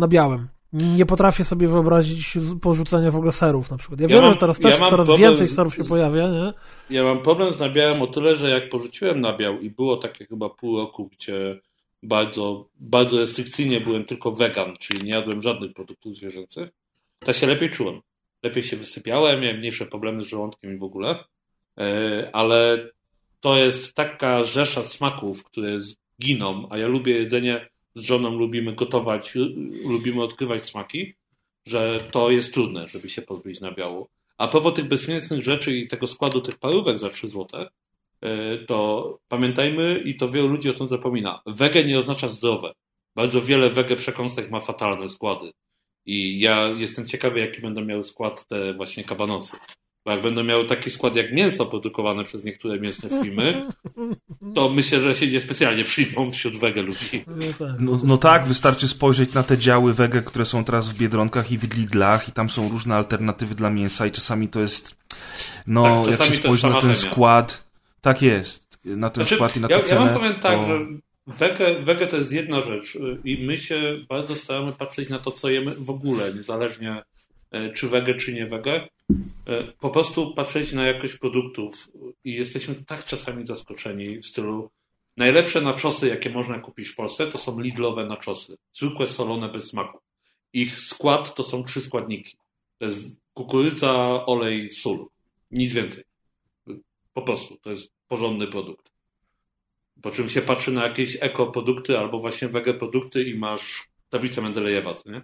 [0.00, 0.48] nabiałem.
[0.72, 4.00] Nie potrafię sobie wyobrazić porzucenia w ogóle serów na przykład.
[4.00, 6.52] Ja, ja wiem, mam, że teraz też ja coraz problem, więcej serów się pojawia, nie?
[6.96, 10.50] Ja mam problem z nabiałem o tyle, że jak porzuciłem nabiał i było takie chyba
[10.50, 11.60] pół roku, gdzie
[12.02, 16.68] bardzo, bardzo restrykcyjnie byłem tylko wegan, czyli nie jadłem żadnych produktów zwierzęcych,
[17.18, 18.00] to się lepiej czułem.
[18.42, 21.24] Lepiej się wysypiałem, miałem mniejsze problemy z żołądkiem i w ogóle,
[21.78, 22.88] e, ale
[23.40, 25.78] to jest taka rzesza smaków, które
[26.22, 29.34] giną, a ja lubię jedzenie z żoną, lubimy gotować,
[29.84, 31.14] lubimy odkrywać smaki,
[31.66, 34.08] że to jest trudne, żeby się pozbyć na biało.
[34.38, 37.66] A propos tych bezmięsnych rzeczy i tego składu tych parówek za 3 zł,
[38.20, 42.72] e, to pamiętajmy, i to wielu ludzi o tym zapomina, wege nie oznacza zdrowe.
[43.14, 45.52] Bardzo wiele wege przekąsek ma fatalne składy.
[46.06, 49.56] I ja jestem ciekawy, jaki będą miały skład te właśnie kabanosy.
[50.04, 53.66] Bo jak będą miały taki skład jak mięso produkowane przez niektóre mięsne firmy,
[54.54, 57.24] to myślę, że się niespecjalnie przyjmą wśród wege ludzi.
[57.26, 57.80] No tak.
[57.80, 61.58] No, no, tak, wystarczy spojrzeć na te działy wege, które są teraz w Biedronkach i
[61.58, 64.98] w Lidlach i tam są różne alternatywy dla mięsa i czasami to jest,
[65.66, 67.70] no, tak, jak się spojrzy na ten skład,
[68.00, 70.00] tak jest, na ten znaczy, skład i na tę ja, cenę.
[70.00, 70.66] Ja wam powiem tak, to...
[70.66, 70.86] że
[71.26, 75.50] wege, wege to jest jedna rzecz i my się bardzo staramy patrzeć na to, co
[75.50, 77.02] jemy w ogóle, niezależnie
[77.74, 78.88] czy wege, czy nie wege.
[79.46, 81.88] E, po prostu patrzeć na jakość produktów
[82.24, 84.70] i jesteśmy tak czasami zaskoczeni w stylu
[85.16, 88.56] najlepsze naczosy, jakie można kupić w Polsce, to są Lidlowe naczosy.
[88.72, 89.98] Zwykłe, solone, bez smaku.
[90.52, 92.36] Ich skład to są trzy składniki.
[92.78, 92.98] To jest
[93.34, 95.06] kukurydza, olej, sól.
[95.50, 96.04] Nic więcej.
[97.12, 97.56] Po prostu.
[97.56, 98.90] To jest porządny produkt.
[100.02, 104.94] Po czym się patrzy na jakieś ekoprodukty albo właśnie wege produkty i masz tablicę Mendelejewa,
[104.94, 105.22] co nie?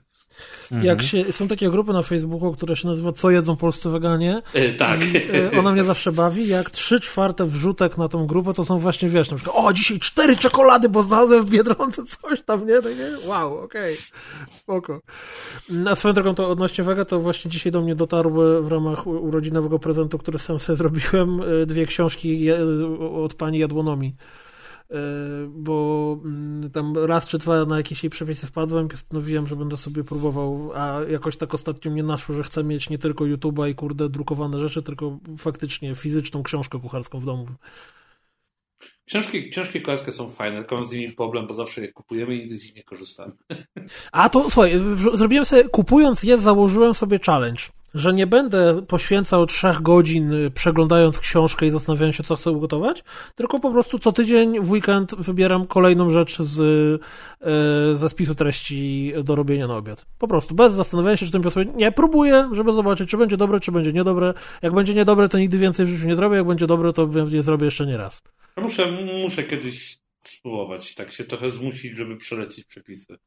[0.73, 0.85] Mhm.
[0.85, 4.43] Jak się, są takie grupy na Facebooku, które się nazywa Co jedzą polscy weganie.
[4.55, 5.05] E, tak.
[5.05, 6.49] I, e, ona mnie zawsze bawi.
[6.49, 9.99] Jak trzy czwarte wrzutek na tą grupę, to są właśnie, wiesz, na przykład, o, dzisiaj
[9.99, 12.83] cztery czekolady, bo znalazłem w Biedronce coś tam, nie?
[12.83, 13.29] Tak, nie?
[13.29, 13.95] Wow, okej.
[13.95, 14.59] Okay.
[14.63, 15.01] Spoko.
[15.91, 19.79] A swoją drogą to odnośnie wega, to właśnie dzisiaj do mnie dotarły w ramach urodzinowego
[19.79, 22.49] prezentu, który sam sobie zrobiłem, e, dwie książki
[23.25, 24.15] od pani Jadłonomi.
[24.91, 24.97] E,
[25.49, 30.05] bo mm, tam raz czy dwa na jakieś jej przepisy wpadłem, postanowiłem, że będę sobie
[30.05, 34.09] próbował, a jakoś tak ostatnio mnie naszło, że chcę mieć nie tylko YouTube'a i kurde
[34.09, 37.47] drukowane rzeczy, tylko faktycznie fizyczną książkę kucharską w domu.
[39.07, 42.39] Książki, książki kucharskie są fajne, tylko mam z nimi problem, bo zawsze je kupujemy i
[42.39, 43.33] nigdy z nich nie korzystamy.
[44.13, 44.81] A to słuchaj,
[45.15, 47.63] zrobiłem sobie, kupując je, założyłem sobie challenge
[47.97, 53.05] że nie będę poświęcał trzech godzin y, przeglądając książkę i zastanawiając się, co chcę ugotować,
[53.35, 59.13] tylko po prostu co tydzień w weekend wybieram kolejną rzecz z, y, ze spisu treści
[59.25, 60.07] do robienia na obiad.
[60.19, 63.61] Po prostu, bez zastanawiania się, czy ten sobie nie, próbuję, żeby zobaczyć, czy będzie dobre,
[63.61, 64.35] czy będzie niedobre.
[64.63, 67.43] Jak będzie niedobre, to nigdy więcej w życiu nie zrobię, jak będzie dobre, to nie
[67.43, 68.23] zrobię jeszcze nie raz.
[68.57, 68.93] Muszę,
[69.23, 73.19] muszę kiedyś spróbować, tak się trochę zmusić, żeby przelecić przepisy.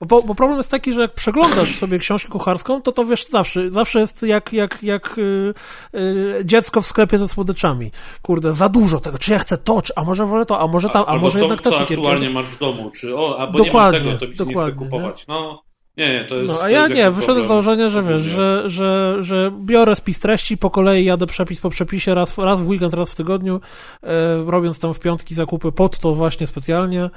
[0.00, 3.70] Bo, bo, problem jest taki, że jak przeglądasz sobie książkę kucharską, to to wiesz zawsze,
[3.70, 5.54] zawsze jest jak, jak, jak yy,
[5.92, 7.90] yy, dziecko w sklepie ze słodyczami.
[8.22, 10.88] Kurde, za dużo tego, czy ja chcę to, czy, a może wolę to, a może
[10.88, 13.58] tam, a, a może co, jednak też co aktualnie masz w domu, czy o, albo
[13.58, 15.18] dokładnie, nie mam tego, to mi się nie chce kupować.
[15.28, 15.34] Nie?
[15.34, 15.62] No,
[15.98, 16.50] nie, nie, to jest.
[16.50, 20.58] No, a ja nie, wyszedłem z założenia, że wiesz, że, że, że biorę spis treści,
[20.58, 23.60] po kolei jadę przepis po przepisie, raz, raz w weekend, raz w tygodniu,
[24.02, 27.10] e, robiąc tam w piątki zakupy pod to właśnie specjalnie.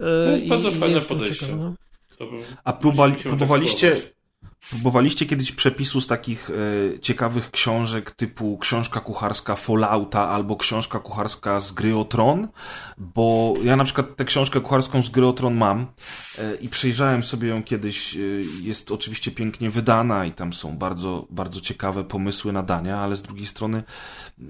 [0.00, 1.46] E, to jest bardzo fajne podejście.
[1.46, 1.74] Ciekawe, no.
[2.64, 4.02] A próbowali, próbowaliście,
[4.70, 11.60] próbowaliście kiedyś przepisu z takich e, ciekawych książek typu książka kucharska Fallouta albo książka kucharska
[11.60, 12.48] z gry o Tron?
[12.98, 15.86] Bo ja na przykład tę książkę kucharską z gry o Tron mam
[16.38, 18.16] e, i przejrzałem sobie ją kiedyś.
[18.16, 18.20] E,
[18.62, 23.22] jest oczywiście pięknie wydana i tam są bardzo, bardzo ciekawe pomysły na dania, ale z
[23.22, 23.82] drugiej strony
[24.38, 24.42] e,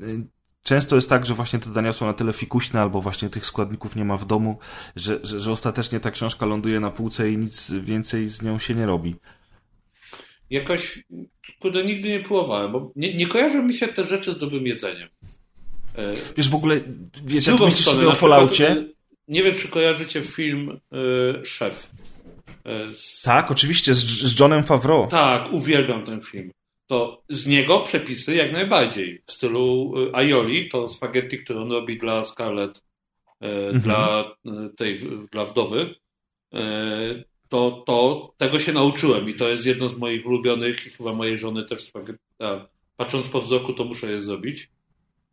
[0.67, 3.97] często jest tak, że właśnie te dania są na tyle fikuśne, albo właśnie tych składników
[3.97, 4.59] nie ma w domu,
[4.97, 8.75] że, że, że ostatecznie ta książka ląduje na półce i nic więcej z nią się
[8.75, 9.15] nie robi.
[10.51, 11.05] jakoś,
[11.61, 15.09] kurde, nigdy nie próbowałem, bo nie, nie kojarzą mi się te rzeczy z dobrym jedzeniem.
[15.95, 16.81] E, wiesz, w ogóle,
[17.25, 18.85] wiesz, jak myślisz sobie o Falloutie?
[19.29, 20.81] Nie wiem, czy kojarzycie film
[21.41, 21.91] y, Szef.
[22.93, 23.23] Z...
[23.23, 25.07] Tak, oczywiście, z, z Johnem Favreau.
[25.07, 26.51] Tak, uwielbiam ten film.
[26.87, 29.23] To z niego przepisy jak najbardziej.
[29.27, 32.83] W stylu Aioli, to spaghetti, które on robi dla Scarlett,
[33.41, 33.81] mhm.
[33.81, 34.37] dla
[34.77, 35.01] tej,
[35.33, 35.95] dla wdowy
[37.49, 41.39] to, to tego się nauczyłem i to jest jedno z moich ulubionych i chyba mojej
[41.39, 41.93] żony też
[42.39, 44.71] a, patrząc po wzroku, to muszę je zrobić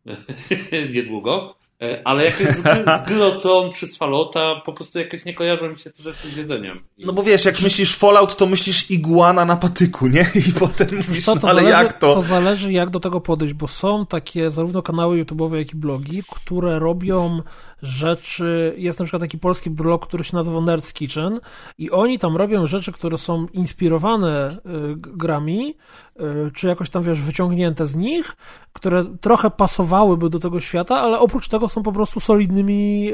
[0.94, 1.56] niedługo.
[1.82, 5.70] E, ale jak jest z, z Glotron czy z Fallouta, po prostu jakoś nie kojarzą
[5.70, 6.80] mi się te rzeczy z jedzeniem.
[6.98, 10.28] No bo wiesz, jak myślisz Fallout, to myślisz iguana na patyku, nie?
[10.48, 12.14] I potem mówisz, to, to no, ale zależy, jak to?
[12.14, 16.24] To zależy jak do tego podejść, bo są takie zarówno kanały YouTube'owe, jak i blogi,
[16.32, 17.42] które robią
[17.82, 21.40] rzeczy, jest na przykład taki polski blog, który się nazywa Nerd's Kitchen
[21.78, 24.60] i oni tam robią rzeczy, które są inspirowane y,
[24.96, 25.76] grami,
[26.20, 28.36] y, czy jakoś tam, wiesz, wyciągnięte z nich,
[28.74, 33.12] które trochę pasowałyby do tego świata, ale oprócz tego są po prostu solidnymi,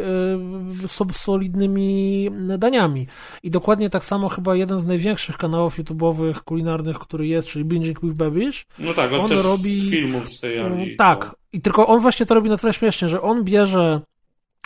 [0.86, 3.08] y, solidnymi daniami.
[3.44, 8.02] I dokładnie tak samo chyba jeden z największych kanałów YouTube'owych kulinarnych, który jest, czyli Binging
[8.02, 8.66] with Babish.
[8.80, 10.96] No tak, on, on robi filmów, seriali.
[10.96, 11.36] Tak.
[11.54, 14.02] I tylko on właśnie to robi na tyle śmiesznie, że on bierze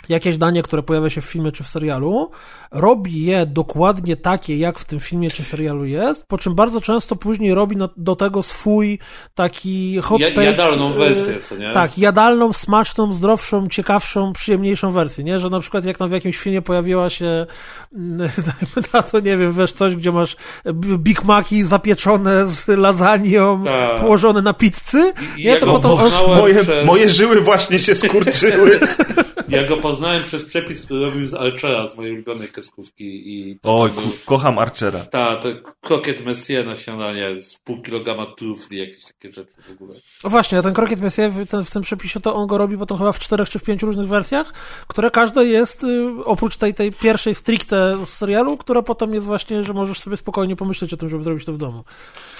[0.08, 2.30] jakieś danie, które pojawia się w filmie czy w serialu,
[2.70, 7.16] robi je dokładnie takie, jak w tym filmie czy serialu jest, po czym bardzo często
[7.16, 8.98] później robi do tego swój
[9.34, 10.44] taki hot take.
[10.44, 11.72] Jadalną y, wersję, co nie?
[11.72, 15.38] Tak, jadalną, smaczną, zdrowszą, ciekawszą, przyjemniejszą wersję, nie?
[15.38, 17.46] Że na przykład jak tam w jakimś filmie pojawiła się
[17.94, 18.28] mm,
[18.92, 20.36] na to, nie wiem, wiesz, coś, gdzie masz
[20.74, 24.00] Big Maci zapieczone z lasagną, tak.
[24.00, 25.56] położone na pizzy, nie?
[25.56, 25.90] To potem...
[26.26, 26.86] Moje, przez...
[26.86, 28.80] moje żyły właśnie się skurczyły.
[29.48, 33.04] Ja go poznałem przez przepis, który robił z Archera, z mojej ulubionej kreskówki.
[33.04, 34.02] I Oj, był...
[34.26, 35.00] kocham Archera.
[35.00, 35.48] Tak, to
[35.80, 40.00] krokiet Messier na śniadanie z pół kilograma trufli, jakieś takie rzeczy w ogóle.
[40.24, 42.78] No właśnie, a ten krokiet Messier w, ten, w tym przepisie to on go robi
[42.78, 44.52] potem chyba w czterech czy w pięciu różnych wersjach,
[44.88, 49.62] które każda jest, y, oprócz tej, tej pierwszej stricte z serialu, która potem jest właśnie,
[49.62, 51.84] że możesz sobie spokojnie pomyśleć o tym, żeby zrobić to w domu.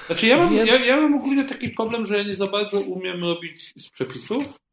[0.06, 0.70] Znaczy ja mam, Więc...
[0.70, 4.63] ja, ja mam ogólnie taki problem, że ja nie za bardzo umiem robić z przepisów,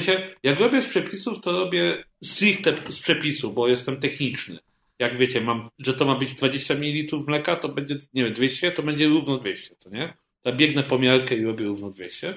[0.00, 4.58] sensie, jak robię z przepisów, to robię stricte z przepisu, bo jestem techniczny.
[4.98, 8.72] Jak wiecie, mam, że to ma być 20 ml mleka, to będzie, nie wiem, 200,
[8.72, 10.14] to będzie równo 200, co nie?
[10.44, 12.34] Ja biegnę po miarkę i robię równo 200.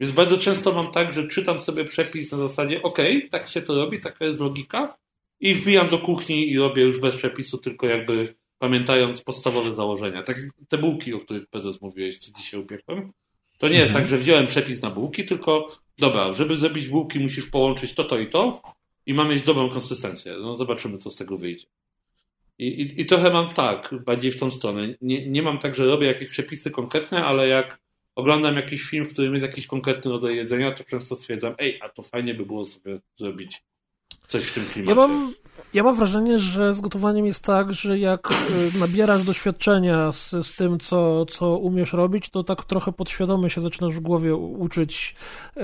[0.00, 2.98] Więc bardzo często mam tak, że czytam sobie przepis na zasadzie, ok,
[3.30, 4.96] tak się to robi, taka jest logika
[5.40, 10.22] i wbijam do kuchni i robię już bez przepisu, tylko jakby pamiętając podstawowe założenia.
[10.22, 10.36] Tak
[10.68, 13.12] te bułki, o których prezes mówiłeś, co dzisiaj upiekłem,
[13.62, 14.04] to nie jest mhm.
[14.04, 15.68] tak, że wziąłem przepis na bułki, tylko
[15.98, 18.62] dobra, żeby zrobić bułki musisz połączyć to, to i to
[19.06, 20.36] i ma mieć dobrą konsystencję.
[20.40, 21.66] No zobaczymy, co z tego wyjdzie.
[22.58, 24.94] I, i, i trochę mam tak, bardziej w tą stronę.
[25.00, 27.80] Nie, nie mam tak, że robię jakieś przepisy konkretne, ale jak
[28.14, 31.88] oglądam jakiś film, w którym jest jakiś konkretny rodzaj jedzenia, to często stwierdzam, ej, a
[31.88, 33.62] to fajnie by było sobie zrobić
[34.32, 35.00] coś w tym klimacie.
[35.00, 35.34] Ja mam,
[35.74, 40.56] ja mam wrażenie, że z gotowaniem jest tak, że jak y, nabierasz doświadczenia z, z
[40.56, 45.14] tym, co, co umiesz robić, to tak trochę podświadomie się zaczynasz w głowie uczyć,
[45.56, 45.62] y,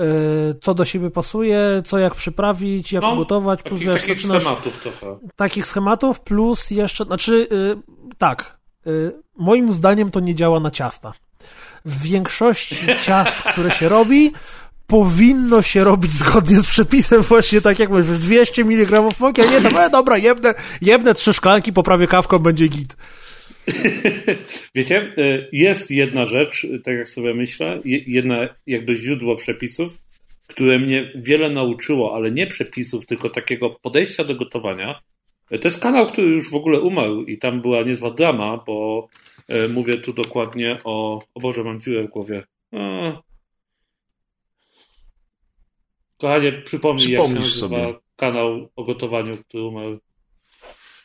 [0.61, 3.63] co do siebie pasuje, co jak przyprawić, jak no, ugotować.
[3.63, 5.17] Plus, wiesz, takich schematów trochę.
[5.35, 8.59] Takich schematów, plus jeszcze, znaczy y, tak,
[9.37, 11.13] moim zdaniem to nie działa na ciasta.
[11.85, 14.31] W większości ciast, które się robi,
[14.89, 19.61] powinno się robić zgodnie z przepisem, właśnie tak jak mówisz, 200 mg mąki, a nie
[19.61, 22.95] to, e, dobra, jebnę, jebnę trzy szklanki, poprawię kawką, będzie git.
[24.75, 29.91] Wiecie, e, jest jedna rzecz, tak jak sobie myślę, jedna jakby źródło przepisów,
[30.47, 34.99] które mnie wiele nauczyło, ale nie przepisów, tylko takiego podejścia do gotowania.
[35.51, 39.07] E, to jest kanał, który już w ogóle umarł i tam była niezła drama, bo
[39.47, 41.23] e, mówię tu dokładnie o...
[41.33, 42.43] O Boże, mam dziurę w głowie.
[46.19, 47.93] Kochanie, przypomnij, jak się nazywa sobie.
[48.15, 49.81] kanał o gotowaniu, który ma...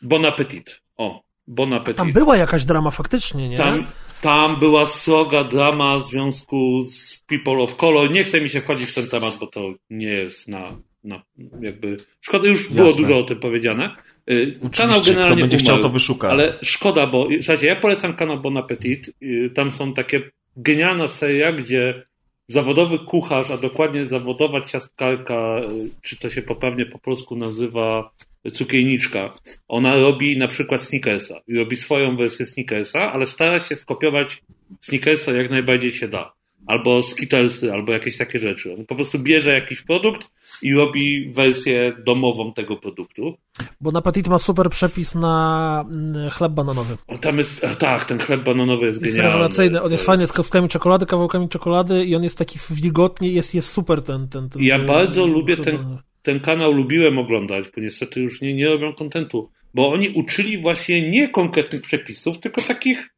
[0.01, 0.81] Bon Appetit.
[0.97, 1.97] O, Bon Appetit.
[1.97, 3.57] Tam była jakaś drama faktycznie, nie?
[3.57, 3.87] Tam,
[4.21, 8.11] tam była sroga drama w związku z People of Color.
[8.11, 11.21] Nie chce mi się wchodzić w ten temat, bo to nie jest na, na
[11.61, 11.97] jakby...
[12.21, 12.75] Szkoda, już Jasne.
[12.75, 13.95] było dużo o tym powiedziane.
[14.29, 16.29] Y, kanał generalnie kto będzie umarł, chciał to wyszuka.
[16.29, 19.11] Ale szkoda, bo słuchajcie, ja polecam kanał Bon Appetit.
[19.21, 22.05] Y, tam są takie genialna seria, gdzie
[22.47, 25.61] zawodowy kucharz, a dokładnie zawodowa ciastkarka,
[26.01, 28.11] czy to się poprawnie po polsku nazywa
[28.53, 29.33] cukierniczka,
[29.67, 34.43] ona robi na przykład Snickersa i robi swoją wersję Snickersa, ale stara się skopiować
[34.81, 36.34] Snickersa jak najbardziej się da.
[36.67, 38.73] Albo skittlesy, albo jakieś takie rzeczy.
[38.73, 40.31] On po prostu bierze jakiś produkt
[40.61, 43.37] i robi wersję domową tego produktu.
[43.81, 46.97] Bo na Petit ma super przepis na mm, chleb bananowy.
[47.07, 49.37] O, tam jest, tak, ten chleb bananowy jest, jest genialny.
[49.37, 49.77] rewelacyjny.
[49.77, 53.55] On jest, jest fajny z kostkami czekolady, kawałkami czekolady i on jest taki wilgotnie, jest,
[53.55, 57.81] jest super ten, ten, ten Ja bardzo ten, lubię ten, ten kanał, lubiłem oglądać, bo
[57.81, 63.14] niestety już nie, nie robią kontentu, bo oni uczyli właśnie nie konkretnych przepisów, tylko takich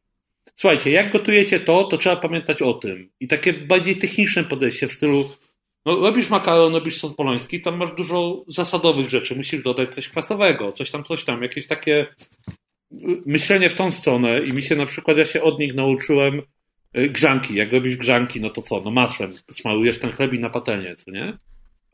[0.57, 3.09] słuchajcie, jak gotujecie to, to trzeba pamiętać o tym.
[3.19, 5.25] I takie bardziej techniczne podejście w stylu
[5.85, 9.35] no, robisz makaron, robisz sos poloński, tam masz dużo zasadowych rzeczy.
[9.35, 11.43] Musisz dodać coś kwasowego, coś tam, coś tam.
[11.43, 12.07] Jakieś takie
[12.91, 16.41] y, myślenie w tą stronę i mi się na przykład, ja się od nich nauczyłem
[16.97, 17.55] y, grzanki.
[17.55, 18.81] Jak robisz grzanki, no to co?
[18.81, 21.37] No masłem smarujesz ten chleb na patelnię, co nie?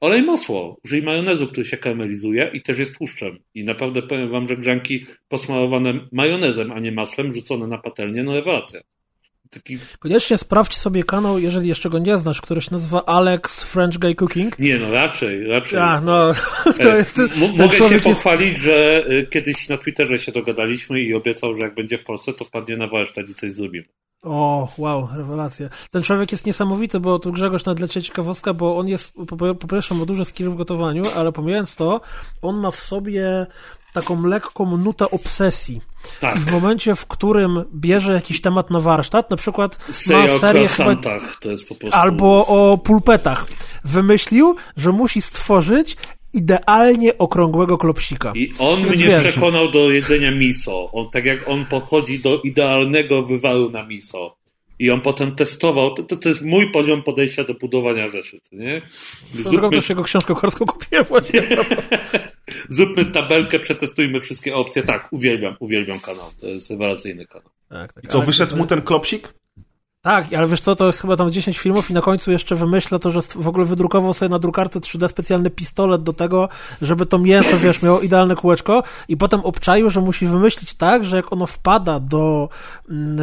[0.04, 0.78] Olej masło.
[0.86, 3.40] Użyj majonezu, który się karamelizuje i też jest tłuszczem.
[3.56, 8.34] I naprawdę powiem wam, że grzanki posmarowane majonezem, a nie masłem, rzucone na patelnię, no
[8.34, 8.82] rewelacja.
[9.50, 9.78] Taki...
[10.00, 14.16] Koniecznie sprawdź sobie kanał, jeżeli jeszcze go nie znasz, który się nazywa Alex French Guy
[14.16, 14.60] Cooking.
[14.60, 15.80] Nie, no raczej, raczej.
[15.80, 16.34] A, no,
[16.82, 17.16] to e, jest...
[17.16, 18.64] Ten, mogę się pochwalić, jest...
[18.66, 22.46] że e, kiedyś na Twitterze się dogadaliśmy i obiecał, że jak będzie w Polsce, to
[22.46, 23.86] wpadnie na warsztat i coś zrobimy.
[24.24, 25.70] O, wow, rewelacja.
[25.92, 29.96] Ten człowiek jest niesamowity, bo tu Grzegorz nadlecie ciekawostka, bo on jest, po, po pierwsze
[29.96, 32.02] ma dużo skill w gotowaniu, ale pomijając to,
[32.42, 33.48] on ma w sobie
[33.94, 35.82] taką lekką nutę obsesji.
[36.22, 36.38] Tak.
[36.38, 40.96] I w momencie, w którym bierze jakiś temat na warsztat, na przykład ma serię chyba,
[41.42, 41.98] to jest po prostu...
[41.98, 43.46] albo o pulpetach,
[43.84, 45.98] wymyślił, że musi stworzyć
[46.34, 48.34] idealnie okrągłego klopsika.
[48.36, 50.92] I on Więc mnie wiesz, przekonał do jedzenia miso.
[50.92, 54.38] On, tak jak on podchodzi do idealnego wywaru na miso.
[54.80, 55.94] I on potem testował.
[55.94, 58.82] To, to, to jest mój poziom podejścia do budowania rzeczy, nie?
[59.34, 59.52] Zróbmy...
[59.52, 61.44] drogą też jego książkę kucharską kupiłem właśnie.
[62.70, 64.84] Zróbmy tabelkę, przetestujmy wszystkie opcje.
[64.84, 66.26] Tak, uwielbiam, uwielbiam kanał.
[66.42, 67.50] To jest rewelacyjny kanał.
[67.70, 69.34] Tak, tak, I co, wyszedł mu ten klopsik?
[70.06, 73.00] Tak, ale wiesz co, to jest chyba tam 10 filmów i na końcu jeszcze wymyślę
[73.00, 76.50] to, że w ogóle wydrukował sobie na drukarce 3D specjalny pistolet do tego,
[76.82, 81.16] żeby to mięso, wiesz, miało idealne kółeczko i potem obczaił, że musi wymyślić tak, że
[81.16, 82.50] jak ono wpada do,
[82.90, 83.18] mm,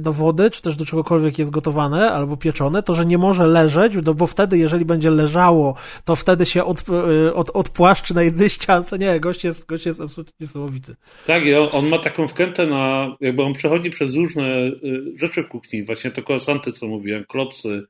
[0.00, 3.92] do wody, czy też do czegokolwiek jest gotowane albo pieczone, to że nie może leżeć,
[4.04, 6.84] no bo wtedy, jeżeli będzie leżało, to wtedy się od,
[7.28, 8.98] y, od, odpłaszczy na jednej ściance.
[8.98, 10.96] Nie, gość jest, gość jest absolutnie niesamowity.
[11.26, 15.42] Tak, i on, on ma taką wkrętę na, jakby on przechodzi przez różne y, rzeczy
[15.42, 17.82] w kuchni, właśnie to croissanty, co mówiłem, klopsy.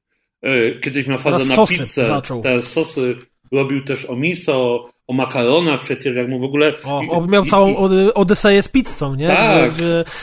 [0.43, 2.05] E, kiedyś miał fazę na pizzę.
[2.05, 2.43] Zaczął.
[2.43, 3.17] Te sosy
[3.53, 6.73] robił też o miso, o makaronach przecież, jak mu w ogóle...
[6.85, 7.77] O, on miał całą
[8.15, 9.27] odyseję z pizzą, nie?
[9.27, 9.75] Tak.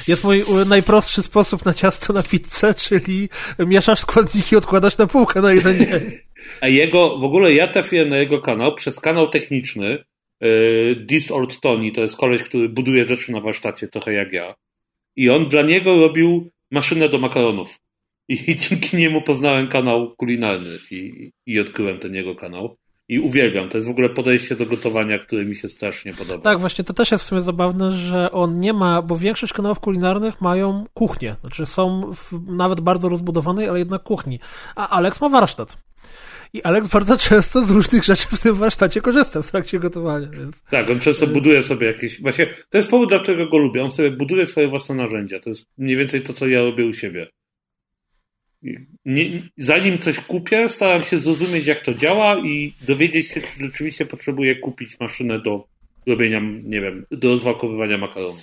[0.08, 3.30] Jest mój najprostszy sposób na ciasto na pizzę, czyli
[3.60, 6.12] mieszasz składniki, odkładasz na półkę na jeden dzień.
[6.62, 10.04] A jego, w ogóle ja trafiłem na jego kanał przez kanał techniczny
[10.42, 14.56] yy, This Old Tony, to jest koleś, który buduje rzeczy na warsztacie, trochę jak ja.
[15.16, 17.80] I on dla niego robił maszynę do makaronów.
[18.28, 22.78] I dzięki niemu poznałem kanał kulinarny i, i odkryłem ten jego kanał.
[23.10, 23.70] I uwielbiam.
[23.70, 26.44] To jest w ogóle podejście do gotowania, które mi się strasznie podoba.
[26.44, 29.80] Tak, właśnie to też jest w sumie zabawne, że on nie ma, bo większość kanałów
[29.80, 31.36] kulinarnych mają kuchnię.
[31.42, 34.40] Znaczy są w, nawet bardzo rozbudowanej, ale jednak kuchni.
[34.76, 35.78] A Alex ma warsztat.
[36.54, 40.28] I Alex bardzo często z różnych rzeczy w tym warsztacie korzysta w trakcie gotowania.
[40.28, 40.64] Więc...
[40.64, 41.38] Tak, on często więc...
[41.38, 42.22] buduje sobie jakieś.
[42.22, 43.84] Właśnie to jest powód, dlaczego go lubię.
[43.84, 45.40] On sobie buduje swoje własne narzędzia.
[45.40, 47.28] To jest mniej więcej to, co ja robię u siebie
[49.06, 54.06] nie, zanim coś kupię, staram się zrozumieć, jak to działa i dowiedzieć się, czy rzeczywiście
[54.06, 55.68] potrzebuję kupić maszynę do
[56.08, 58.40] robienia, nie wiem, do rozwakowywania makaronu.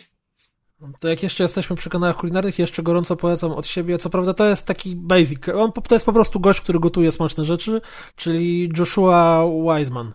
[1.00, 3.98] To jak jeszcze jesteśmy przy kanałach kulinarnych, jeszcze gorąco polecam od siebie.
[3.98, 5.48] Co prawda to jest taki basic.
[5.48, 7.80] On, to jest po prostu gość, który gotuje smaczne rzeczy,
[8.16, 10.12] czyli Joshua Wiseman.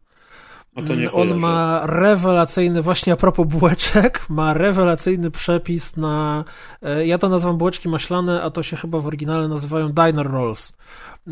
[1.11, 6.43] On ma rewelacyjny, właśnie a propos bułeczek, ma rewelacyjny przepis na,
[6.81, 10.73] e, ja to nazywam bułeczki maślane, a to się chyba w oryginale nazywają diner rolls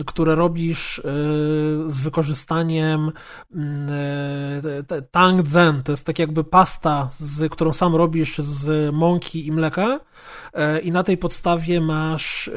[0.05, 1.01] które robisz y,
[1.87, 3.11] z wykorzystaniem
[4.99, 9.51] y, tang zen, to jest tak jakby pasta, z, którą sam robisz z mąki i
[9.51, 12.49] mleka y, i na tej podstawie masz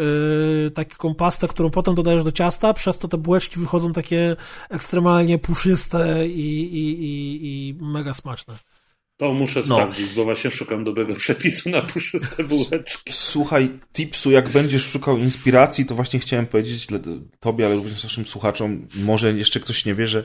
[0.75, 4.37] taką pastę, którą potem dodajesz do ciasta, przez to te bułeczki wychodzą takie
[4.71, 8.55] ekstremalnie puszyste i, i, i, i mega smaczne.
[9.17, 9.77] To muszę no.
[9.77, 13.13] sprawdzić, bo właśnie szukam dobrego przepisu na puszyste bułeczki.
[13.13, 16.87] Słuchaj, tipsu, jak będziesz szukał inspiracji, to właśnie chciałem powiedzieć
[17.41, 20.23] tobie, ale również naszym słuchaczom, może jeszcze ktoś nie wie, że,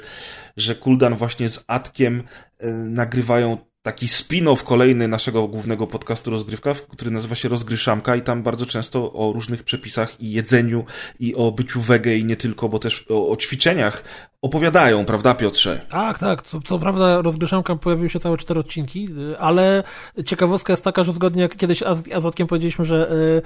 [0.57, 7.11] że Kuldan właśnie z Atkiem y, nagrywają taki spin-off kolejny naszego głównego podcastu Rozgrywka, który
[7.11, 10.85] nazywa się Rozgryszamka i tam bardzo często o różnych przepisach i jedzeniu
[11.19, 14.03] i o byciu wege i nie tylko, bo też o, o ćwiczeniach
[14.41, 15.81] opowiadają, prawda Piotrze?
[15.89, 16.41] Tak, tak.
[16.41, 19.07] Co, co prawda rozgryszanka pojawiły się całe cztery odcinki,
[19.39, 19.83] ale
[20.25, 21.83] ciekawostka jest taka, że zgodnie jak kiedyś
[22.15, 23.41] Azotkiem powiedzieliśmy, że y,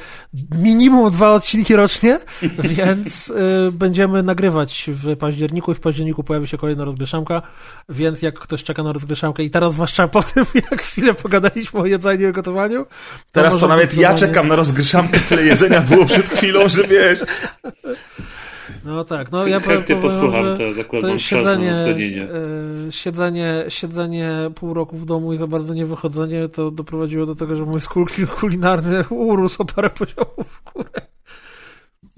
[0.58, 2.20] minimum dwa odcinki rocznie,
[2.78, 3.34] więc y,
[3.72, 7.42] będziemy nagrywać w październiku i w październiku pojawi się kolejna rozgryszanka,
[7.90, 11.86] więc jak ktoś czeka na rozgryszankę i teraz zwłaszcza po tym, jak chwilę pogadaliśmy o
[11.86, 12.86] jedzeniu i gotowaniu.
[12.86, 12.92] To
[13.32, 17.20] teraz to nawet ja czekam na rozgryszankę, tyle jedzenia było przed chwilą, że wiesz...
[18.86, 24.74] No tak, no ja Chętnie powiem, posłucham, to zakładam to siedzenie, e, siedzenie, siedzenie pół
[24.74, 28.12] roku w domu i za bardzo nie wychodzenie, to doprowadziło do tego, że mój skór
[28.40, 30.90] kulinarny urósł o parę poziomów w górę.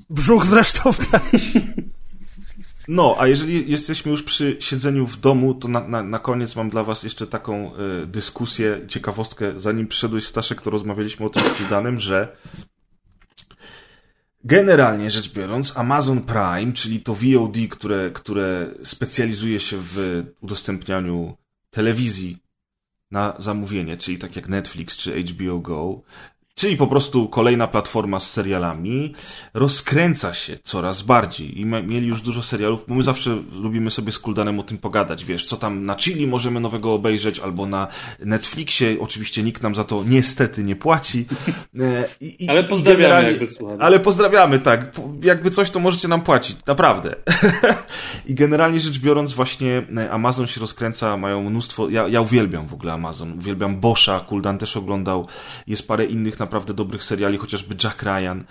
[0.10, 1.52] Brzuch zresztą też.
[2.88, 6.70] No, a jeżeli jesteśmy już przy siedzeniu w domu, to na, na, na koniec mam
[6.70, 7.72] dla was jeszcze taką
[8.04, 9.54] y, dyskusję, ciekawostkę.
[9.58, 12.36] Zanim przyszedłeś Staszek, to rozmawialiśmy o tym z że
[14.44, 21.38] Generalnie rzecz biorąc, Amazon Prime, czyli to VOD, które, które specjalizuje się w udostępnianiu
[21.70, 22.38] telewizji
[23.12, 26.02] na zamówienie, czyli tak jak Netflix czy HBO Go,
[26.58, 29.14] Czyli po prostu kolejna platforma z serialami
[29.54, 34.20] rozkręca się coraz bardziej i mieli już dużo serialów, bo my zawsze lubimy sobie z
[34.20, 37.88] Kuldanem o tym pogadać, wiesz, co tam na Chili możemy nowego obejrzeć, albo na
[38.20, 41.26] Netflixie, oczywiście nikt nam za to niestety nie płaci.
[41.80, 43.84] E, I, ale pozdrawiamy jakby słuchamy.
[43.84, 44.92] Ale pozdrawiamy, tak.
[45.24, 47.16] Jakby coś, to możecie nam płacić, naprawdę.
[48.30, 52.74] I generalnie rzecz biorąc właśnie e, Amazon się rozkręca, mają mnóstwo, ja, ja uwielbiam w
[52.74, 55.28] ogóle Amazon, uwielbiam Boscha, Kuldan też oglądał,
[55.68, 58.44] jest parę innych na naprawdę dobrych seriali, chociażby Jack Ryan.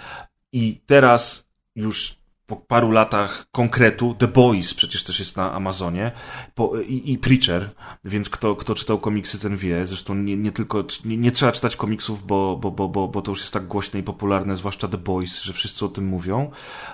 [0.52, 2.16] I teraz już
[2.46, 6.12] po paru latach konkretu, The Boys przecież też jest na Amazonie
[6.54, 7.70] po, i, i, Preacher,
[8.04, 9.86] więc kto, kto czytał komiksy, ten wie.
[9.86, 13.32] Zresztą nie, nie tylko, nie, nie, trzeba czytać komiksów, bo, bo, bo, bo, bo to
[13.32, 16.50] już jest tak głośne i popularne, zwłaszcza The Boys, że wszyscy o tym mówią.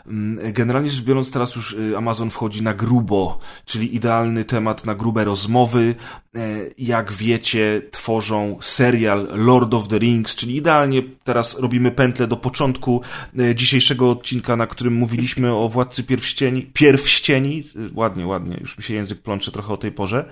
[0.06, 4.94] Mm, generalnie rzecz biorąc, teraz już y, Amazon wchodzi na grubo, czyli idealny temat na
[4.94, 5.94] grube rozmowy.
[6.34, 12.36] E, jak wiecie, tworzą serial Lord of the Rings, czyli idealnie teraz robimy pętlę do
[12.36, 13.00] początku
[13.38, 17.62] e, dzisiejszego odcinka, na którym mówiliśmy mówiliśmy o Władcy Pierścieni, Pierścieni,
[17.94, 20.24] ładnie, ładnie, już mi się język plącze trochę o tej porze,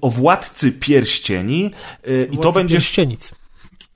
[0.00, 1.70] o Władcy Pierścieni
[2.08, 2.76] y, i to będzie...
[2.76, 3.34] Pierścienic.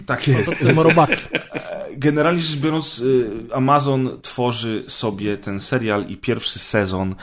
[0.06, 0.54] Tak jest.
[1.96, 7.14] Generalnie rzecz biorąc, y, Amazon tworzy sobie ten serial i pierwszy sezon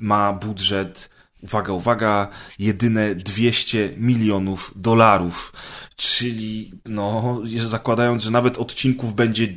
[0.00, 1.10] ma budżet,
[1.42, 2.28] uwaga, uwaga,
[2.58, 5.52] jedyne 200 milionów dolarów
[5.96, 9.48] czyli no, zakładając, że nawet odcinków będzie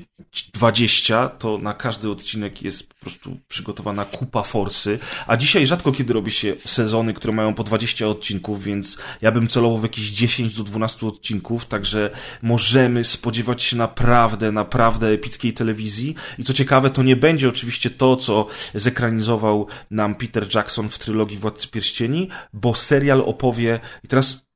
[0.53, 6.13] 20, to na każdy odcinek jest po prostu przygotowana kupa forsy, a dzisiaj rzadko kiedy
[6.13, 10.55] robi się sezony, które mają po 20 odcinków, więc ja bym celował w jakieś 10
[10.55, 12.09] do 12 odcinków, także
[12.41, 16.15] możemy spodziewać się naprawdę, naprawdę epickiej telewizji.
[16.37, 21.37] I co ciekawe, to nie będzie oczywiście to, co zekranizował nam Peter Jackson w trylogii
[21.37, 24.48] Władcy Pierścieni, bo serial opowie, i teraz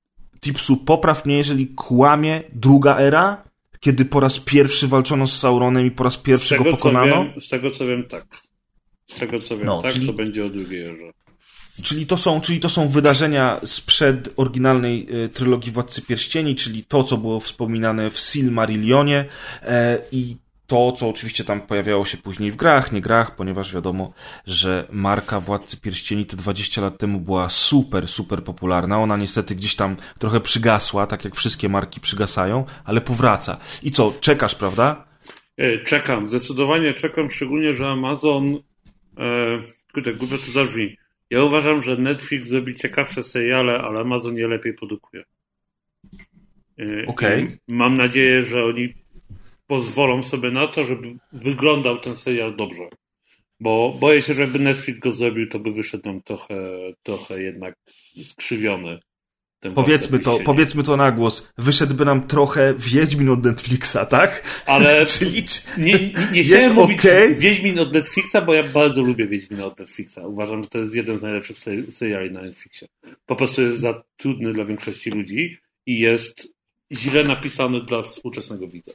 [0.44, 3.44] Tipsu, popraw mnie, jeżeli kłamie druga era,
[3.80, 7.26] kiedy po raz pierwszy walczono z Sauronem i po raz pierwszy tego, go pokonano?
[7.26, 8.26] Wiem, z tego co wiem, tak.
[9.07, 11.11] Z tego co wiem, no, tak, czyli, to będzie o drugiej erze.
[11.84, 17.03] Czyli to, są, czyli to są wydarzenia sprzed oryginalnej y, trylogii Władcy Pierścieni, czyli to,
[17.03, 19.26] co było wspominane w Silmarillionie
[19.61, 20.38] e, i
[20.74, 24.14] to, co oczywiście tam pojawiało się później w grach, nie grach, ponieważ wiadomo,
[24.48, 29.00] że marka Władcy Pierścieni te 20 lat temu była super, super popularna.
[29.00, 33.58] Ona niestety gdzieś tam trochę przygasła, tak jak wszystkie marki przygasają, ale powraca.
[33.84, 35.06] I co, czekasz, prawda?
[35.58, 38.58] E, czekam, zdecydowanie czekam, szczególnie, że Amazon,
[39.18, 39.60] e,
[39.94, 40.98] kurde, głupio to zabrzmi.
[41.30, 45.24] Ja uważam, że Netflix zrobi ciekawsze seriale, ale Amazon je lepiej produkuje.
[46.80, 47.44] E, Okej.
[47.44, 47.58] Okay.
[47.68, 49.03] Mam nadzieję, że oni
[49.68, 52.84] pozwolą sobie na to, żeby wyglądał ten serial dobrze.
[53.60, 56.56] Bo boję się, że jakby Netflix go zrobił, to by wyszedł nam trochę,
[57.03, 57.76] trochę jednak
[58.23, 58.99] skrzywiony.
[59.76, 61.53] Powiedzmy to, powiedzmy to na głos.
[61.57, 64.44] Wyszedłby nam trochę Wiedźmin od Netflixa, tak?
[64.65, 65.44] Ale Czyli
[65.77, 67.35] nie, nie, nie chciałem mówić okay?
[67.35, 70.18] Wiedźmin od Netflixa, bo ja bardzo lubię Wiedźmina od Netflixa.
[70.26, 71.57] Uważam, że to jest jeden z najlepszych
[71.91, 72.88] seriali na Netflixie.
[73.26, 76.48] Po prostu jest za trudny dla większości ludzi i jest
[76.91, 78.91] źle napisany dla współczesnego widza.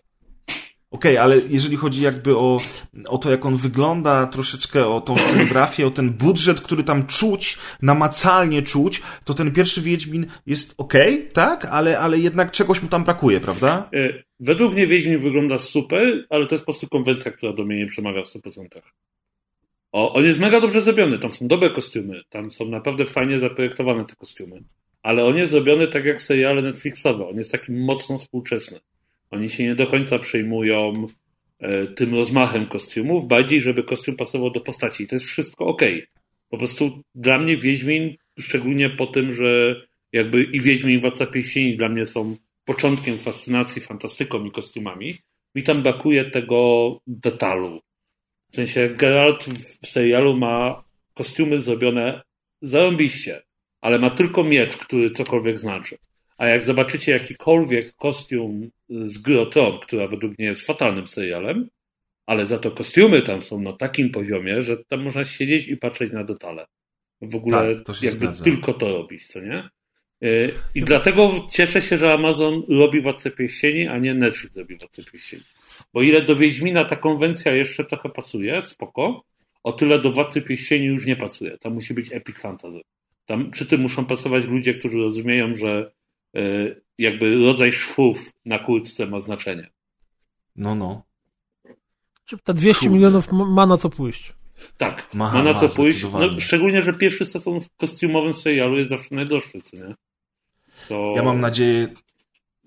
[0.91, 2.61] Okej, okay, ale jeżeli chodzi jakby o,
[3.09, 7.59] o to, jak on wygląda, troszeczkę o tą scenografię, o ten budżet, który tam czuć,
[7.83, 11.65] namacalnie czuć, to ten pierwszy Wiedźmin jest okej, okay, tak?
[11.65, 13.91] Ale, ale jednak czegoś mu tam brakuje, prawda?
[13.95, 17.77] E, według mnie Wiedźmin wygląda super, ale to jest po prostu konwencja, która do mnie
[17.77, 18.69] nie przemawia w 100%.
[19.93, 24.05] O, on jest mega dobrze zrobiony, tam są dobre kostiumy, tam są naprawdę fajnie zaprojektowane
[24.05, 24.63] te kostiumy,
[25.03, 28.81] ale on jest zrobiony tak jak seriale Netflixowe, on jest taki mocno współczesny.
[29.31, 31.07] Oni się nie do końca przejmują
[31.59, 35.05] e, tym rozmachem kostiumów, bardziej, żeby kostium pasował do postaci.
[35.05, 35.83] I to jest wszystko ok.
[36.49, 39.77] Po prostu dla mnie Wiedźmin, szczególnie po tym, że
[40.13, 45.15] jakby i Wiedźmin i Władca Pierścieni dla mnie są początkiem fascynacji fantastyką i kostiumami,
[45.55, 47.81] mi tam brakuje tego detalu.
[48.53, 49.45] W sensie Geralt
[49.83, 50.85] w serialu ma
[51.15, 52.23] kostiumy zrobione
[52.63, 53.43] zarąbiście,
[53.81, 55.99] ale ma tylko miecz, który cokolwiek znaczy.
[56.39, 59.47] A jak zobaczycie jakikolwiek kostium z Gry
[59.83, 61.69] która według mnie jest fatalnym serialem,
[62.27, 66.13] ale za to kostiumy tam są na takim poziomie, że tam można siedzieć i patrzeć
[66.13, 66.67] na detale.
[67.23, 68.45] W ogóle tak, jakby zgadza.
[68.45, 69.69] tylko to robić, co nie?
[70.25, 75.03] Y, I dlatego cieszę się, że Amazon robi Władcę Pierścieni, a nie Netflix robi Władcę
[75.13, 75.43] Pierścieni.
[75.95, 79.25] Bo ile do Wiedźmina ta konwencja jeszcze trochę pasuje, spoko,
[79.63, 81.59] o tyle do Władcy Pierścieni już nie pasuje.
[81.59, 82.81] Tam musi być epic fantasy.
[83.27, 85.93] Tam przy tym muszą pasować ludzie, którzy rozumieją, że
[86.99, 89.71] jakby rodzaj szwów na kurtce ma znaczenie.
[90.57, 91.03] No, no.
[92.25, 92.95] Czy te 200 Kurde.
[92.95, 94.33] milionów ma na co pójść?
[94.77, 96.03] Tak, ma, ma na co pójść.
[96.03, 99.95] No, szczególnie, że pierwszy sezon w kostiumowym serialu jest zawsze najdroższy, co nie?
[100.89, 101.13] To...
[101.17, 101.89] Ja mam nadzieję...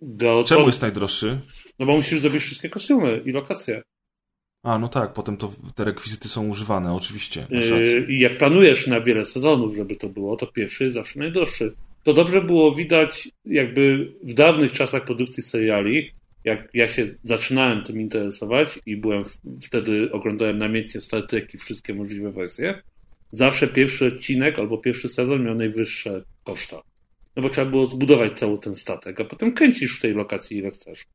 [0.02, 0.44] Do...
[0.46, 1.40] Czemu jest najdroższy?
[1.80, 3.84] No bo musisz zrobić wszystkie kostiumy i lokacje.
[4.64, 7.48] A, no tak, potem to te rekwizyty są używane, oczywiście.
[7.50, 11.74] Yy, I jak planujesz na wiele sezonów, żeby to było, to pierwszy jest zawsze najdroższy.
[12.04, 16.12] To dobrze było widać jakby w dawnych czasach produkcji seriali,
[16.44, 19.24] jak ja się zaczynałem tym interesować i byłem
[19.62, 22.82] wtedy oglądałem namiętnie Star Trek i wszystkie możliwe wersje,
[23.32, 26.82] zawsze pierwszy odcinek albo pierwszy sezon miał najwyższe koszta.
[27.36, 30.72] No bo trzeba było zbudować cały ten statek, a potem kręcisz w tej lokacji ile
[30.72, 31.06] chcesz.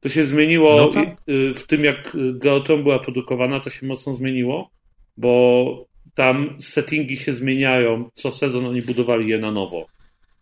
[0.00, 1.08] To się zmieniło no tak.
[1.28, 4.70] Y, w tym, jak Geotron była produkowana, to się mocno zmieniło,
[5.16, 8.10] bo tam settingi się zmieniają.
[8.14, 9.86] Co sezon oni budowali je na nowo.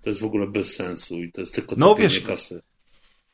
[0.03, 2.63] To jest w ogóle bez sensu i to jest tylko no, wiesz, kasy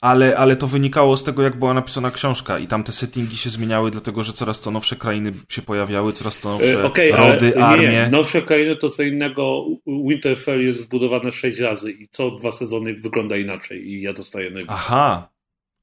[0.00, 3.50] ale, ale to wynikało z tego, jak była napisana książka i tam te settingi się
[3.50, 7.52] zmieniały, dlatego że coraz to nowsze krainy się pojawiały, coraz to nowsze e, okay, rody,
[7.56, 7.88] ale, armie.
[7.88, 9.66] Nie, nowsze krainy to co innego.
[9.86, 14.76] Winterfell jest zbudowane sześć razy i co dwa sezony wygląda inaczej i ja dostaję najwyżej.
[14.76, 15.28] Aha,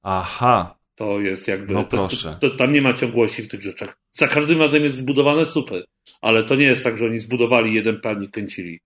[0.04, 0.76] aha.
[0.96, 1.74] To jest jakby.
[1.74, 2.38] No proszę.
[2.42, 3.98] To, to, tam nie ma ciągłości w tych rzeczach.
[4.12, 5.86] Za każdym razem jest zbudowane super,
[6.22, 8.80] ale to nie jest tak, że oni zbudowali jeden plan i kręcili.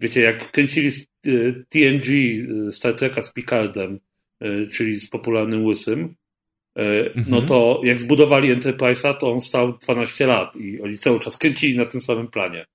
[0.00, 0.90] Wiecie, jak kręcili
[1.68, 2.08] TNG
[2.68, 4.00] e, Star Treka z Picardem,
[4.40, 6.14] E, czyli z popularnym łysym,
[6.76, 6.82] e,
[7.14, 7.46] no mhm.
[7.46, 11.86] to jak zbudowali Enterprise'a, to on stał 12 lat i oni cały czas kręcili na
[11.86, 12.66] tym samym planie.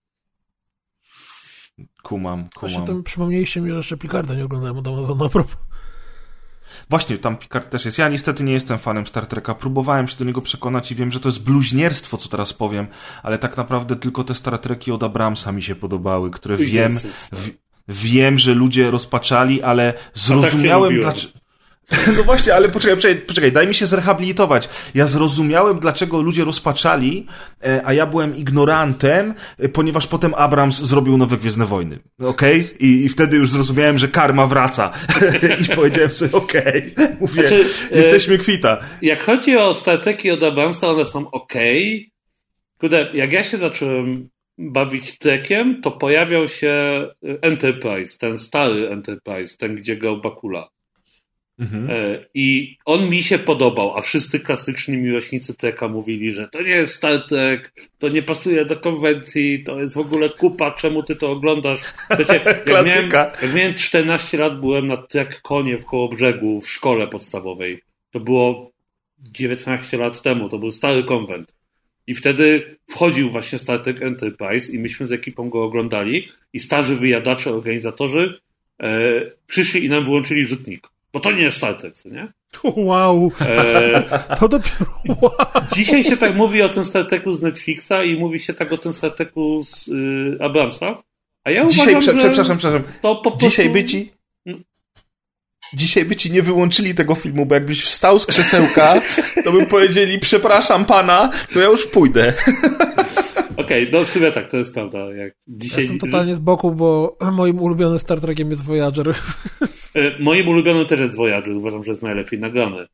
[1.78, 2.50] Kumam, kumam.
[2.60, 5.58] Właśnie tam przypomnieliście mi, że jeszcze Picarda nie oglądałem od Amazona propos.
[6.90, 7.98] Właśnie, tam Picard też jest.
[7.98, 9.56] Ja niestety nie jestem fanem Star Treka.
[9.56, 12.88] Próbowałem się do niego przekonać i wiem, że to jest bluźnierstwo, co teraz powiem,
[13.24, 17.00] ale tak naprawdę tylko te Star Treki od Abramsa mi się podobały, które wiem,
[17.32, 17.50] w,
[17.88, 21.44] wiem, że ludzie rozpaczali, ale zrozumiałem, dlaczego...
[22.18, 24.70] No właśnie, ale poczekaj, poczekaj, poczekaj, daj mi się zrehabilitować.
[24.96, 27.26] Ja zrozumiałem, dlaczego ludzie rozpaczali,
[27.64, 32.00] e, a ja byłem ignorantem, e, ponieważ potem Abrams zrobił nowe Gwiezdne Wojny.
[32.20, 32.62] Okej?
[32.62, 32.78] Okay?
[32.80, 34.92] I, I, wtedy już zrozumiałem, że karma wraca.
[35.72, 37.18] I powiedziałem sobie, okej, okay.
[37.20, 38.78] mówię, znaczy, e, jesteśmy kwita.
[39.02, 41.96] Jak chodzi o stateki od Abramsa, one są okej.
[41.96, 42.14] Okay.
[42.80, 47.08] Kurde, jak ja się zacząłem bawić trekiem, to pojawiał się
[47.42, 50.70] Enterprise, ten stary Enterprise, ten, gdzie grał Bakula.
[51.60, 51.90] Mhm.
[51.90, 56.70] E, I on mi się podobał, a wszyscy klasyczni miłośnicy Treka mówili, że to nie
[56.70, 61.16] jest Star Trek, to nie pasuje do konwencji, to jest w ogóle kupa, czemu ty
[61.16, 61.80] to oglądasz?
[62.20, 63.10] Wiecie, jak, miałem,
[63.42, 67.82] jak miałem 14 lat, byłem na Trek Konie w koło brzegu w szkole podstawowej.
[68.12, 68.72] To było
[69.20, 71.56] 19 lat temu, to był stary konwent.
[72.08, 76.96] I wtedy wchodził właśnie Star Trek Enterprise i myśmy z ekipą go oglądali i starzy
[76.96, 78.40] wyjadacze, organizatorzy
[78.82, 78.92] e,
[79.48, 80.88] przyszli i nam wyłączyli rzutnik.
[81.14, 82.28] Bo to nie jest Star Trek, nie?
[82.64, 83.32] Wow.
[83.42, 84.04] E...
[84.40, 84.86] To dopiero.
[85.22, 85.32] Wow.
[85.76, 88.78] Dzisiaj się tak mówi o tym Star Treku z Netflixa i mówi się tak o
[88.78, 91.04] tym Star Treku z y, Abramsa.
[91.44, 92.94] A ja Dzisiaj, uważam, prze, przepraszam, przepraszam.
[93.02, 93.50] To po prostu...
[93.50, 94.12] Dzisiaj by ci.
[95.74, 99.02] Dzisiaj by ci nie wyłączyli tego filmu, bo jakbyś wstał z krzesełka,
[99.44, 102.34] to by powiedzieli, przepraszam pana, to ja już pójdę.
[103.58, 105.14] Okej, okay, no w sumie tak, to jest prawda.
[105.14, 105.80] Jak dzisiaj...
[105.80, 109.16] Jestem totalnie z boku, bo moim ulubionym Star Trekiem jest Voyager.
[109.96, 112.88] E, moim ulubionym też jest Voyager, uważam, że jest najlepiej nagrany.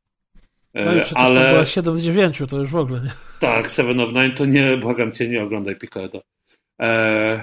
[0.73, 1.45] E, no i przecież ale...
[1.45, 3.11] to była 7 z 9, to już w ogóle nie.
[3.39, 6.19] Tak, Seven of Nine to nie, błagam cię, nie oglądaj Picarda.
[6.79, 7.39] Eee,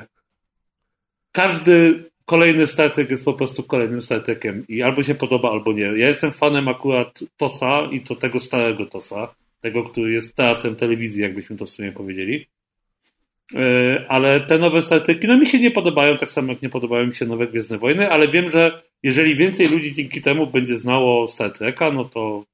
[1.32, 5.73] każdy kolejny Star Trek jest po prostu kolejnym Star Trekiem i albo się podoba, albo
[5.73, 5.82] nie.
[5.82, 11.23] Ja jestem fanem akurat Tosa i to tego starego Tosa, tego, który jest teatrem telewizji,
[11.23, 12.47] jakbyśmy to w sumie powiedzieli.
[13.55, 17.07] E, ale te nowe Star no mi się nie podobają, tak samo jak nie podobają
[17.07, 21.28] mi się nowe Gwiezdne Wojny, ale wiem, że jeżeli więcej ludzi dzięki temu będzie znało
[21.28, 22.44] Star Treka, no to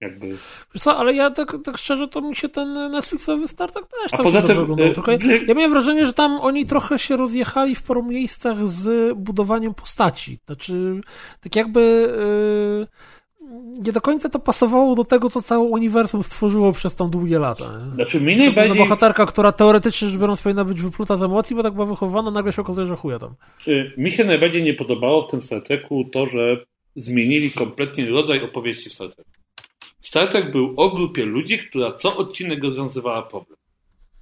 [0.00, 0.28] Jakby...
[0.74, 4.10] Wiesz co, ale ja tak, tak szczerze, to mi się ten Netflixowy Star Trek też
[4.10, 4.92] tak dobrze tym, oglądał.
[4.92, 5.12] Tylko
[5.46, 10.38] ja miałem wrażenie, że tam oni trochę się rozjechali w paru miejscach z budowaniem postaci.
[10.46, 11.00] Znaczy,
[11.40, 11.80] tak jakby...
[12.80, 13.20] Yy
[13.84, 17.64] nie do końca to pasowało do tego, co całe uniwersum stworzyło przez tam długie lata.
[17.64, 17.94] Nie?
[17.94, 18.78] Znaczy, mi najbardziej...
[18.78, 22.52] bohaterka, która teoretycznie rzecz biorąc powinna być wypluta z emocji, bo tak była wychowana, nagle
[22.52, 23.34] się okazuje, że chuja tam.
[23.96, 26.64] Mi się najbardziej nie podobało w tym Star Treku to, że
[26.96, 29.30] zmienili kompletnie rodzaj opowieści w Star Treku.
[30.00, 33.58] Star Trek był o grupie ludzi, która co odcinek rozwiązywała problem.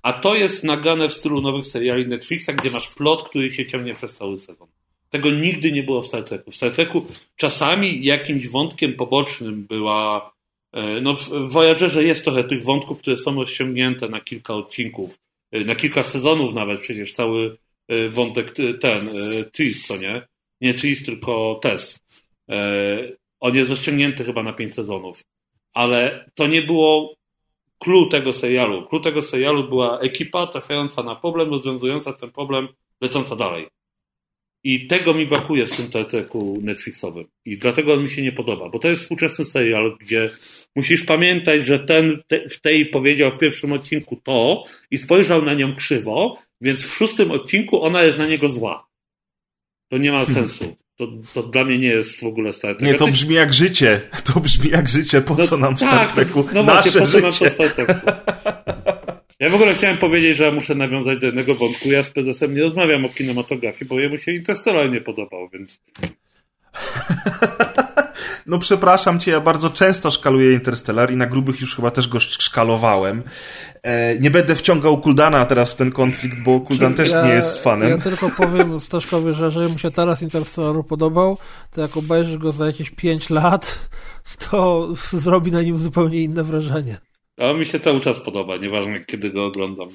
[0.03, 3.95] A to jest nagane w stylu nowych seriali Netflixa, gdzie masz plot, który się ciągnie
[3.95, 4.69] przez cały sezon.
[5.11, 6.51] Tego nigdy nie było w Star Treku.
[6.51, 7.07] W Star Treku
[7.37, 10.33] czasami jakimś wątkiem pobocznym była.
[10.73, 15.19] E, no, w Voyagerze jest trochę tych wątków, które są rozciągnięte na kilka odcinków,
[15.53, 16.81] e, na kilka sezonów nawet.
[16.81, 17.57] Przecież cały
[17.89, 19.09] e, wątek ten,
[19.53, 20.23] Tris, co nie?
[20.61, 22.01] Nie Tris, tylko Tess.
[23.41, 25.23] On jest rozciągnięty chyba na pięć sezonów.
[25.79, 27.15] Ale to nie było
[27.79, 28.87] clue tego serialu.
[28.87, 32.69] Clue tego serialu była ekipa trafiająca na problem, rozwiązująca ten problem,
[33.01, 33.69] lecąca dalej.
[34.65, 37.25] I tego mi brakuje w tym teleteku Netflixowym.
[37.45, 40.31] I dlatego on mi się nie podoba, bo to jest współczesny serial, gdzie
[40.77, 45.55] musisz pamiętać, że ten te, w tej powiedział w pierwszym odcinku to i spojrzał na
[45.55, 48.87] nią krzywo, więc w szóstym odcinku ona jest na niego zła.
[49.89, 50.77] To nie ma sensu.
[50.99, 52.93] To, to dla mnie nie jest w ogóle Star Trek.
[52.93, 54.01] Nie, to brzmi jak życie.
[54.35, 55.21] To brzmi jak życie.
[55.21, 56.49] Po no, co nam Star tak, Treku?
[56.55, 57.21] No Nasze właśnie, po co życie.
[57.23, 58.11] nam to Star Treku?
[59.41, 61.91] Ja w ogóle chciałem powiedzieć, że muszę nawiązać do jednego wątku.
[61.91, 65.83] Ja z prezesem nie rozmawiam o kinematografii, bo jemu się Interstellar nie podobał, więc...
[68.49, 72.21] No przepraszam cię, ja bardzo często szkaluję Interstellar i na grubych już chyba też go
[72.21, 73.23] szkalowałem.
[73.83, 77.63] E, nie będę wciągał Kuldana teraz w ten konflikt, bo Kuldan też ja, nie jest
[77.63, 77.91] fanem.
[77.91, 81.39] Ja tylko powiem Staszkowi, że jeżeli mu się teraz Interstellar podobał,
[81.71, 83.89] to jak obejrzysz go za jakieś 5 lat,
[84.51, 84.89] to
[85.25, 86.99] zrobi na nim zupełnie inne wrażenie.
[87.39, 89.89] A mi się cały czas podoba, nieważne kiedy go oglądam.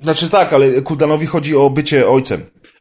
[0.00, 2.40] Znaczy tak, ale Kuldanowi chodzi o bycie ojcem.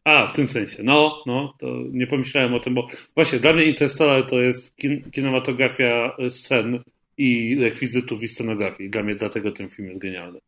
[0.09, 0.83] A, w tym sensie.
[0.83, 5.11] No, no, to nie pomyślałem o tym, bo właśnie dla mnie Interstellar to jest kin
[5.11, 6.79] kinematografia scen
[7.17, 8.89] i rekwizytów i scenografii.
[8.89, 10.39] Dla mnie dlatego ten film jest genialny.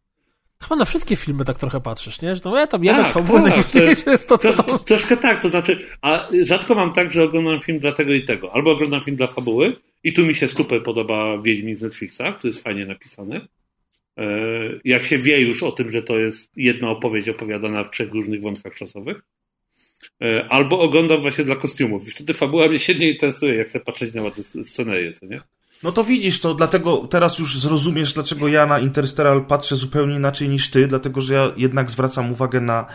[0.62, 2.36] Chyba na wszystkie filmy tak trochę patrzysz, nie?
[2.36, 4.80] Że ja tam jebać tak, fabuły tak, to jest, jest to, co to...
[4.80, 8.56] Troszkę tak, to znaczy, a rzadko mam tak, że oglądam film dla tego i tego.
[8.56, 12.50] Albo oglądam film dla fabuły i tu mi się super podoba Wiedźmin z Netflixa, który
[12.50, 13.48] jest fajnie napisany.
[14.18, 14.30] E,
[14.84, 18.42] jak się wie już o tym, że to jest jedna opowieść opowiadana w trzech różnych
[18.42, 19.22] wątkach czasowych.
[20.22, 22.08] E, albo oglądam właśnie dla kostiumów.
[22.08, 25.42] I wtedy fabuła mnie się nie interesuje, jak chcę patrzeć na ładne scenerie, co nie?
[25.84, 30.50] No to widzisz, to dlatego teraz już zrozumiesz, dlaczego ja na Interstellar patrzę zupełnie inaczej
[30.50, 32.86] niż ty, dlatego że ja jednak zwracam uwagę na,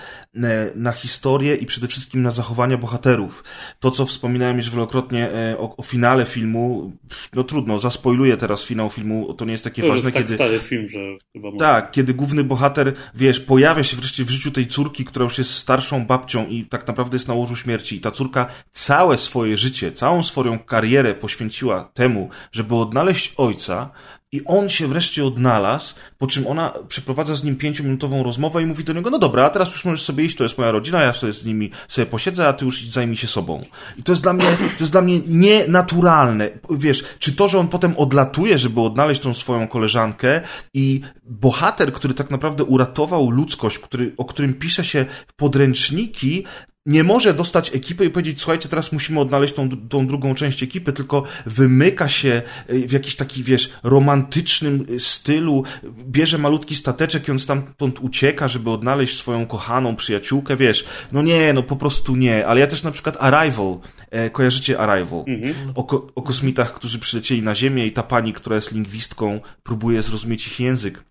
[0.75, 3.45] na historię i przede wszystkim na zachowania bohaterów.
[3.81, 6.93] To, co wspominałem już wielokrotnie e, o, o finale filmu,
[7.35, 10.35] no trudno, zaspoiluję teraz finał filmu, to nie jest takie to ważne, jest tak kiedy...
[10.35, 10.99] stary film, że
[11.33, 11.49] chyba...
[11.59, 15.51] Tak, kiedy główny bohater, wiesz, pojawia się wreszcie w życiu tej córki, która już jest
[15.51, 19.93] starszą babcią i tak naprawdę jest na łożu śmierci i ta córka całe swoje życie,
[19.93, 23.91] całą swoją karierę poświęciła temu, żeby odnaleźć ojca
[24.33, 28.85] i on się wreszcie odnalazł, po czym ona przeprowadza z nim pięciominutową rozmowę i mówi
[28.85, 31.13] do niego, no dobra, a teraz już możesz sobie iść, to jest moja rodzina, ja
[31.13, 33.65] sobie z nimi sobie posiedzę, a ty już zajmij się sobą.
[33.99, 36.51] I to jest dla mnie, to jest dla mnie nienaturalne.
[36.71, 40.41] Wiesz, czy to, że on potem odlatuje, żeby odnaleźć tą swoją koleżankę
[40.75, 46.45] i bohater, który tak naprawdę uratował ludzkość, który, o którym pisze się podręczniki,
[46.87, 50.93] nie może dostać ekipy i powiedzieć, słuchajcie, teraz musimy odnaleźć tą, tą drugą część ekipy,
[50.93, 55.65] tylko wymyka się y, w jakiś taki, wiesz, romantycznym stylu,
[56.07, 60.85] bierze malutki stateczek i on stamtąd ucieka, żeby odnaleźć swoją kochaną przyjaciółkę, wiesz.
[61.13, 62.47] No nie, no po prostu nie.
[62.47, 63.79] Ale ja też na przykład Arrival,
[64.11, 65.25] e, kojarzycie Arrival?
[65.27, 65.55] Mhm.
[65.75, 70.47] O, o kosmitach, którzy przylecieli na Ziemię i ta pani, która jest lingwistką, próbuje zrozumieć
[70.47, 71.05] ich język.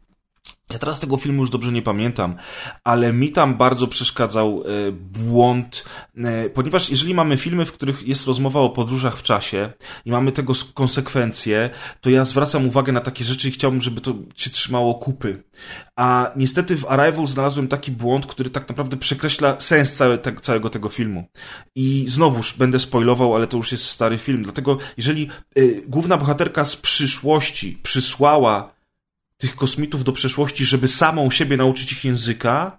[0.70, 2.36] Ja teraz tego filmu już dobrze nie pamiętam,
[2.84, 5.86] ale mi tam bardzo przeszkadzał e, błąd,
[6.18, 9.72] e, ponieważ jeżeli mamy filmy, w których jest rozmowa o podróżach w czasie
[10.06, 11.70] i mamy tego konsekwencje,
[12.02, 15.44] to ja zwracam uwagę na takie rzeczy i chciałbym, żeby to się trzymało kupy.
[15.96, 20.70] A niestety w Arrival znalazłem taki błąd, który tak naprawdę przekreśla sens całe, te, całego
[20.70, 21.28] tego filmu.
[21.76, 24.44] I znowuż będę spoilował, ale to już jest stary film.
[24.44, 28.75] Dlatego jeżeli y, główna bohaterka z przyszłości przysłała
[29.38, 32.78] tych kosmitów do przeszłości, żeby samą siebie nauczyć ich języka,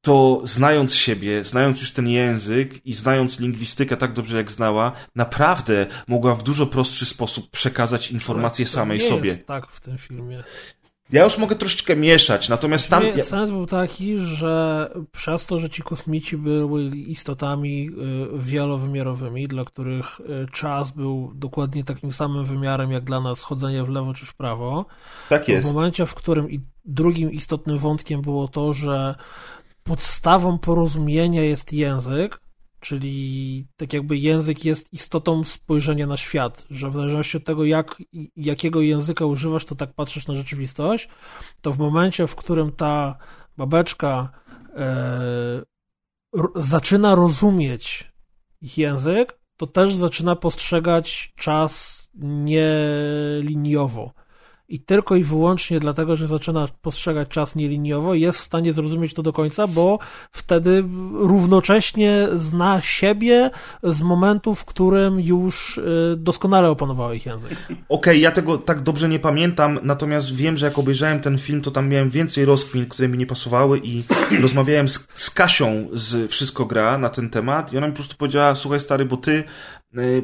[0.00, 5.86] to znając siebie, znając już ten język i znając lingwistykę tak dobrze jak znała, naprawdę
[6.06, 9.28] mogła w dużo prostszy sposób przekazać informacje samej sobie.
[9.28, 10.42] Jest tak w tym filmie.
[11.12, 13.04] Ja już mogę troszeczkę mieszać, natomiast tam...
[13.22, 17.90] Sens był taki, że przez to, że ci kosmici byli istotami
[18.34, 23.84] y, wielowymiarowymi, dla których y, czas był dokładnie takim samym wymiarem, jak dla nas chodzenie
[23.84, 24.86] w lewo czy w prawo.
[25.28, 25.70] Tak jest.
[25.70, 29.14] W momencie, w którym i drugim istotnym wątkiem było to, że
[29.84, 32.40] podstawą porozumienia jest język,
[32.80, 38.02] Czyli tak jakby język jest istotą spojrzenia na świat, że w zależności od tego, jak,
[38.36, 41.08] jakiego języka używasz, to tak patrzysz na rzeczywistość,
[41.60, 43.18] to w momencie, w którym ta
[43.56, 44.30] babeczka
[44.76, 45.62] e,
[46.54, 48.12] zaczyna rozumieć
[48.60, 52.00] ich język, to też zaczyna postrzegać czas
[53.24, 54.12] nieliniowo
[54.70, 59.22] i tylko i wyłącznie dlatego, że zaczyna postrzegać czas nieliniowo, jest w stanie zrozumieć to
[59.22, 59.98] do końca, bo
[60.32, 63.50] wtedy równocześnie zna siebie
[63.82, 67.52] z momentu, w którym już y, doskonale opanował ich język.
[67.64, 71.62] Okej, okay, ja tego tak dobrze nie pamiętam, natomiast wiem, że jak obejrzałem ten film,
[71.62, 74.04] to tam miałem więcej rozkmin, które mi nie pasowały i
[74.42, 78.16] rozmawiałem z, z Kasią z Wszystko Gra na ten temat i ona mi po prostu
[78.16, 79.44] powiedziała, słuchaj stary, bo ty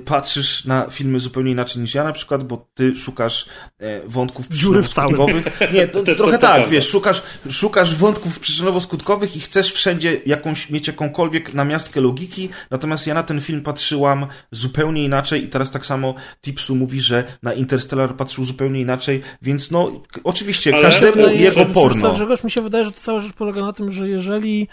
[0.05, 3.47] patrzysz na filmy zupełnie inaczej niż ja na przykład, bo ty szukasz
[3.78, 5.72] e, wątków przyczynowo-skutkowych.
[5.72, 10.70] Nie, to, to, trochę to, tak, wiesz, szukasz, szukasz wątków przyczynowo-skutkowych i chcesz wszędzie jakąś,
[10.70, 15.86] mieć jakąkolwiek namiastkę logiki, natomiast ja na ten film patrzyłam zupełnie inaczej i teraz tak
[15.86, 19.93] samo Tipsu mówi, że na Interstellar patrzył zupełnie inaczej, więc no,
[20.24, 22.12] oczywiście, Ale każdemu wydaje, jego porno.
[22.12, 24.68] Grzegorz, mi się wydaje, że to cała rzecz polega na tym, że jeżeli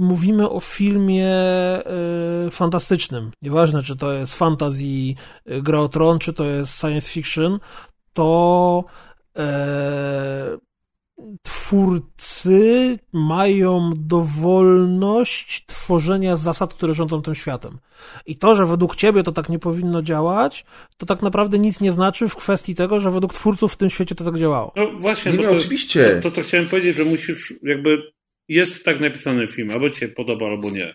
[0.00, 1.28] mówimy o filmie
[2.46, 5.14] y, fantastycznym, nieważne, czy to jest fantasy, y,
[5.62, 7.58] gra o tron, czy to jest science fiction,
[8.12, 8.84] to
[9.36, 10.58] e,
[11.42, 17.78] twórcy mają dowolność tworzenia zasad, które rządzą tym światem.
[18.26, 20.64] I to, że według ciebie to tak nie powinno działać,
[20.96, 24.14] to tak naprawdę nic nie znaczy w kwestii tego, że według twórców w tym świecie
[24.14, 24.72] to tak działało.
[24.76, 26.20] No właśnie, nie, no to, oczywiście.
[26.22, 28.02] To, to, to chciałem powiedzieć, że musisz jakby
[28.48, 30.94] jest tak napisany film, albo ci się podoba, albo nie.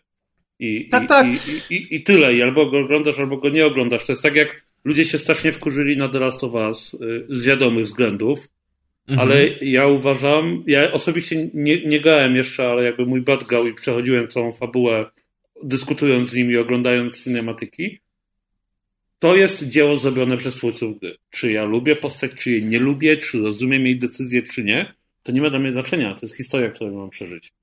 [0.61, 1.27] I, tak, i, tak.
[1.69, 2.33] I, i, I, tyle.
[2.33, 4.05] I albo go oglądasz, albo go nie oglądasz.
[4.05, 7.45] To jest tak, jak ludzie się strasznie wkurzyli na The Last of Us y, z
[7.45, 8.47] wiadomych względów.
[9.07, 9.19] Mhm.
[9.19, 13.73] Ale ja uważam, ja osobiście nie, nie gałem jeszcze, ale jakby mój brat gał i
[13.73, 15.05] przechodziłem całą fabułę,
[15.63, 17.99] dyskutując z nimi, oglądając cinematyki.
[19.19, 21.15] To jest dzieło zrobione przez twórców gry.
[21.29, 24.93] Czy ja lubię postać, czy jej nie lubię, czy rozumiem jej decyzję, czy nie,
[25.23, 26.15] to nie ma dla mnie znaczenia.
[26.15, 27.53] To jest historia, którą mam przeżyć.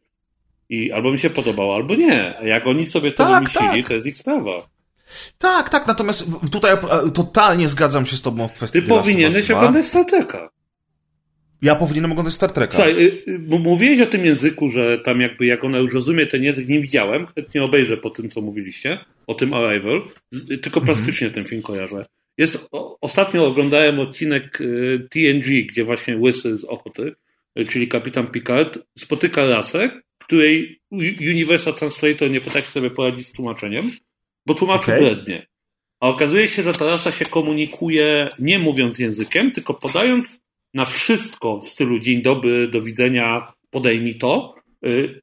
[0.69, 2.39] I albo mi się podobało, albo nie.
[2.39, 3.89] A jak oni sobie to tak, wymyślili, tak.
[3.89, 4.69] to jest ich sprawa.
[5.39, 6.77] Tak, tak, natomiast tutaj
[7.15, 10.51] totalnie zgadzam się z tobą w kwestii Ty powinieneś oglądać Star Treka.
[11.62, 12.73] Ja powinienem oglądać Star Treka.
[12.73, 16.43] Słuchaj, y, y, mówiłeś o tym języku, że tam jakby jak ona już rozumie ten
[16.43, 20.03] język, nie widziałem, chętnie obejrzę po tym, co mówiliście, o tym Arrival,
[20.62, 20.86] tylko mhm.
[20.86, 22.05] plastycznie ten film kojarzę.
[22.39, 22.69] Jest,
[23.01, 27.12] ostatnio oglądałem odcinek y, TNG, gdzie właśnie Łysy z Ochoty,
[27.69, 29.90] czyli kapitan Picard, spotyka rasę,
[30.29, 30.81] której
[31.21, 33.91] Universal Translator nie potrafi sobie poradzić z tłumaczeniem,
[34.47, 34.99] bo tłumaczy okay.
[34.99, 35.47] blednie.
[36.01, 40.41] A okazuje się, że ta rasa się komunikuje nie mówiąc językiem, tylko podając
[40.75, 45.21] na wszystko w stylu dzień dobry, do widzenia, podejmij to, yy,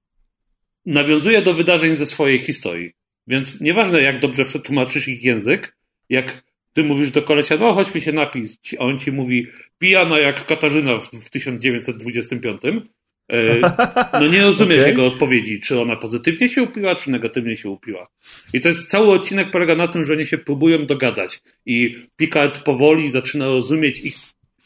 [0.85, 2.91] nawiązuje do wydarzeń ze swojej historii.
[3.27, 5.77] Więc nieważne, jak dobrze przetłumaczysz ich język,
[6.09, 9.47] jak ty mówisz do kolesia, no chodź mi się napić, a on ci mówi
[9.79, 12.81] pijana jak Katarzyna w, w 1925, E,
[14.21, 14.89] no nie rozumiesz okay.
[14.89, 18.07] jego odpowiedzi, czy ona pozytywnie się upiła, czy negatywnie się upiła.
[18.53, 22.63] I to jest cały odcinek polega na tym, że oni się próbują dogadać i Picard
[22.63, 24.15] powoli zaczyna rozumieć ich,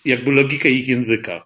[0.06, 1.40] jakby logikę ich języka.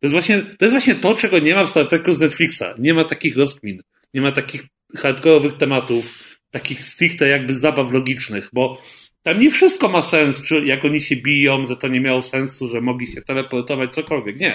[0.00, 2.64] To jest właśnie to, jest właśnie to czego nie ma w Star Treku z Netflixa.
[2.78, 3.82] Nie ma takich rozkmin,
[4.14, 4.62] nie ma takich
[4.96, 8.82] hardkorowych tematów, takich stricte jakby zabaw logicznych, bo
[9.22, 12.68] tam nie wszystko ma sens, czy jak oni się biją, że to nie miało sensu,
[12.68, 14.40] że mogli się teleportować, cokolwiek.
[14.40, 14.54] Nie.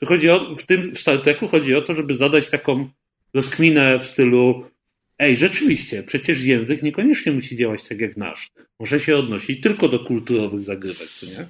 [0.00, 2.88] To chodzi o, w tym w Star Treku chodzi o to, żeby zadać taką
[3.34, 4.64] rozkminę w stylu
[5.18, 8.50] ej, rzeczywiście, przecież język niekoniecznie musi działać tak jak nasz.
[8.80, 11.48] Może się odnosić tylko do kulturowych zagrywek, co nie?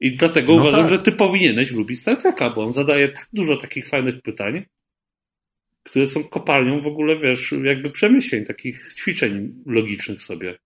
[0.00, 0.90] I dlatego no uważam, tak.
[0.90, 4.64] że ty powinieneś lubić Star Treka, bo on zadaje tak dużo takich fajnych pytań,
[5.82, 10.58] które są kopalnią w ogóle, wiesz, jakby przemyśleń, takich ćwiczeń logicznych sobie.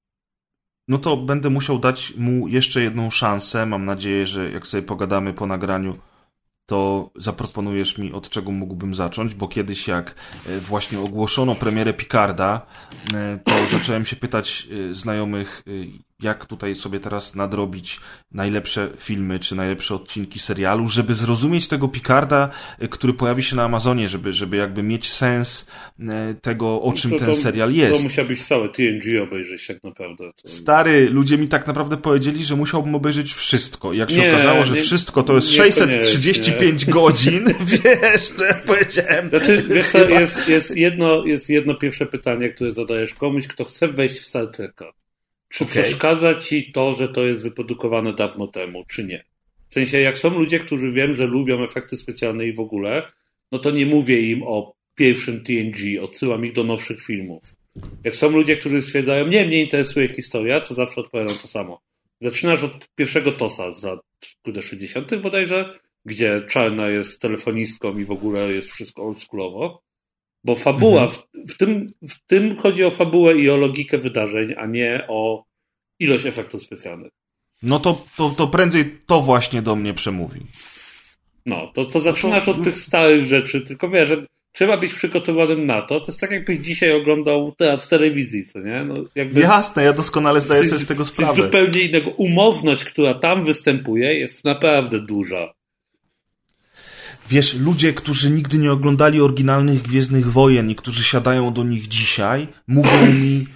[0.88, 3.66] No to będę musiał dać mu jeszcze jedną szansę.
[3.66, 5.98] Mam nadzieję, że jak sobie pogadamy po nagraniu,
[6.66, 10.14] to zaproponujesz mi, od czego mógłbym zacząć, bo kiedyś jak
[10.46, 12.66] e, właśnie ogłoszono premierę Picarda,
[13.14, 15.62] e, to zacząłem się pytać e, znajomych,
[16.22, 18.00] jak tutaj sobie teraz nadrobić
[18.32, 22.50] najlepsze filmy, czy najlepsze odcinki serialu, żeby zrozumieć tego Picarda,
[22.82, 25.66] y, który pojawi się na Amazonie, żeby, żeby jakby mieć sens
[26.00, 26.04] y,
[26.42, 27.96] tego, o czym to, ten to, serial jest.
[27.96, 30.24] To musiałbyś całe TNG obejrzeć tak naprawdę.
[30.42, 30.48] To...
[30.48, 33.92] Stary, ludzie mi tak naprawdę powiedzieli, że musiałbym obejrzeć wszystko.
[33.92, 37.44] Jak się nie, okazało, że nie, wszystko to jest 635 godzin,
[37.84, 39.28] wiesz, to ja powiedziałem.
[39.28, 40.20] Znaczy, wiesz, chyba...
[40.20, 44.50] jest, jest, jedno, jest jedno pierwsze pytanie, które zadajesz komuś, kto chce wejść w Star
[44.50, 44.92] Treka.
[45.48, 45.82] Czy okay.
[45.82, 49.24] przeszkadza ci to, że to jest wyprodukowane dawno temu, czy nie?
[49.68, 53.12] W sensie, jak są ludzie, którzy wiem, że lubią efekty specjalne i w ogóle,
[53.52, 57.42] no to nie mówię im o pierwszym TNG, odsyłam ich do nowszych filmów.
[58.04, 61.80] Jak są ludzie, którzy stwierdzają, nie, mnie interesuje historia, to zawsze odpowiadam to samo.
[62.20, 64.00] Zaczynasz od pierwszego TOSa z lat
[64.60, 65.14] 60.
[65.16, 69.82] bodajże, gdzie Czarna jest telefonistką i w ogóle jest wszystko oldschoolowo.
[70.46, 71.22] Bo fabuła, mhm.
[71.46, 75.44] w, w, tym, w tym chodzi o fabułę i o logikę wydarzeń, a nie o
[75.98, 77.12] ilość efektów specjalnych.
[77.62, 80.40] No to, to, to prędzej to właśnie do mnie przemówi.
[81.46, 82.50] No, to, to zaczynasz to...
[82.50, 86.00] od tych stałych rzeczy, tylko wiesz, że trzeba być przygotowanym na to.
[86.00, 88.84] To jest tak, jakbyś dzisiaj oglądał teatr telewizji, co nie?
[88.84, 89.40] No, jakby...
[89.40, 91.32] Jasne, ja doskonale zdaję sobie z tego sprawę.
[91.32, 92.10] Jest zupełnie innego.
[92.10, 95.55] Umowność, która tam występuje, jest naprawdę duża.
[97.28, 102.48] Wiesz, ludzie, którzy nigdy nie oglądali oryginalnych Gwiezdnych Wojen i którzy siadają do nich dzisiaj,
[102.66, 103.46] mówią mi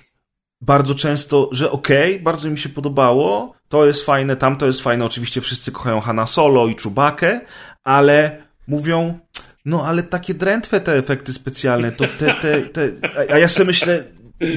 [0.60, 5.04] bardzo często, że okej, okay, bardzo mi się podobało, to jest fajne, tamto jest fajne,
[5.04, 7.40] oczywiście wszyscy kochają Hanna Solo i Chewbacca,
[7.84, 9.18] ale mówią,
[9.64, 12.92] no ale takie drętwe te efekty specjalne, to te, te, te,
[13.34, 14.04] a ja sobie myślę,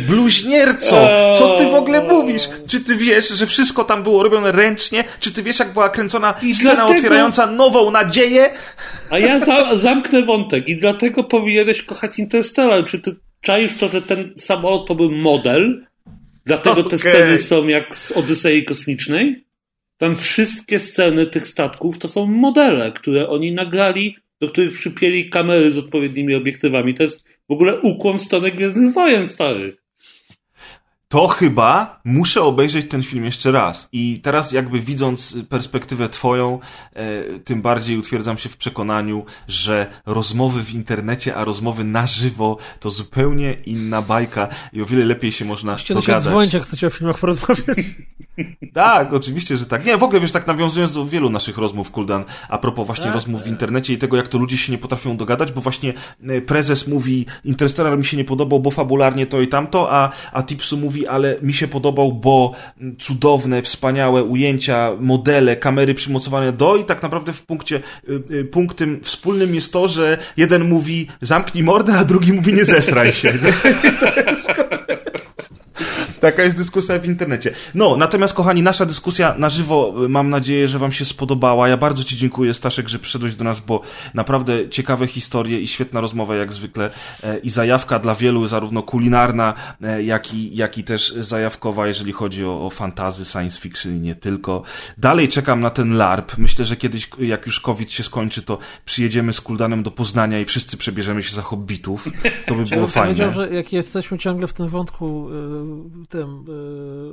[0.08, 1.08] Bluźnierco!
[1.40, 2.50] Co ty w ogóle mówisz?
[2.68, 5.04] Czy ty wiesz, że wszystko tam było robione ręcznie?
[5.20, 6.96] Czy ty wiesz, jak była kręcona I scena dlatego...
[6.96, 8.50] otwierająca nową nadzieję?
[9.10, 12.86] A ja za zamknę wątek i dlatego powinieneś kochać Interstellar.
[12.86, 15.86] Czy ty czaisz to, że ten samolot to był model?
[16.46, 16.90] Dlatego okay.
[16.90, 19.46] te sceny są jak z Odysei Kosmicznej?
[19.98, 25.72] Tam wszystkie sceny tych statków to są modele, które oni nagrali do których przypieli kamery
[25.72, 26.94] z odpowiednimi obiektywami.
[26.94, 29.83] To jest w ogóle ukłon w stronę Gwiezdnych Wojen starych
[31.14, 33.90] to chyba muszę obejrzeć ten film jeszcze raz.
[33.92, 36.60] I teraz jakby widząc perspektywę twoją,
[36.94, 42.58] e, tym bardziej utwierdzam się w przekonaniu, że rozmowy w internecie, a rozmowy na żywo
[42.80, 46.16] to zupełnie inna bajka i o wiele lepiej się można Musicie dogadać.
[46.16, 47.78] Musicie dzwonić, jak chcecie o filmach porozmawiać.
[48.74, 49.86] tak, oczywiście, że tak.
[49.86, 53.14] Nie, w ogóle wiesz, tak nawiązując do wielu naszych rozmów, Kuldan, a propos właśnie tak,
[53.14, 55.94] rozmów w internecie i tego, jak to ludzie się nie potrafią dogadać, bo właśnie
[56.28, 60.44] e, prezes mówi, Interstellar mi się nie podobał, bo fabularnie to i tamto, a, a
[60.44, 62.56] Tipsu mówi, ale mi się podobał, bo
[63.00, 69.00] cudowne, wspaniałe ujęcia, modele, kamery przymocowane do i tak naprawdę w punkcie, y, y, punktem
[69.04, 73.34] wspólnym jest to, że jeden mówi zamknij mordę, a drugi mówi nie zesraj się.
[76.24, 77.52] Taka jest dyskusja w internecie.
[77.76, 81.70] No, natomiast kochani, nasza dyskusja na żywo, mam nadzieję, że wam się spodobała.
[81.70, 83.82] Ja bardzo ci dziękuję, Staszek, że przyszedłeś do nas, bo
[84.14, 86.90] naprawdę ciekawe historie i świetna rozmowa jak zwykle
[87.24, 92.12] e, i zajawka dla wielu, zarówno kulinarna, e, jak i, jak i też zajawkowa, jeżeli
[92.12, 94.64] chodzi o, o fantazy, science fiction i nie tylko.
[94.98, 96.38] Dalej czekam na ten LARP.
[96.38, 100.46] Myślę, że kiedyś, jak już COVID się skończy, to przyjedziemy z Kuldanem do Poznania i
[100.46, 102.10] wszyscy przebierzemy się za hobbitów.
[102.48, 103.08] To by było fajne.
[103.08, 106.46] Powiedział, że jak jesteśmy ciągle w tym wątku e, tym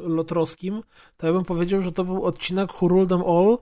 [0.07, 0.83] y, lotroskim,
[1.17, 3.59] to ja bym powiedział, że to był odcinek Who Ruled Them All,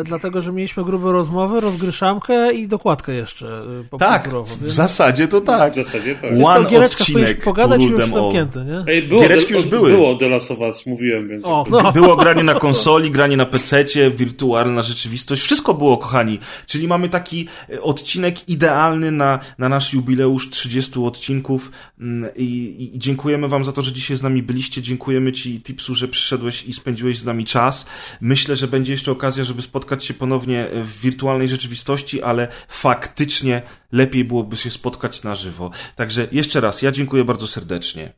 [0.00, 3.64] y, dlatego, że mieliśmy grube rozmowy, rozgryszamkę i dokładkę jeszcze.
[3.94, 4.28] Y, tak,
[4.60, 5.72] w zasadzie to tak.
[5.72, 6.30] W zasadzie tak.
[6.44, 8.92] One odcinek pogadać już zamknięty, nie?
[8.92, 9.90] Ej, było Giereczki już były.
[9.90, 11.44] Było The Last of Us, mówiłem, więc...
[11.44, 11.92] O, no.
[11.92, 16.38] Było granie na konsoli, granie na PC-cie, wirtualna rzeczywistość, wszystko było, kochani.
[16.66, 17.48] Czyli mamy taki
[17.82, 23.82] odcinek idealny na, na nasz jubileusz 30 odcinków mm, i, i dziękujemy wam za to,
[23.82, 27.44] że dzisiaj z nami byliście Oczywiście dziękujemy Ci, Tipsu, że przyszedłeś i spędziłeś z nami
[27.44, 27.86] czas.
[28.20, 33.62] Myślę, że będzie jeszcze okazja, żeby spotkać się ponownie w wirtualnej rzeczywistości, ale faktycznie
[33.92, 35.70] lepiej byłoby się spotkać na żywo.
[35.96, 38.12] Także jeszcze raz, ja dziękuję bardzo serdecznie.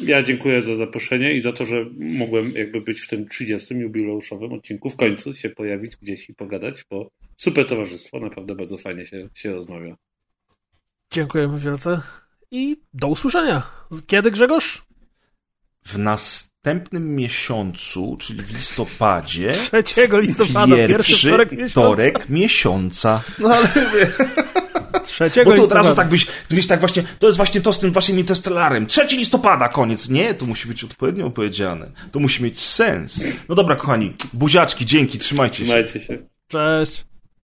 [0.00, 3.74] Ja dziękuję za zaproszenie i za to, że mogłem jakby być w tym 30.
[3.74, 9.06] jubileuszowym odcinku, w końcu się pojawić gdzieś i pogadać, bo super towarzystwo, naprawdę bardzo fajnie
[9.06, 9.96] się, się rozmawia.
[11.12, 12.00] Dziękujemy wielce
[12.50, 13.62] i do usłyszenia.
[14.06, 14.89] Kiedy Grzegorz?
[15.84, 19.52] W następnym miesiącu, czyli w listopadzie.
[19.84, 21.70] 3 listopada, pierwszy wtorek miesiąca.
[21.70, 23.22] Wtorek miesiąca.
[23.38, 24.12] No ale wie.
[25.04, 27.78] Trzeciego Bo to od razu tak byś, byś tak właśnie, to jest właśnie to z
[27.78, 28.86] tym waszym interstellarem.
[28.86, 30.08] 3 listopada, koniec.
[30.08, 31.90] Nie, to musi być odpowiednio opowiedziane.
[32.12, 33.24] To musi mieć sens.
[33.48, 35.64] No dobra, kochani, buziaczki, dzięki, trzymajcie się.
[35.64, 36.18] Trzymajcie się.
[36.48, 37.09] Cześć.